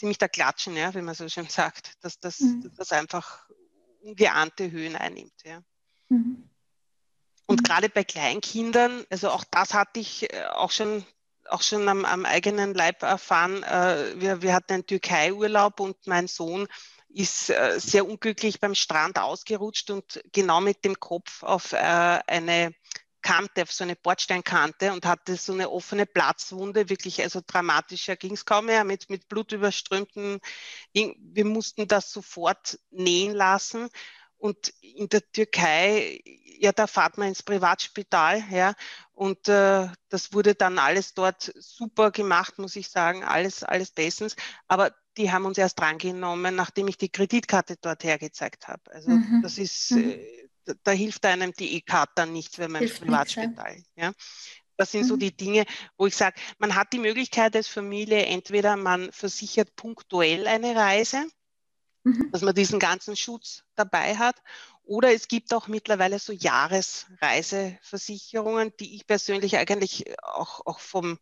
ziemlich 0.00 0.18
da 0.18 0.28
klatschen, 0.28 0.76
ja, 0.76 0.94
wie 0.94 1.02
man 1.02 1.14
so 1.14 1.28
schön 1.28 1.48
sagt, 1.48 1.92
dass 2.02 2.18
das, 2.18 2.40
mhm. 2.40 2.72
das 2.76 2.90
einfach 2.90 3.46
ungeahnte 4.00 4.70
Höhen 4.70 4.96
einnimmt. 4.96 5.34
Ja. 5.44 5.62
Mhm. 6.08 6.48
Und 7.46 7.60
mhm. 7.60 7.62
gerade 7.62 7.90
bei 7.90 8.02
Kleinkindern, 8.02 9.04
also 9.10 9.30
auch 9.30 9.44
das 9.50 9.74
hatte 9.74 10.00
ich 10.00 10.32
äh, 10.32 10.46
auch 10.54 10.70
schon, 10.70 11.04
auch 11.48 11.60
schon 11.60 11.86
am, 11.86 12.06
am 12.06 12.24
eigenen 12.24 12.72
Leib 12.72 13.02
erfahren. 13.02 13.62
Äh, 13.62 14.18
wir, 14.18 14.40
wir 14.40 14.54
hatten 14.54 14.72
einen 14.72 14.86
Türkei-Urlaub 14.86 15.80
und 15.80 15.98
mein 16.06 16.28
Sohn 16.28 16.66
ist 17.10 17.50
äh, 17.50 17.78
sehr 17.78 18.06
unglücklich 18.06 18.58
beim 18.58 18.74
Strand 18.74 19.18
ausgerutscht 19.18 19.90
und 19.90 20.22
genau 20.32 20.62
mit 20.62 20.82
dem 20.84 20.98
Kopf 20.98 21.42
auf 21.42 21.74
eine 21.74 22.72
Kante, 23.22 23.62
auf 23.62 23.72
so 23.72 23.84
eine 23.84 23.96
Bordsteinkante 23.96 24.92
und 24.92 25.06
hatte 25.06 25.36
so 25.36 25.52
eine 25.52 25.70
offene 25.70 26.06
Platzwunde, 26.06 26.88
wirklich, 26.88 27.22
also 27.22 27.40
dramatischer 27.46 28.16
ging 28.16 28.32
es 28.32 28.44
kaum 28.44 28.66
mehr, 28.66 28.84
mit, 28.84 29.10
mit 29.10 29.28
blutüberströmten, 29.28 30.40
wir 30.92 31.44
mussten 31.44 31.86
das 31.88 32.12
sofort 32.12 32.78
nähen 32.90 33.34
lassen. 33.34 33.88
Und 34.38 34.68
in 34.80 35.06
der 35.10 35.20
Türkei, 35.32 36.18
ja, 36.58 36.72
da 36.72 36.86
fahrt 36.86 37.18
man 37.18 37.28
ins 37.28 37.42
Privatspital, 37.42 38.42
ja, 38.50 38.74
und 39.12 39.48
äh, 39.48 39.86
das 40.08 40.32
wurde 40.32 40.54
dann 40.54 40.78
alles 40.78 41.12
dort 41.12 41.52
super 41.56 42.10
gemacht, 42.10 42.58
muss 42.58 42.74
ich 42.74 42.88
sagen, 42.88 43.22
alles, 43.22 43.62
alles 43.62 43.90
bestens. 43.90 44.36
Aber 44.66 44.94
die 45.18 45.30
haben 45.30 45.44
uns 45.44 45.58
erst 45.58 45.78
drangenommen, 45.78 46.54
nachdem 46.54 46.88
ich 46.88 46.96
die 46.96 47.10
Kreditkarte 47.10 47.76
dort 47.82 48.02
hergezeigt 48.02 48.66
habe. 48.66 48.82
Also 48.90 49.10
mhm. 49.10 49.40
das 49.42 49.58
ist, 49.58 49.90
mhm. 49.90 50.10
äh, 50.10 50.48
da, 50.84 50.92
hilft 50.92 51.26
einem 51.26 51.52
die 51.52 51.74
E-Card 51.76 52.10
dann 52.14 52.32
nicht, 52.32 52.58
wenn 52.58 52.70
man 52.72 52.80
hilft 52.80 53.00
im 53.00 53.06
Privatspital. 53.06 53.74
Nicht, 53.74 53.86
ja. 53.96 54.12
Das 54.76 54.92
sind 54.92 55.02
mhm. 55.02 55.08
so 55.08 55.16
die 55.16 55.36
Dinge, 55.36 55.66
wo 55.98 56.06
ich 56.06 56.16
sage, 56.16 56.40
man 56.58 56.74
hat 56.74 56.94
die 56.94 56.98
Möglichkeit 56.98 57.54
als 57.54 57.68
Familie, 57.68 58.24
entweder 58.24 58.76
man 58.76 59.12
versichert 59.12 59.76
punktuell 59.76 60.46
eine 60.46 60.74
Reise, 60.74 61.26
mhm. 62.02 62.30
dass 62.32 62.40
man 62.40 62.54
diesen 62.54 62.78
ganzen 62.78 63.14
Schutz 63.14 63.62
dabei 63.74 64.16
hat, 64.16 64.36
oder 64.82 65.12
es 65.12 65.28
gibt 65.28 65.52
auch 65.52 65.68
mittlerweile 65.68 66.18
so 66.18 66.32
Jahresreiseversicherungen, 66.32 68.72
die 68.80 68.96
ich 68.96 69.06
persönlich 69.06 69.58
eigentlich 69.58 70.06
auch, 70.22 70.64
auch 70.66 70.80
vom, 70.80 71.18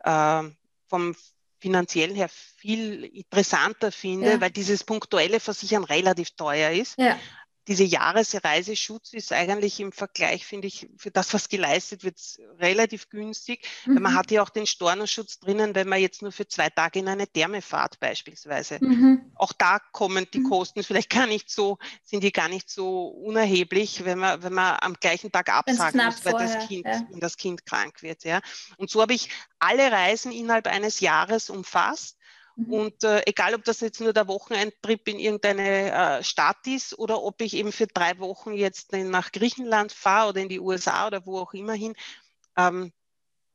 äh, 0.00 0.42
vom 0.88 1.16
finanziellen 1.58 2.14
her 2.14 2.28
viel 2.28 3.04
interessanter 3.04 3.92
finde, 3.92 4.32
ja. 4.32 4.40
weil 4.40 4.50
dieses 4.50 4.84
punktuelle 4.84 5.40
Versichern 5.40 5.84
relativ 5.84 6.32
teuer 6.32 6.70
ist. 6.70 6.98
Ja 6.98 7.18
diese 7.68 7.84
Jahresreiseschutz 7.84 9.12
ist 9.12 9.32
eigentlich 9.32 9.80
im 9.80 9.92
Vergleich, 9.92 10.46
finde 10.46 10.66
ich, 10.68 10.88
für 10.96 11.10
das, 11.10 11.34
was 11.34 11.48
geleistet 11.48 12.04
wird, 12.04 12.18
relativ 12.58 13.08
günstig. 13.10 13.66
Mhm. 13.86 14.02
Man 14.02 14.14
hat 14.14 14.30
ja 14.30 14.42
auch 14.42 14.48
den 14.48 14.66
Stornoschutz 14.66 15.38
drinnen, 15.38 15.74
wenn 15.74 15.88
man 15.88 16.00
jetzt 16.00 16.22
nur 16.22 16.32
für 16.32 16.48
zwei 16.48 16.70
Tage 16.70 17.00
in 17.00 17.08
eine 17.08 17.28
Therme 17.28 17.62
fahrt 17.62 18.00
beispielsweise. 18.00 18.78
Mhm. 18.80 19.32
Auch 19.34 19.52
da 19.52 19.78
kommen 19.78 20.26
die 20.32 20.40
mhm. 20.40 20.48
Kosten 20.48 20.82
vielleicht 20.82 21.10
gar 21.10 21.26
nicht 21.26 21.50
so, 21.50 21.78
sind 22.02 22.24
die 22.24 22.32
gar 22.32 22.48
nicht 22.48 22.70
so 22.70 23.08
unerheblich, 23.08 24.04
wenn 24.04 24.18
man, 24.18 24.42
wenn 24.42 24.54
man 24.54 24.78
am 24.80 24.94
gleichen 24.94 25.30
Tag 25.30 25.50
absagen 25.50 26.04
muss, 26.04 26.24
weil 26.24 26.32
vorher, 26.32 26.54
das 26.54 26.68
kind, 26.68 26.86
ja. 26.86 27.02
wenn 27.10 27.20
das 27.20 27.36
Kind 27.36 27.66
krank 27.66 28.02
wird. 28.02 28.24
Ja. 28.24 28.40
Und 28.78 28.90
so 28.90 29.02
habe 29.02 29.14
ich 29.14 29.28
alle 29.58 29.92
Reisen 29.92 30.32
innerhalb 30.32 30.66
eines 30.66 31.00
Jahres 31.00 31.50
umfasst. 31.50 32.16
Und 32.68 33.04
äh, 33.04 33.22
egal, 33.26 33.54
ob 33.54 33.64
das 33.64 33.80
jetzt 33.80 34.00
nur 34.00 34.12
der 34.12 34.28
Wochenendtrip 34.28 35.08
in 35.08 35.18
irgendeine 35.18 35.92
äh, 36.18 36.22
Stadt 36.24 36.66
ist 36.66 36.98
oder 36.98 37.22
ob 37.22 37.40
ich 37.40 37.54
eben 37.54 37.72
für 37.72 37.86
drei 37.86 38.18
Wochen 38.18 38.52
jetzt 38.52 38.92
nach 38.92 39.32
Griechenland 39.32 39.92
fahre 39.92 40.30
oder 40.30 40.40
in 40.40 40.48
die 40.48 40.60
USA 40.60 41.06
oder 41.06 41.24
wo 41.26 41.38
auch 41.38 41.54
immer 41.54 41.74
hin, 41.74 41.94
ähm, 42.56 42.92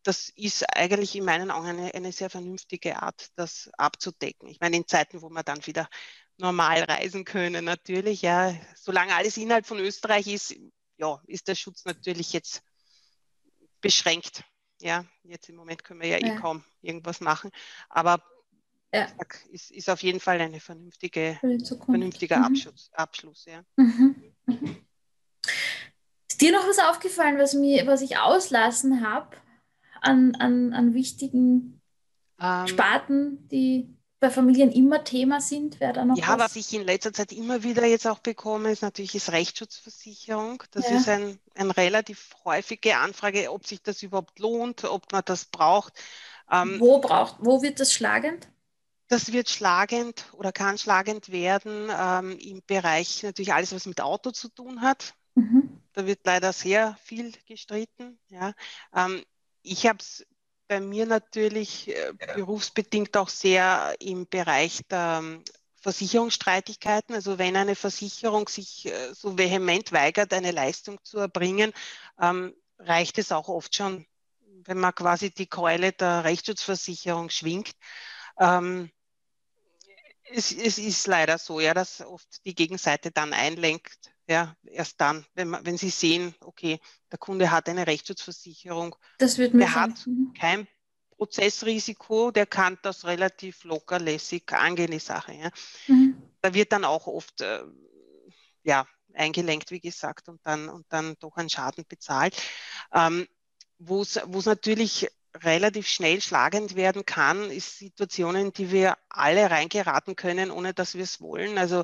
das 0.04 0.30
ist 0.30 0.64
eigentlich 0.76 1.16
in 1.16 1.26
meinen 1.26 1.50
Augen 1.50 1.68
eine, 1.68 1.94
eine 1.94 2.12
sehr 2.12 2.30
vernünftige 2.30 3.02
Art, 3.02 3.32
das 3.36 3.70
abzudecken. 3.78 4.48
Ich 4.48 4.60
meine, 4.60 4.78
in 4.78 4.88
Zeiten, 4.88 5.22
wo 5.22 5.30
wir 5.30 5.44
dann 5.44 5.66
wieder 5.66 5.90
normal 6.38 6.84
reisen 6.84 7.26
können, 7.26 7.66
natürlich, 7.66 8.22
ja, 8.22 8.54
solange 8.76 9.16
alles 9.16 9.38
innerhalb 9.38 9.66
von 9.66 9.80
Österreich 9.80 10.28
ist, 10.28 10.56
ja, 10.98 11.22
ist 11.26 11.48
der 11.48 11.56
Schutz 11.56 11.86
natürlich 11.86 12.34
jetzt 12.34 12.62
beschränkt. 13.82 14.44
Ja, 14.82 15.06
jetzt 15.24 15.50
im 15.50 15.56
Moment 15.56 15.84
können 15.84 16.02
wir 16.02 16.10
ja, 16.10 16.18
eh 16.18 16.28
ja. 16.28 16.36
eh 16.36 16.40
kaum 16.40 16.64
irgendwas 16.82 17.22
machen. 17.22 17.50
Aber 17.90 18.22
ja. 18.94 19.08
ist, 19.52 19.72
ist 19.72 19.90
auf 19.90 20.02
jeden 20.04 20.20
Fall 20.20 20.40
ein 20.40 20.60
vernünftige, 20.60 21.40
vernünftiger 21.86 22.38
mhm. 22.38 22.46
Abschluss, 22.46 22.90
Abschluss. 22.94 23.46
Ja. 23.46 23.64
Mhm. 23.76 24.16
Mhm. 24.46 24.78
Ist 26.30 26.42
dir 26.42 26.52
noch 26.52 26.68
was 26.68 26.80
aufgefallen, 26.80 27.38
was, 27.38 27.54
mir, 27.54 27.88
was 27.88 28.02
ich 28.02 28.18
auslassen 28.18 29.08
habe 29.08 29.38
an, 30.02 30.36
an, 30.36 30.74
an 30.74 30.94
wichtigen 30.94 31.82
ähm, 32.42 32.68
Sparten, 32.68 33.48
die 33.48 33.96
bei 34.20 34.30
Familien 34.30 34.72
immer 34.72 35.04
Thema 35.04 35.40
sind? 35.40 35.80
Wäre 35.80 35.94
da 35.94 36.06
noch 36.06 36.18
ja, 36.18 36.38
was? 36.38 36.40
was 36.40 36.56
ich 36.56 36.74
in 36.74 36.84
letzter 36.84 37.14
Zeit 37.14 37.32
immer 37.32 37.64
wieder 37.64 37.86
jetzt 37.86 38.08
auch 38.08 38.20
bekomme, 38.20 38.72
ist 38.72 38.82
natürlich 38.82 39.16
ist 39.16 39.32
Rechtsschutzversicherung. 39.32 40.64
Das 40.72 40.90
ja. 40.90 40.98
ist 40.98 41.08
ein, 41.08 41.40
eine 41.54 41.78
relativ 41.78 42.36
häufige 42.44 42.98
Anfrage, 42.98 43.52
ob 43.52 43.66
sich 43.66 43.82
das 43.82 44.04
überhaupt 44.04 44.40
lohnt, 44.40 44.84
ob 44.84 45.12
man 45.12 45.24
das 45.26 45.46
braucht. 45.46 45.94
Ähm, 46.52 46.80
wo 46.80 47.00
braucht, 47.00 47.38
wo 47.40 47.62
wird 47.62 47.80
das 47.80 47.94
schlagend? 47.94 48.48
Das 49.08 49.32
wird 49.32 49.50
schlagend 49.50 50.26
oder 50.34 50.52
kann 50.52 50.78
schlagend 50.78 51.30
werden 51.30 51.90
ähm, 51.96 52.38
im 52.40 52.62
Bereich 52.66 53.24
natürlich 53.24 53.54
alles, 53.54 53.74
was 53.74 53.86
mit 53.86 54.02
Auto 54.02 54.32
zu 54.32 54.50
tun 54.50 54.82
hat. 54.82 55.14
Mhm. 55.36 55.82
Da 55.94 56.06
wird 56.06 56.22
leider 56.26 56.52
sehr 56.54 56.98
viel 57.04 57.34
gestritten. 57.48 58.20
Ja. 58.30 58.54
Ähm, 58.94 59.24
ich 59.62 59.86
habe 59.86 60.00
es 60.00 60.26
bei 60.68 60.80
mir 60.80 61.06
natürlich 61.06 61.90
äh, 61.90 62.14
berufsbedingt 62.36 63.16
auch 63.18 63.30
sehr 63.30 63.96
im 64.00 64.28
Bereich 64.28 64.82
der 64.90 65.20
ähm, 65.22 65.44
Versicherungsstreitigkeiten. 65.82 67.14
Also 67.14 67.38
wenn 67.38 67.56
eine 67.56 67.76
Versicherung 67.76 68.50
sich 68.50 68.88
äh, 68.88 69.14
so 69.14 69.38
vehement 69.38 69.92
weigert, 69.92 70.34
eine 70.34 70.52
Leistung 70.52 70.98
zu 71.04 71.20
erbringen, 71.20 71.74
ähm, 72.20 72.56
reicht 72.80 73.20
es 73.20 73.32
auch 73.32 73.48
oft 73.50 73.76
schon, 73.76 74.06
wenn 74.64 74.80
man 74.80 74.96
quasi 74.96 75.30
die 75.30 75.46
Keule 75.46 75.92
der 75.92 76.24
Rechtsschutzversicherung 76.24 77.30
schwingt. 77.30 77.72
Ähm, 78.40 78.90
es, 80.32 80.52
es, 80.52 80.78
ist 80.78 81.08
leider 81.08 81.38
so, 81.38 81.60
ja, 81.60 81.74
dass 81.74 82.02
oft 82.02 82.46
die 82.46 82.56
Gegenseite 82.56 83.12
dann 83.12 83.34
einlenkt. 83.34 84.12
Ja, 84.28 84.56
erst 84.64 85.00
dann, 85.00 85.24
wenn, 85.36 85.50
man, 85.50 85.66
wenn 85.66 85.78
sie 85.78 85.92
sehen, 85.92 86.34
okay, 86.40 86.80
der 87.12 87.20
Kunde 87.20 87.52
hat 87.52 87.70
eine 87.70 87.86
Rechtsschutzversicherung, 87.86 88.96
das 89.20 89.38
wird 89.38 89.54
der 89.54 89.76
hat 89.76 90.08
mhm. 90.08 90.34
kein 90.34 90.68
Prozessrisiko, 91.12 92.32
der 92.32 92.48
kann 92.48 92.80
das 92.82 93.06
relativ 93.06 93.64
locker, 93.64 94.00
lässig 94.00 94.52
angehen, 94.52 94.92
die 94.92 95.00
Sache. 95.00 95.34
Ja. 95.34 95.52
Mhm. 95.88 96.22
Da 96.42 96.54
wird 96.56 96.72
dann 96.72 96.86
auch 96.86 97.06
oft 97.06 97.42
äh, 97.42 97.64
ja, 98.64 98.88
eingelenkt, 99.14 99.70
wie 99.70 99.80
gesagt, 99.80 100.28
und 100.28 100.42
dann, 100.44 100.70
und 100.70 100.86
dann 100.90 101.16
doch 101.20 101.38
ein 101.38 101.50
Schaden 101.50 101.86
bezahlt. 101.88 102.36
Ähm, 102.92 103.28
Wo 103.78 104.02
es 104.02 104.16
natürlich 104.46 105.08
relativ 105.44 105.88
schnell 105.88 106.22
schlagend 106.22 106.76
werden 106.76 107.06
kann, 107.06 107.52
ist 107.52 107.80
Situationen, 107.80 108.54
die 108.54 108.72
wir 108.72 108.98
alle 109.10 109.50
reingeraten 109.50 110.16
können, 110.16 110.52
ohne 110.52 110.74
dass 110.74 110.96
wir 110.96 111.04
es 111.04 111.22
wollen. 111.22 111.58
Also 111.58 111.84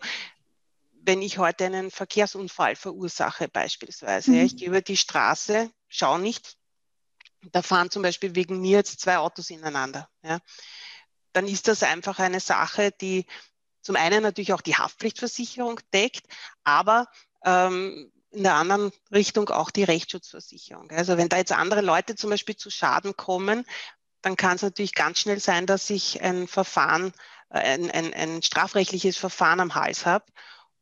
wenn 1.04 1.22
ich 1.22 1.38
heute 1.38 1.66
einen 1.66 1.91
Verkehrsunfall 1.91 2.76
verursache 2.76 3.47
beispielsweise, 3.47 4.32
mhm. 4.32 4.45
ich 4.45 4.58
gehe 4.58 4.68
über 4.68 4.82
die 4.82 4.97
Straße, 4.97 5.70
schaue 5.88 6.20
nicht, 6.20 6.58
da 7.52 7.62
fahren 7.62 7.89
zum 7.89 8.04
Beispiel 8.04 8.36
wegen 8.36 8.62
mir 8.62 8.78
jetzt 8.78 8.99
zwei 8.99 9.18
Autos 9.18 9.49
ineinander, 9.49 10.10
ja, 10.24 10.39
dann 11.34 11.47
ist 11.47 11.68
das 11.68 11.82
einfach 11.82 12.20
eine 12.20 12.39
Sache, 12.39 12.91
die 12.91 13.26
zum 13.82 13.95
einen 13.95 14.22
natürlich 14.22 14.54
auch 14.54 14.62
die 14.62 14.76
Haftpflichtversicherung 14.76 15.80
deckt, 15.91 16.26
aber 16.64 17.08
ähm, 17.43 18.12
in 18.32 18.43
der 18.43 18.55
anderen 18.55 18.91
Richtung 19.11 19.49
auch 19.49 19.71
die 19.71 19.84
Rechtsschutzversicherung. 19.84 20.89
Also 20.91 21.17
wenn 21.17 21.29
da 21.29 21.38
jetzt 21.38 21.51
andere 21.51 21.82
Leute 21.82 22.15
zum 22.15 22.29
Beispiel 22.29 22.55
zu 22.55 22.69
Schaden 22.69 23.15
kommen, 23.15 23.65
dann 24.21 24.36
kann 24.36 24.55
es 24.55 24.61
natürlich 24.61 24.93
ganz 24.93 25.19
schnell 25.19 25.39
sein, 25.39 25.65
dass 25.65 25.89
ich 25.89 26.21
ein 26.21 26.47
Verfahren, 26.47 27.13
äh, 27.49 27.59
ein, 27.59 27.91
ein, 27.91 28.13
ein 28.13 28.41
strafrechtliches 28.41 29.17
Verfahren 29.17 29.59
am 29.59 29.75
Hals 29.75 30.05
habe. 30.05 30.25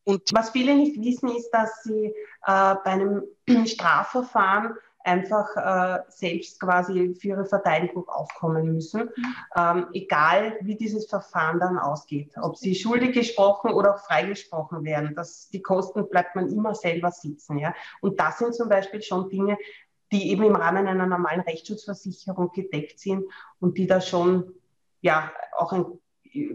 Und 0.04 0.34
was 0.34 0.52
viele 0.52 0.76
nicht 0.76 1.00
wissen, 1.02 1.36
ist, 1.36 1.50
dass 1.52 1.84
sie 1.84 2.06
äh, 2.06 2.14
bei 2.44 2.86
einem 2.86 3.24
Strafverfahren 3.66 4.76
einfach 5.04 5.56
äh, 5.56 6.04
selbst 6.10 6.60
quasi 6.60 7.16
für 7.16 7.28
ihre 7.30 7.46
Verteidigung 7.46 8.08
aufkommen 8.08 8.74
müssen, 8.74 9.04
mhm. 9.04 9.36
ähm, 9.56 9.88
egal 9.94 10.58
wie 10.62 10.76
dieses 10.76 11.08
Verfahren 11.08 11.60
dann 11.60 11.78
ausgeht. 11.78 12.34
Ob 12.42 12.58
sie 12.58 12.76
schuldig 12.76 13.14
gesprochen 13.14 13.72
oder 13.72 13.96
auch 13.96 14.00
freigesprochen 14.00 14.84
werden, 14.84 15.16
das, 15.16 15.50
die 15.50 15.62
Kosten 15.62 16.10
bleibt 16.10 16.36
man 16.36 16.50
immer 16.50 16.76
selber 16.76 17.12
sitzen. 17.12 17.58
Ja? 17.58 17.74
Und 18.02 18.20
das 18.20 18.40
sind 18.40 18.54
zum 18.54 18.70
Beispiel 18.70 19.02
schon 19.02 19.30
Dinge, 19.30 19.58
die 20.12 20.32
eben 20.32 20.44
im 20.44 20.56
Rahmen 20.56 20.88
einer 20.88 21.06
normalen 21.06 21.42
Rechtsschutzversicherung 21.42 22.52
gedeckt 22.52 23.00
sind 23.00 23.26
und 23.60 23.78
die 23.78 23.88
da 23.88 24.02
schon 24.02 24.54
ja 25.02 25.32
auch 25.58 25.72
ein 25.72 25.86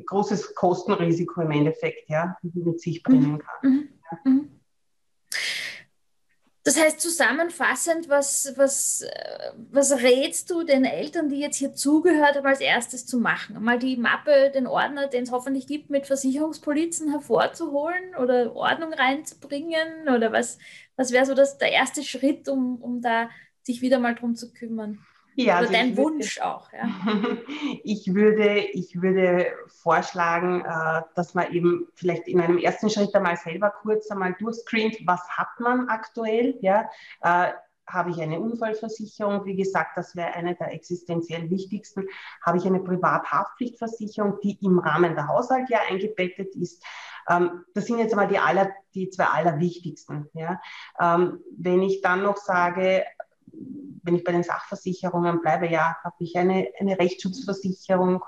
großes 0.06 0.54
Kostenrisiko 0.54 1.40
im 1.42 1.50
Endeffekt 1.50 2.08
ja, 2.08 2.36
mit 2.42 2.80
sich 2.80 3.02
bringen 3.02 3.38
kann. 3.38 3.70
Mhm. 3.70 3.88
Mhm. 4.24 4.53
Das 6.64 6.80
heißt, 6.80 6.98
zusammenfassend, 6.98 8.08
was, 8.08 8.54
was, 8.56 9.04
was 9.70 9.92
rätst 10.00 10.50
du 10.50 10.62
den 10.62 10.86
Eltern, 10.86 11.28
die 11.28 11.38
jetzt 11.38 11.56
hier 11.58 11.74
zugehört 11.74 12.36
haben, 12.36 12.46
als 12.46 12.60
erstes 12.60 13.04
zu 13.06 13.18
machen? 13.18 13.62
Mal 13.62 13.78
die 13.78 13.98
Mappe, 13.98 14.50
den 14.54 14.66
Ordner, 14.66 15.06
den 15.06 15.24
es 15.24 15.30
hoffentlich 15.30 15.66
gibt, 15.66 15.90
mit 15.90 16.06
Versicherungspolizen 16.06 17.10
hervorzuholen 17.10 18.16
oder 18.16 18.56
Ordnung 18.56 18.94
reinzubringen? 18.94 20.08
Oder 20.08 20.32
was, 20.32 20.58
was 20.96 21.12
wäre 21.12 21.26
so 21.26 21.34
das, 21.34 21.58
der 21.58 21.70
erste 21.70 22.02
Schritt, 22.02 22.48
um, 22.48 22.80
um 22.80 23.02
da 23.02 23.28
sich 23.62 23.82
wieder 23.82 23.98
mal 23.98 24.14
drum 24.14 24.34
zu 24.34 24.50
kümmern? 24.50 25.04
Ja, 25.36 25.54
Oder 25.54 25.60
also 25.60 25.72
dein 25.72 25.96
Wunsch 25.96 26.36
würde, 26.36 26.46
auch. 26.46 26.72
Ja. 26.72 26.84
ich, 27.84 28.14
würde, 28.14 28.58
ich 28.58 29.00
würde 29.00 29.52
vorschlagen, 29.66 30.64
äh, 30.64 31.02
dass 31.14 31.34
man 31.34 31.52
eben 31.52 31.88
vielleicht 31.94 32.28
in 32.28 32.40
einem 32.40 32.58
ersten 32.58 32.88
Schritt 32.88 33.14
einmal 33.14 33.36
selber 33.36 33.70
kurz 33.70 34.10
einmal 34.10 34.34
durchscreent, 34.38 34.98
was 35.06 35.28
hat 35.28 35.58
man 35.58 35.88
aktuell. 35.88 36.56
Ja? 36.60 36.88
Äh, 37.22 37.52
habe 37.86 38.10
ich 38.10 38.20
eine 38.20 38.40
Unfallversicherung? 38.40 39.44
Wie 39.44 39.56
gesagt, 39.56 39.96
das 39.96 40.16
wäre 40.16 40.32
eine 40.34 40.54
der 40.54 40.72
existenziell 40.72 41.50
wichtigsten. 41.50 42.06
Habe 42.42 42.58
ich 42.58 42.66
eine 42.66 42.80
Privathaftpflichtversicherung, 42.80 44.38
die 44.42 44.58
im 44.64 44.78
Rahmen 44.78 45.14
der 45.14 45.28
Haushalt 45.28 45.68
ja 45.68 45.80
eingebettet 45.88 46.54
ist? 46.54 46.82
Ähm, 47.28 47.64
das 47.74 47.86
sind 47.86 47.98
jetzt 47.98 48.12
einmal 48.12 48.28
die, 48.28 48.38
aller, 48.38 48.70
die 48.94 49.10
zwei 49.10 49.26
allerwichtigsten. 49.26 50.28
Ja? 50.32 50.60
Ähm, 50.98 51.40
wenn 51.56 51.82
ich 51.82 52.00
dann 52.00 52.22
noch 52.22 52.36
sage, 52.36 53.04
wenn 54.02 54.16
ich 54.16 54.24
bei 54.24 54.32
den 54.32 54.42
Sachversicherungen 54.42 55.40
bleibe, 55.40 55.68
ja, 55.68 55.96
habe 56.02 56.16
ich 56.18 56.36
eine, 56.36 56.68
eine 56.78 56.98
Rechtsschutzversicherung. 56.98 58.22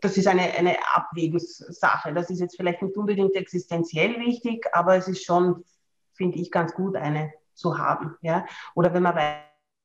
Das 0.00 0.16
ist 0.16 0.26
eine, 0.26 0.42
eine 0.42 0.76
Abwägungssache. 0.94 2.12
Das 2.12 2.30
ist 2.30 2.40
jetzt 2.40 2.56
vielleicht 2.56 2.82
nicht 2.82 2.96
unbedingt 2.96 3.34
existenziell 3.34 4.18
wichtig, 4.20 4.66
aber 4.72 4.96
es 4.96 5.08
ist 5.08 5.24
schon, 5.24 5.64
finde 6.12 6.38
ich, 6.38 6.50
ganz 6.50 6.74
gut, 6.74 6.96
eine 6.96 7.32
zu 7.54 7.78
haben. 7.78 8.16
Ja? 8.20 8.46
Oder 8.74 8.92
wenn 8.94 9.02
man 9.02 9.16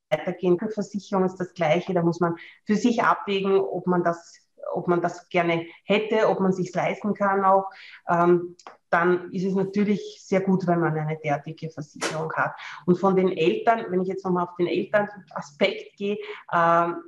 weitergehen 0.10 0.58
Versicherung 0.60 1.26
ist 1.26 1.38
das 1.38 1.54
Gleiche. 1.54 1.94
Da 1.94 2.02
muss 2.02 2.20
man 2.20 2.36
für 2.66 2.76
sich 2.76 3.04
abwägen, 3.04 3.58
ob 3.58 3.88
man 3.88 4.04
das 4.04 4.40
ob 4.74 4.88
man 4.88 5.02
das 5.02 5.30
gerne 5.30 5.66
hätte, 5.84 6.30
ob 6.30 6.40
man 6.40 6.54
sich 6.54 6.74
leisten 6.74 7.14
kann 7.14 7.44
auch, 7.44 7.70
ähm, 8.08 8.56
dann 8.90 9.32
ist 9.32 9.46
es 9.46 9.54
natürlich 9.54 10.22
sehr 10.24 10.42
gut, 10.42 10.66
wenn 10.66 10.80
man 10.80 10.98
eine 10.98 11.18
derartige 11.18 11.70
Versicherung 11.70 12.34
hat. 12.34 12.54
Und 12.86 12.98
von 12.98 13.16
den 13.16 13.30
Eltern, 13.30 13.86
wenn 13.90 14.02
ich 14.02 14.08
jetzt 14.08 14.26
nochmal 14.26 14.46
auf 14.46 14.56
den 14.58 14.68
Elternaspekt 14.68 15.96
gehe, 15.98 16.18
ähm, 16.52 17.04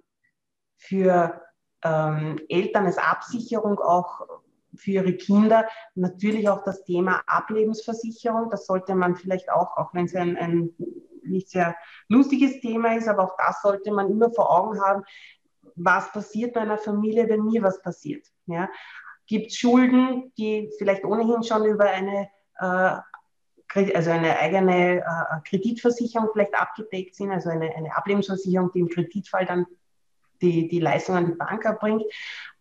für 0.78 1.42
ähm, 1.84 2.40
Eltern 2.50 2.86
als 2.86 2.98
Absicherung 2.98 3.80
auch 3.80 4.22
für 4.76 4.92
ihre 4.92 5.14
Kinder 5.14 5.68
natürlich 5.96 6.50
auch 6.50 6.64
das 6.64 6.84
Thema 6.84 7.22
Ablebensversicherung. 7.28 8.50
Das 8.50 8.66
sollte 8.66 8.96
man 8.96 9.16
vielleicht 9.16 9.52
auch, 9.52 9.78
auch 9.78 9.94
wenn 9.94 10.06
es 10.06 10.16
ein, 10.16 10.38
ein 10.38 10.72
nicht 11.24 11.50
sehr 11.50 11.76
lustiges 12.08 12.62
Thema 12.62 12.96
ist, 12.96 13.08
aber 13.08 13.24
auch 13.24 13.38
das 13.38 13.62
sollte 13.62 13.92
man 13.92 14.10
immer 14.10 14.32
vor 14.32 14.50
Augen 14.52 14.82
haben 14.82 15.04
was 15.76 16.12
passiert 16.12 16.54
bei 16.54 16.62
einer 16.62 16.78
Familie, 16.78 17.28
wenn 17.30 17.46
mir 17.46 17.62
was 17.64 17.82
passiert. 17.82 18.28
Ja? 18.46 18.70
Gibt 19.28 19.48
es 19.48 19.58
Schulden, 19.58 20.32
die 20.38 20.72
vielleicht 20.78 21.04
ohnehin 21.06 21.44
schon 21.44 21.66
über 21.66 21.86
eine, 21.86 22.30
äh, 22.60 22.98
also 23.94 24.12
eine 24.12 24.38
eigene 24.40 25.00
äh, 25.00 25.04
Kreditversicherung 25.46 26.30
vielleicht 26.34 26.56
abgedeckt 26.56 27.16
sind, 27.16 27.32
also 27.32 27.50
eine, 27.50 27.74
eine 27.76 27.96
Ablebensversicherung, 27.96 28.72
die 28.74 28.80
im 28.80 28.90
Kreditfall 28.90 29.46
dann 29.46 29.66
die, 30.42 30.68
die 30.68 30.80
Leistung 30.80 31.16
an 31.16 31.26
die 31.28 31.36
Bank 31.36 31.64
erbringt. 31.66 32.04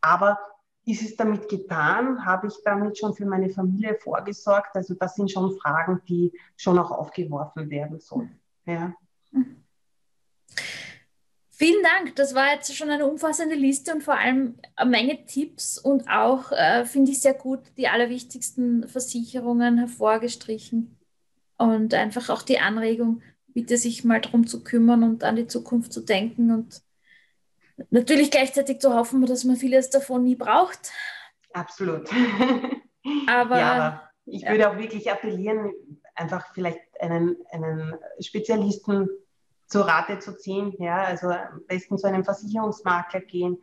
Aber 0.00 0.38
ist 0.84 1.02
es 1.02 1.16
damit 1.16 1.48
getan? 1.48 2.24
Habe 2.24 2.48
ich 2.48 2.54
damit 2.64 2.98
schon 2.98 3.14
für 3.14 3.26
meine 3.26 3.50
Familie 3.50 3.96
vorgesorgt? 3.96 4.74
Also 4.74 4.94
das 4.94 5.14
sind 5.14 5.30
schon 5.30 5.58
Fragen, 5.58 6.00
die 6.08 6.32
schon 6.56 6.78
auch 6.78 6.90
aufgeworfen 6.90 7.68
werden 7.70 8.00
sollen. 8.00 8.38
Ja. 8.66 8.92
Mhm. 9.32 9.59
Vielen 11.60 11.82
Dank. 11.82 12.16
Das 12.16 12.34
war 12.34 12.54
jetzt 12.54 12.74
schon 12.74 12.88
eine 12.88 13.06
umfassende 13.06 13.54
Liste 13.54 13.92
und 13.92 14.02
vor 14.02 14.16
allem 14.16 14.54
eine 14.76 14.90
Menge 14.90 15.26
Tipps 15.26 15.76
und 15.76 16.08
auch, 16.08 16.52
äh, 16.52 16.86
finde 16.86 17.12
ich 17.12 17.20
sehr 17.20 17.34
gut, 17.34 17.60
die 17.76 17.86
allerwichtigsten 17.86 18.88
Versicherungen 18.88 19.76
hervorgestrichen 19.76 20.96
und 21.58 21.92
einfach 21.92 22.30
auch 22.30 22.40
die 22.40 22.60
Anregung, 22.60 23.20
bitte 23.48 23.76
sich 23.76 24.04
mal 24.04 24.22
darum 24.22 24.46
zu 24.46 24.64
kümmern 24.64 25.02
und 25.02 25.22
an 25.22 25.36
die 25.36 25.48
Zukunft 25.48 25.92
zu 25.92 26.00
denken 26.00 26.50
und 26.50 26.80
natürlich 27.90 28.30
gleichzeitig 28.30 28.78
zu 28.78 28.94
hoffen, 28.94 29.26
dass 29.26 29.44
man 29.44 29.56
vieles 29.56 29.90
davon 29.90 30.24
nie 30.24 30.36
braucht. 30.36 30.90
Absolut. 31.52 32.08
Aber, 33.26 33.58
ja, 33.58 33.72
aber 33.72 34.10
ich 34.24 34.42
ja. 34.42 34.50
würde 34.50 34.70
auch 34.70 34.78
wirklich 34.78 35.10
appellieren, 35.10 35.72
einfach 36.14 36.54
vielleicht 36.54 36.80
einen, 37.00 37.36
einen 37.50 37.98
Spezialisten 38.18 39.10
zur 39.70 39.86
Rate 39.86 40.18
zu 40.18 40.36
ziehen. 40.36 40.74
Ja, 40.78 41.04
also 41.04 41.28
am 41.28 41.64
besten 41.66 41.96
zu 41.96 42.06
einem 42.06 42.24
Versicherungsmakler 42.24 43.20
gehen, 43.20 43.58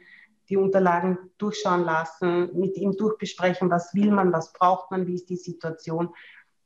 die 0.50 0.58
Unterlagen 0.58 1.18
durchschauen 1.38 1.84
lassen, 1.84 2.58
mit 2.58 2.78
ihm 2.78 2.96
durchbesprechen, 2.96 3.70
was 3.70 3.94
will 3.94 4.12
man, 4.12 4.32
was 4.32 4.54
braucht 4.54 4.90
man, 4.90 5.06
wie 5.06 5.16
ist 5.16 5.30
die 5.30 5.36
Situation. 5.36 6.16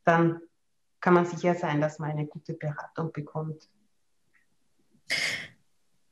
Dann 0.06 0.40
kann 1.00 1.16
man 1.16 1.26
sicher 1.26 1.56
sein, 1.56 1.82
dass 1.82 1.98
man 1.98 2.12
eine 2.12 2.28
gute 2.28 2.54
Beratung 2.54 3.12
bekommt. 3.12 3.68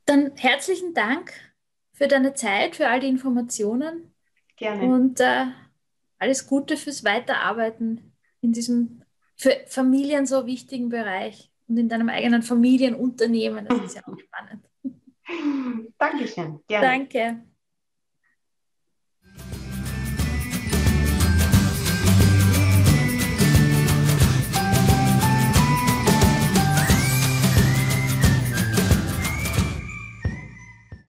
Dann 0.04 0.32
herzlichen 0.36 0.92
Dank 0.92 1.32
für 1.92 2.08
deine 2.08 2.34
Zeit, 2.34 2.74
für 2.74 2.88
all 2.88 2.98
die 2.98 3.08
Informationen. 3.08 4.12
Gerne. 4.56 4.82
Und 4.84 5.20
äh, 5.20 5.46
alles 6.18 6.48
Gute 6.48 6.76
fürs 6.76 7.04
Weiterarbeiten 7.04 8.12
in 8.40 8.52
diesem 8.52 9.02
für 9.36 9.56
Familien 9.66 10.26
so 10.26 10.44
wichtigen 10.46 10.88
Bereich 10.88 11.49
und 11.70 11.78
in 11.78 11.88
deinem 11.88 12.08
eigenen 12.08 12.42
Familienunternehmen. 12.42 13.64
Das 13.66 13.78
ist 13.84 13.94
ja 13.96 14.02
auch 14.04 14.18
spannend. 14.18 14.66
Dankeschön. 15.96 16.58
Gerne. 16.66 16.86
Danke. 16.86 17.49